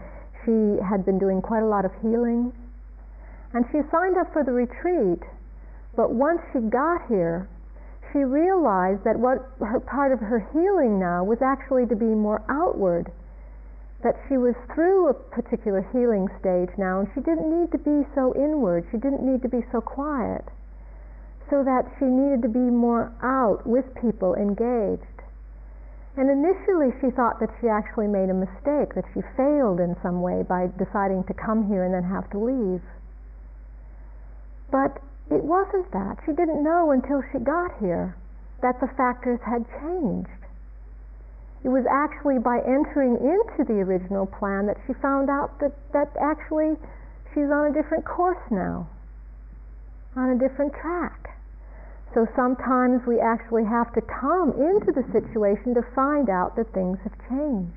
she 0.45 0.81
had 0.81 1.03
been 1.05 1.19
doing 1.19 1.41
quite 1.41 1.63
a 1.63 1.67
lot 1.67 1.83
of 1.83 1.91
healing, 2.01 2.53
and 3.53 3.65
she 3.71 3.79
signed 3.91 4.15
up 4.15 4.31
for 4.31 4.45
the 4.45 4.53
retreat. 4.53 5.19
But 5.97 6.13
once 6.13 6.39
she 6.53 6.59
got 6.59 7.05
here, 7.09 7.49
she 8.11 8.19
realized 8.19 9.03
that 9.03 9.17
what 9.17 9.39
her 9.59 9.79
part 9.79 10.11
of 10.11 10.19
her 10.19 10.39
healing 10.51 10.99
now 10.99 11.23
was 11.23 11.41
actually 11.41 11.85
to 11.87 11.95
be 11.95 12.05
more 12.05 12.43
outward 12.49 13.11
that 14.03 14.17
she 14.27 14.37
was 14.37 14.55
through 14.73 15.09
a 15.09 15.13
particular 15.13 15.85
healing 15.93 16.27
stage 16.39 16.69
now 16.77 16.99
and 16.99 17.07
she 17.13 17.21
didn't 17.21 17.49
need 17.49 17.71
to 17.71 17.77
be 17.77 18.01
so 18.15 18.33
inward, 18.35 18.85
she 18.89 18.97
didn't 18.97 19.21
need 19.21 19.41
to 19.41 19.49
be 19.49 19.61
so 19.71 19.79
quiet, 19.79 20.43
so 21.49 21.63
that 21.63 21.85
she 21.99 22.05
needed 22.05 22.41
to 22.41 22.49
be 22.49 22.59
more 22.59 23.13
out 23.21 23.65
with 23.65 23.85
people, 24.01 24.33
engaged. 24.33 25.05
And 26.17 26.29
initially 26.29 26.91
she 26.99 27.13
thought 27.13 27.39
that 27.39 27.53
she 27.61 27.69
actually 27.69 28.07
made 28.07 28.29
a 28.29 28.33
mistake, 28.33 28.95
that 28.95 29.05
she 29.13 29.21
failed 29.37 29.79
in 29.79 29.95
some 30.01 30.21
way 30.21 30.43
by 30.43 30.67
deciding 30.77 31.23
to 31.25 31.33
come 31.33 31.69
here 31.69 31.85
and 31.85 31.93
then 31.93 32.03
have 32.03 32.29
to 32.31 32.39
leave. 32.39 32.81
But 34.71 34.99
it 35.31 35.43
wasn't 35.43 35.89
that. 35.91 36.17
She 36.25 36.33
didn't 36.33 36.63
know 36.63 36.91
until 36.91 37.23
she 37.31 37.39
got 37.39 37.71
here 37.79 38.15
that 38.61 38.79
the 38.79 38.87
factors 38.97 39.39
had 39.45 39.65
changed 39.81 40.41
it 41.63 41.69
was 41.69 41.85
actually 41.85 42.39
by 42.39 42.57
entering 42.65 43.21
into 43.21 43.61
the 43.69 43.85
original 43.85 44.25
plan 44.25 44.65
that 44.65 44.77
she 44.87 44.93
found 44.97 45.29
out 45.29 45.59
that, 45.59 45.73
that 45.93 46.09
actually 46.17 46.73
she's 47.33 47.49
on 47.53 47.69
a 47.69 47.73
different 47.73 48.03
course 48.03 48.41
now, 48.49 48.89
on 50.15 50.31
a 50.31 50.37
different 50.39 50.73
track. 50.73 51.37
So 52.15 52.25
sometimes 52.35 53.05
we 53.05 53.21
actually 53.21 53.63
have 53.63 53.93
to 53.93 54.01
come 54.01 54.51
into 54.57 54.91
the 54.91 55.05
situation 55.13 55.75
to 55.75 55.85
find 55.93 56.29
out 56.29 56.55
that 56.57 56.73
things 56.73 56.97
have 57.05 57.13
changed. 57.29 57.71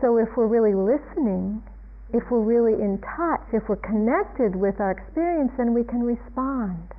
So 0.00 0.16
if 0.18 0.28
we're 0.36 0.46
really 0.46 0.74
listening, 0.74 1.62
if 2.12 2.22
we're 2.30 2.44
really 2.44 2.80
in 2.80 2.98
touch, 2.98 3.40
if 3.52 3.68
we're 3.68 3.76
connected 3.76 4.54
with 4.54 4.80
our 4.80 4.90
experience, 4.90 5.50
then 5.56 5.72
we 5.72 5.82
can 5.84 6.02
respond. 6.02 6.92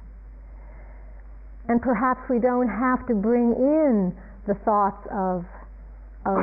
And 1.69 1.81
perhaps 1.81 2.21
we 2.29 2.39
don't 2.39 2.67
have 2.67 3.07
to 3.07 3.13
bring 3.13 3.53
in 3.53 4.15
the 4.47 4.55
thoughts 4.65 5.05
of, 5.13 5.45
of, 6.25 6.41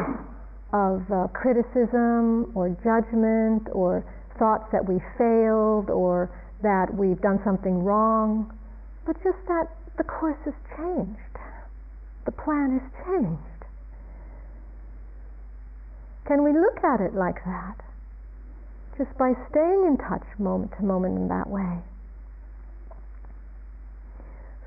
of 0.73 1.03
uh, 1.13 1.27
criticism 1.35 2.53
or 2.55 2.71
judgment 2.83 3.69
or 3.73 4.05
thoughts 4.39 4.65
that 4.73 4.87
we 4.89 5.03
failed 5.19 5.91
or 5.91 6.31
that 6.63 6.95
we've 6.95 7.21
done 7.21 7.41
something 7.45 7.83
wrong, 7.83 8.53
but 9.05 9.17
just 9.23 9.39
that 9.49 9.67
the 9.99 10.05
course 10.05 10.39
has 10.45 10.55
changed. 10.77 11.19
The 12.25 12.33
plan 12.33 12.79
has 12.79 13.05
changed. 13.05 13.65
Can 16.27 16.45
we 16.45 16.53
look 16.53 16.85
at 16.85 17.01
it 17.01 17.15
like 17.15 17.43
that? 17.45 17.90
Just 19.01 19.17
by 19.17 19.33
staying 19.49 19.87
in 19.87 19.97
touch 19.97 20.27
moment 20.39 20.73
to 20.77 20.85
moment 20.85 21.17
in 21.17 21.29
that 21.29 21.49
way. 21.49 21.79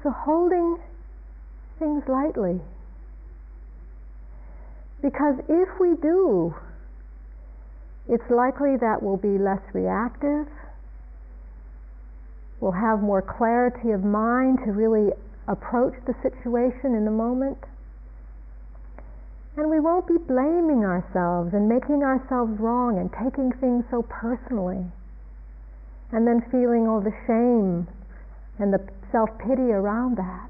So 0.01 0.09
holding 0.09 0.79
things 1.77 2.01
lightly. 2.07 2.59
Because 5.03 5.35
if 5.47 5.69
we 5.79 5.95
do, 6.01 6.55
it's 8.09 8.27
likely 8.31 8.75
that 8.77 9.03
we'll 9.03 9.17
be 9.17 9.37
less 9.37 9.61
reactive, 9.71 10.47
we'll 12.59 12.71
have 12.71 13.03
more 13.03 13.21
clarity 13.21 13.91
of 13.91 14.03
mind 14.03 14.57
to 14.65 14.71
really 14.71 15.11
approach 15.47 15.93
the 16.07 16.15
situation 16.23 16.95
in 16.95 17.05
the 17.05 17.11
moment, 17.11 17.59
and 19.55 19.69
we 19.69 19.79
won't 19.79 20.07
be 20.07 20.17
blaming 20.17 20.83
ourselves 20.83 21.53
and 21.53 21.69
making 21.69 22.03
ourselves 22.03 22.59
wrong 22.59 22.97
and 22.97 23.11
taking 23.13 23.51
things 23.51 23.85
so 23.91 24.01
personally, 24.01 24.83
and 26.11 26.27
then 26.27 26.41
feeling 26.49 26.87
all 26.87 27.01
the 27.01 27.13
shame 27.27 27.87
and 28.57 28.73
the 28.73 28.81
self 29.11 29.29
pity 29.37 29.71
around 29.71 30.17
that. 30.17 30.49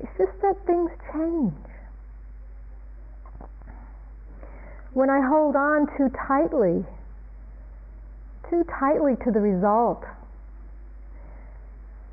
It's 0.00 0.12
just 0.16 0.32
that 0.40 0.56
things 0.66 0.90
change. 1.12 1.52
When 4.94 5.10
I 5.10 5.20
hold 5.20 5.54
on 5.56 5.86
too 5.96 6.08
tightly, 6.26 6.84
too 8.48 8.64
tightly 8.80 9.14
to 9.24 9.30
the 9.30 9.40
result, 9.40 10.02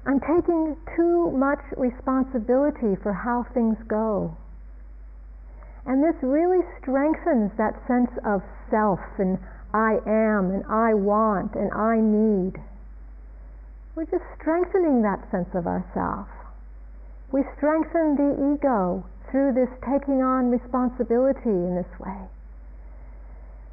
I'm 0.06 0.20
taking 0.20 0.76
too 0.96 1.32
much 1.32 1.60
responsibility 1.76 2.96
for 3.02 3.14
how 3.14 3.46
things 3.54 3.78
go. 3.88 4.36
And 5.88 6.04
this 6.04 6.16
really 6.22 6.60
strengthens 6.82 7.52
that 7.58 7.80
sense 7.88 8.12
of 8.26 8.44
self 8.70 9.00
and 9.18 9.40
I 9.74 10.00
am 10.06 10.52
and 10.52 10.66
I 10.68 10.94
want 10.94 11.56
and 11.56 11.72
I 11.72 12.04
need. 12.04 12.60
We're 13.96 14.06
just 14.06 14.28
strengthening 14.40 15.02
that 15.04 15.24
sense 15.32 15.48
of 15.56 15.66
ourself. 15.66 16.28
We 17.32 17.44
strengthen 17.56 18.16
the 18.16 18.56
ego 18.56 19.06
through 19.32 19.54
this 19.54 19.72
taking 19.80 20.22
on 20.22 20.52
responsibility 20.52 21.50
in 21.50 21.76
this 21.76 22.00
way. 22.00 22.20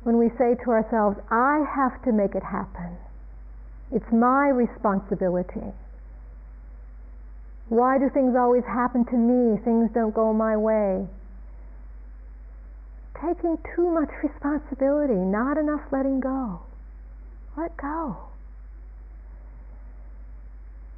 When 0.05 0.17
we 0.19 0.31
say 0.39 0.55
to 0.55 0.71
ourselves, 0.71 1.19
I 1.31 1.65
have 1.67 2.01
to 2.05 2.13
make 2.13 2.35
it 2.35 2.45
happen, 2.45 2.97
it's 3.91 4.11
my 4.13 4.49
responsibility. 4.49 5.75
Why 7.69 7.99
do 7.99 8.09
things 8.11 8.37
always 8.37 8.65
happen 8.65 9.05
to 9.07 9.17
me? 9.17 9.59
Things 9.65 9.91
don't 9.95 10.15
go 10.15 10.33
my 10.33 10.57
way. 10.57 11.09
Taking 13.21 13.59
too 13.75 13.91
much 13.91 14.11
responsibility, 14.23 15.15
not 15.15 15.57
enough 15.57 15.83
letting 15.93 16.21
go. 16.21 16.61
Let 17.57 17.77
go. 17.77 18.17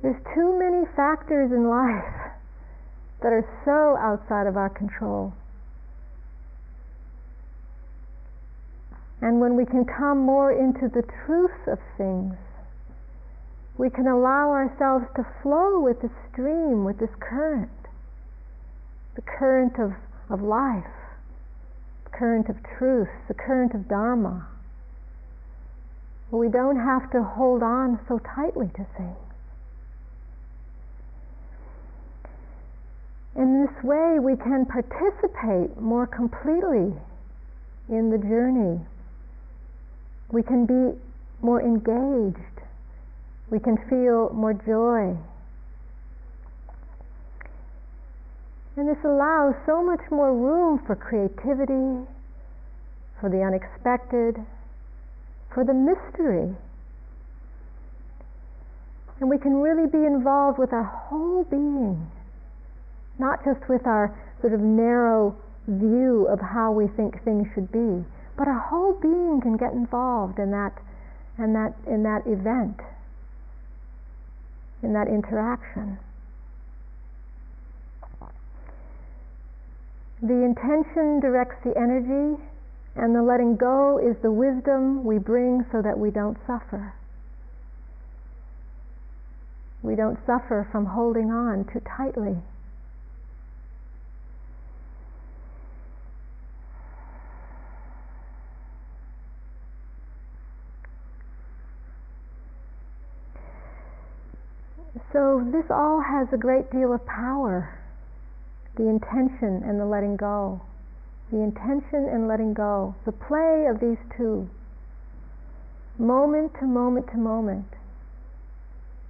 There's 0.03 0.23
too 0.35 0.59
many 0.59 0.87
factors 0.95 1.53
in 1.53 1.69
life 1.69 2.33
that 3.23 3.33
are 3.33 3.47
so 3.65 3.97
outside 3.97 4.47
of 4.47 4.57
our 4.57 4.71
control. 4.71 5.33
And 9.21 9.41
when 9.41 9.57
we 9.57 9.65
can 9.65 9.85
come 9.85 10.19
more 10.19 10.53
into 10.53 10.89
the 10.89 11.03
truth 11.27 11.67
of 11.67 11.79
things, 11.97 12.35
we 13.79 13.91
can 13.91 14.07
allow 14.07 14.51
ourselves 14.51 15.05
to 15.17 15.27
flow 15.43 15.81
with 15.81 16.01
the 16.01 16.11
stream, 16.31 16.85
with 16.85 16.99
this 16.99 17.11
current, 17.21 17.71
the 19.15 19.23
current 19.23 19.79
of, 19.79 19.93
of 20.31 20.43
life, 20.43 20.85
current 22.19 22.49
of 22.49 22.57
truth, 22.79 23.09
the 23.29 23.35
current 23.35 23.75
of 23.75 23.89
Dharma. 23.89 24.47
we 26.31 26.49
don't 26.49 26.77
have 26.77 27.11
to 27.13 27.23
hold 27.23 27.63
on 27.63 27.99
so 28.09 28.19
tightly 28.19 28.69
to 28.69 28.87
things. 28.97 29.17
In 33.37 33.63
this 33.63 33.85
way, 33.85 34.19
we 34.19 34.35
can 34.37 34.65
participate 34.65 35.79
more 35.79 36.07
completely 36.07 36.95
in 37.89 38.11
the 38.11 38.19
journey. 38.19 38.81
We 40.33 40.43
can 40.43 40.65
be 40.67 40.99
more 41.43 41.61
engaged. 41.61 42.39
We 43.51 43.61
can 43.61 43.77
feel 43.89 44.31
more 44.33 44.55
joy. 44.55 45.17
And 48.77 48.89
this 48.89 49.03
allows 49.05 49.55
so 49.65 49.83
much 49.83 50.01
more 50.11 50.35
room 50.35 50.83
for 50.87 50.95
creativity, 50.95 52.07
for 53.21 53.31
the 53.31 53.43
unexpected, 53.43 54.37
for 55.53 55.65
the 55.65 55.73
mystery. 55.73 56.55
And 59.21 59.31
we 59.31 59.39
can 59.39 59.55
really 59.55 59.89
be 59.89 60.05
involved 60.05 60.59
with 60.59 60.73
our 60.73 60.85
whole 60.85 61.45
being 61.45 62.11
not 63.19 63.45
just 63.45 63.69
with 63.69 63.87
our 63.87 64.15
sort 64.41 64.53
of 64.53 64.61
narrow 64.61 65.35
view 65.67 66.27
of 66.31 66.41
how 66.41 66.71
we 66.71 66.87
think 66.97 67.23
things 67.25 67.47
should 67.55 67.71
be, 67.73 68.05
but 68.37 68.47
our 68.47 68.59
whole 68.59 68.93
being 69.01 69.41
can 69.43 69.57
get 69.57 69.73
involved 69.73 70.39
in 70.39 70.51
that, 70.51 70.73
in 71.39 71.53
that, 71.55 71.75
in 71.87 72.03
that 72.03 72.27
event, 72.27 72.81
in 74.83 74.93
that 74.93 75.09
interaction. 75.09 75.99
The 80.23 80.45
intention 80.45 81.21
directs 81.21 81.57
the 81.63 81.77
energy, 81.77 82.43
and 82.97 83.15
the 83.15 83.23
letting 83.23 83.57
go 83.57 83.99
is 83.99 84.17
the 84.23 84.33
wisdom 84.33 85.05
we 85.05 85.19
bring 85.19 85.67
so 85.71 85.83
that 85.83 85.99
we 85.99 86.11
don't 86.11 86.39
suffer. 86.47 86.95
We 89.83 89.95
don't 89.95 90.19
suffer 90.27 90.67
from 90.73 90.87
holding 90.87 91.31
on 91.31 91.65
too 91.73 91.81
tightly. 91.81 92.39
So 105.13 105.47
this 105.53 105.71
all 105.71 106.01
has 106.01 106.33
a 106.33 106.37
great 106.37 106.71
deal 106.71 106.93
of 106.93 107.07
power. 107.07 107.79
The 108.77 108.89
intention 108.89 109.63
and 109.65 109.81
the 109.81 109.87
letting 109.87 110.17
go. 110.17 110.61
The 111.33 111.43
intention 111.43 112.09
and 112.09 112.29
letting 112.29 112.55
go. 112.55 112.95
The 113.05 113.13
play 113.13 113.67
of 113.69 113.81
these 113.81 113.99
two. 114.17 114.49
Moment 115.99 116.53
to 116.61 116.67
moment 116.67 117.09
to 117.13 117.17
moment. 117.17 117.67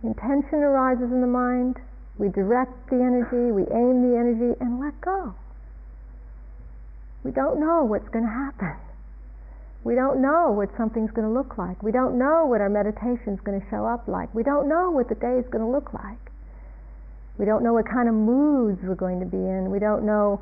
Intention 0.03 0.63
arises 0.63 1.11
in 1.11 1.21
the 1.21 1.27
mind. 1.27 1.77
We 2.19 2.29
direct 2.29 2.89
the 2.89 2.97
energy, 2.97 3.53
we 3.53 3.63
aim 3.75 4.09
the 4.09 4.17
energy, 4.17 4.57
and 4.61 4.81
let 4.81 4.99
go. 5.01 5.35
We 7.25 7.33
don't 7.33 7.59
know 7.59 7.85
what's 7.85 8.09
going 8.09 8.25
to 8.25 8.31
happen. 8.31 8.77
We 9.83 9.95
don't 9.95 10.23
know 10.23 10.53
what 10.53 10.71
something's 10.77 11.11
going 11.11 11.27
to 11.27 11.35
look 11.35 11.59
like. 11.59 11.83
We 11.83 11.93
don't 11.93 12.19
know 12.19 12.47
what 12.47 12.61
our 12.61 12.71
meditation 12.71 13.35
is 13.35 13.41
going 13.41 13.61
to 13.61 13.67
show 13.69 13.85
up 13.85 14.09
like. 14.09 14.33
We 14.35 14.43
don't 14.43 14.69
know 14.69 14.91
what 14.91 15.09
the 15.09 15.15
day 15.15 15.39
is 15.39 15.47
going 15.51 15.65
to 15.65 15.71
look 15.71 15.93
like. 15.93 16.31
We 17.39 17.45
don't 17.45 17.63
know 17.63 17.75
what 17.75 17.89
kind 17.89 18.09
of 18.09 18.15
moods 18.15 18.81
we're 18.83 18.95
going 18.95 19.21
to 19.21 19.27
be 19.27 19.37
in. 19.37 19.71
We 19.71 19.79
don't 19.79 20.05
know 20.05 20.41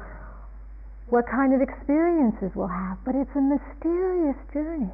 what 1.08 1.26
kind 1.26 1.54
of 1.54 1.60
experiences 1.60 2.50
we'll 2.54 2.68
have. 2.68 2.98
But 3.04 3.14
it's 3.14 3.34
a 3.34 3.40
mysterious 3.40 4.36
journey. 4.52 4.92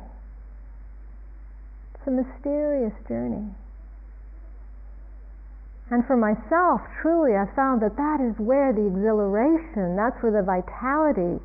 It's 1.94 2.06
a 2.06 2.10
mysterious 2.10 2.94
journey. 3.06 3.52
And 5.90 6.06
for 6.06 6.16
myself, 6.16 6.80
truly, 7.02 7.34
I 7.36 7.46
found 7.54 7.82
that 7.82 7.96
that 7.96 8.22
is 8.22 8.38
where 8.38 8.72
the 8.72 8.86
exhilaration, 8.86 9.96
that's 9.96 10.16
where 10.22 10.32
the 10.32 10.46
vitality, 10.46 11.42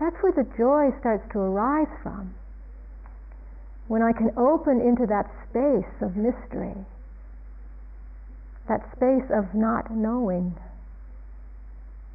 that's 0.00 0.16
where 0.22 0.32
the 0.32 0.48
joy 0.56 0.96
starts 0.98 1.22
to 1.32 1.38
arise 1.38 1.92
from. 2.02 2.34
When 3.86 4.02
I 4.02 4.12
can 4.12 4.32
open 4.36 4.80
into 4.80 5.06
that 5.06 5.30
space 5.48 5.92
of 6.00 6.16
mystery, 6.16 6.74
that 8.68 8.90
space 8.96 9.30
of 9.30 9.54
not 9.54 9.90
knowing, 9.90 10.54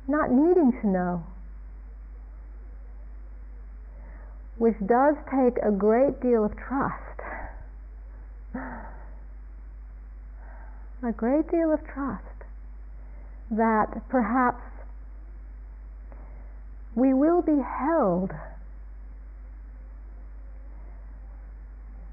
not 0.08 0.32
needing 0.32 0.72
to 0.82 0.88
know, 0.88 1.24
which 4.58 4.76
does 4.86 5.16
take 5.30 5.58
a 5.64 5.72
great 5.72 6.22
deal 6.22 6.44
of 6.44 6.56
trust. 6.56 6.98
A 11.04 11.12
great 11.12 11.50
deal 11.50 11.74
of 11.74 11.80
trust. 11.88 12.26
that 13.52 14.08
perhaps 14.08 14.64
we 16.96 17.14
will 17.14 17.42
be 17.42 17.60
held 17.62 18.32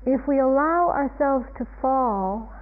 if 0.05 0.27
we 0.27 0.39
allow 0.39 0.89
ourselves 0.91 1.47
to 1.59 1.67
fall, 1.81 2.53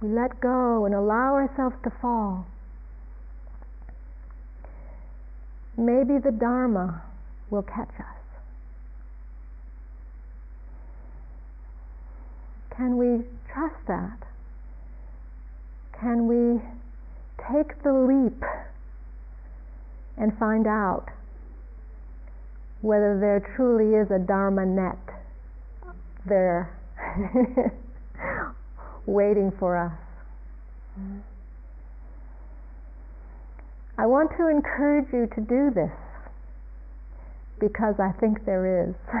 we 0.00 0.08
let 0.08 0.40
go 0.40 0.84
and 0.84 0.94
allow 0.94 1.34
ourselves 1.34 1.76
to 1.84 1.90
fall, 2.00 2.46
maybe 5.76 6.18
the 6.18 6.32
Dharma 6.32 7.02
will 7.50 7.62
catch 7.62 7.94
us. 7.98 8.14
Can 12.76 12.96
we 12.96 13.24
trust 13.52 13.76
that? 13.86 14.18
Can 16.00 16.26
we 16.26 16.60
take 17.52 17.82
the 17.82 17.92
leap 17.92 18.42
and 20.16 20.36
find 20.38 20.66
out 20.66 21.06
whether 22.80 23.18
there 23.18 23.40
truly 23.56 23.94
is 23.94 24.10
a 24.10 24.18
Dharma 24.18 24.66
net 24.66 24.98
there 26.26 26.70
waiting 29.06 29.52
for 29.58 29.76
us. 29.76 29.92
I 33.96 34.06
want 34.06 34.30
to 34.38 34.48
encourage 34.48 35.12
you 35.12 35.26
to 35.34 35.40
do 35.40 35.70
this 35.74 35.92
because 37.60 37.94
I 38.00 38.12
think 38.18 38.44
there 38.44 38.88
is. 38.88 38.94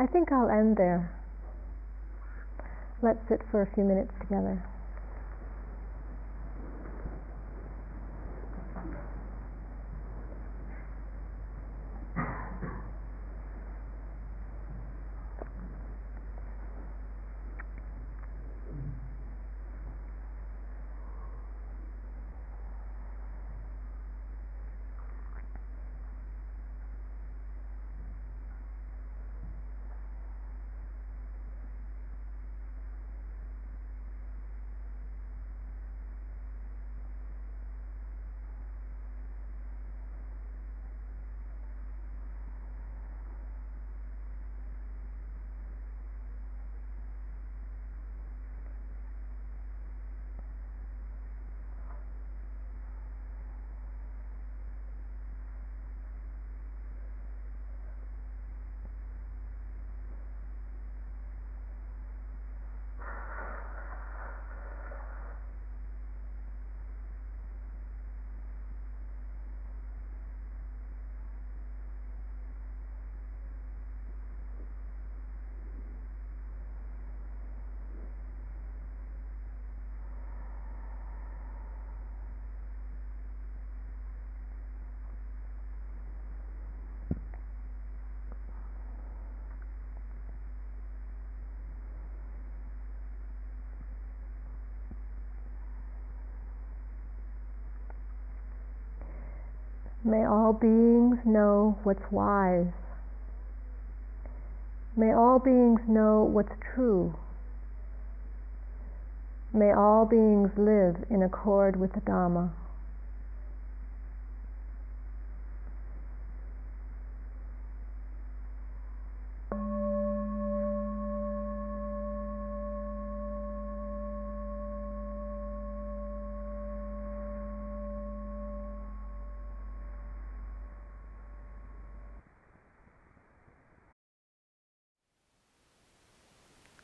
I 0.00 0.06
think 0.06 0.30
I'll 0.30 0.48
end 0.48 0.76
there. 0.76 1.10
Let's 3.02 3.18
sit 3.28 3.42
for 3.50 3.62
a 3.62 3.66
few 3.74 3.84
minutes 3.84 4.12
together. 4.20 4.62
May 100.08 100.24
all 100.24 100.54
beings 100.54 101.18
know 101.26 101.78
what's 101.82 102.10
wise. 102.10 102.72
May 104.96 105.12
all 105.12 105.38
beings 105.38 105.80
know 105.86 106.22
what's 106.22 106.54
true. 106.74 107.14
May 109.52 109.70
all 109.70 110.06
beings 110.06 110.48
live 110.56 111.04
in 111.10 111.22
accord 111.22 111.78
with 111.78 111.92
the 111.92 112.00
Dhamma. 112.00 112.52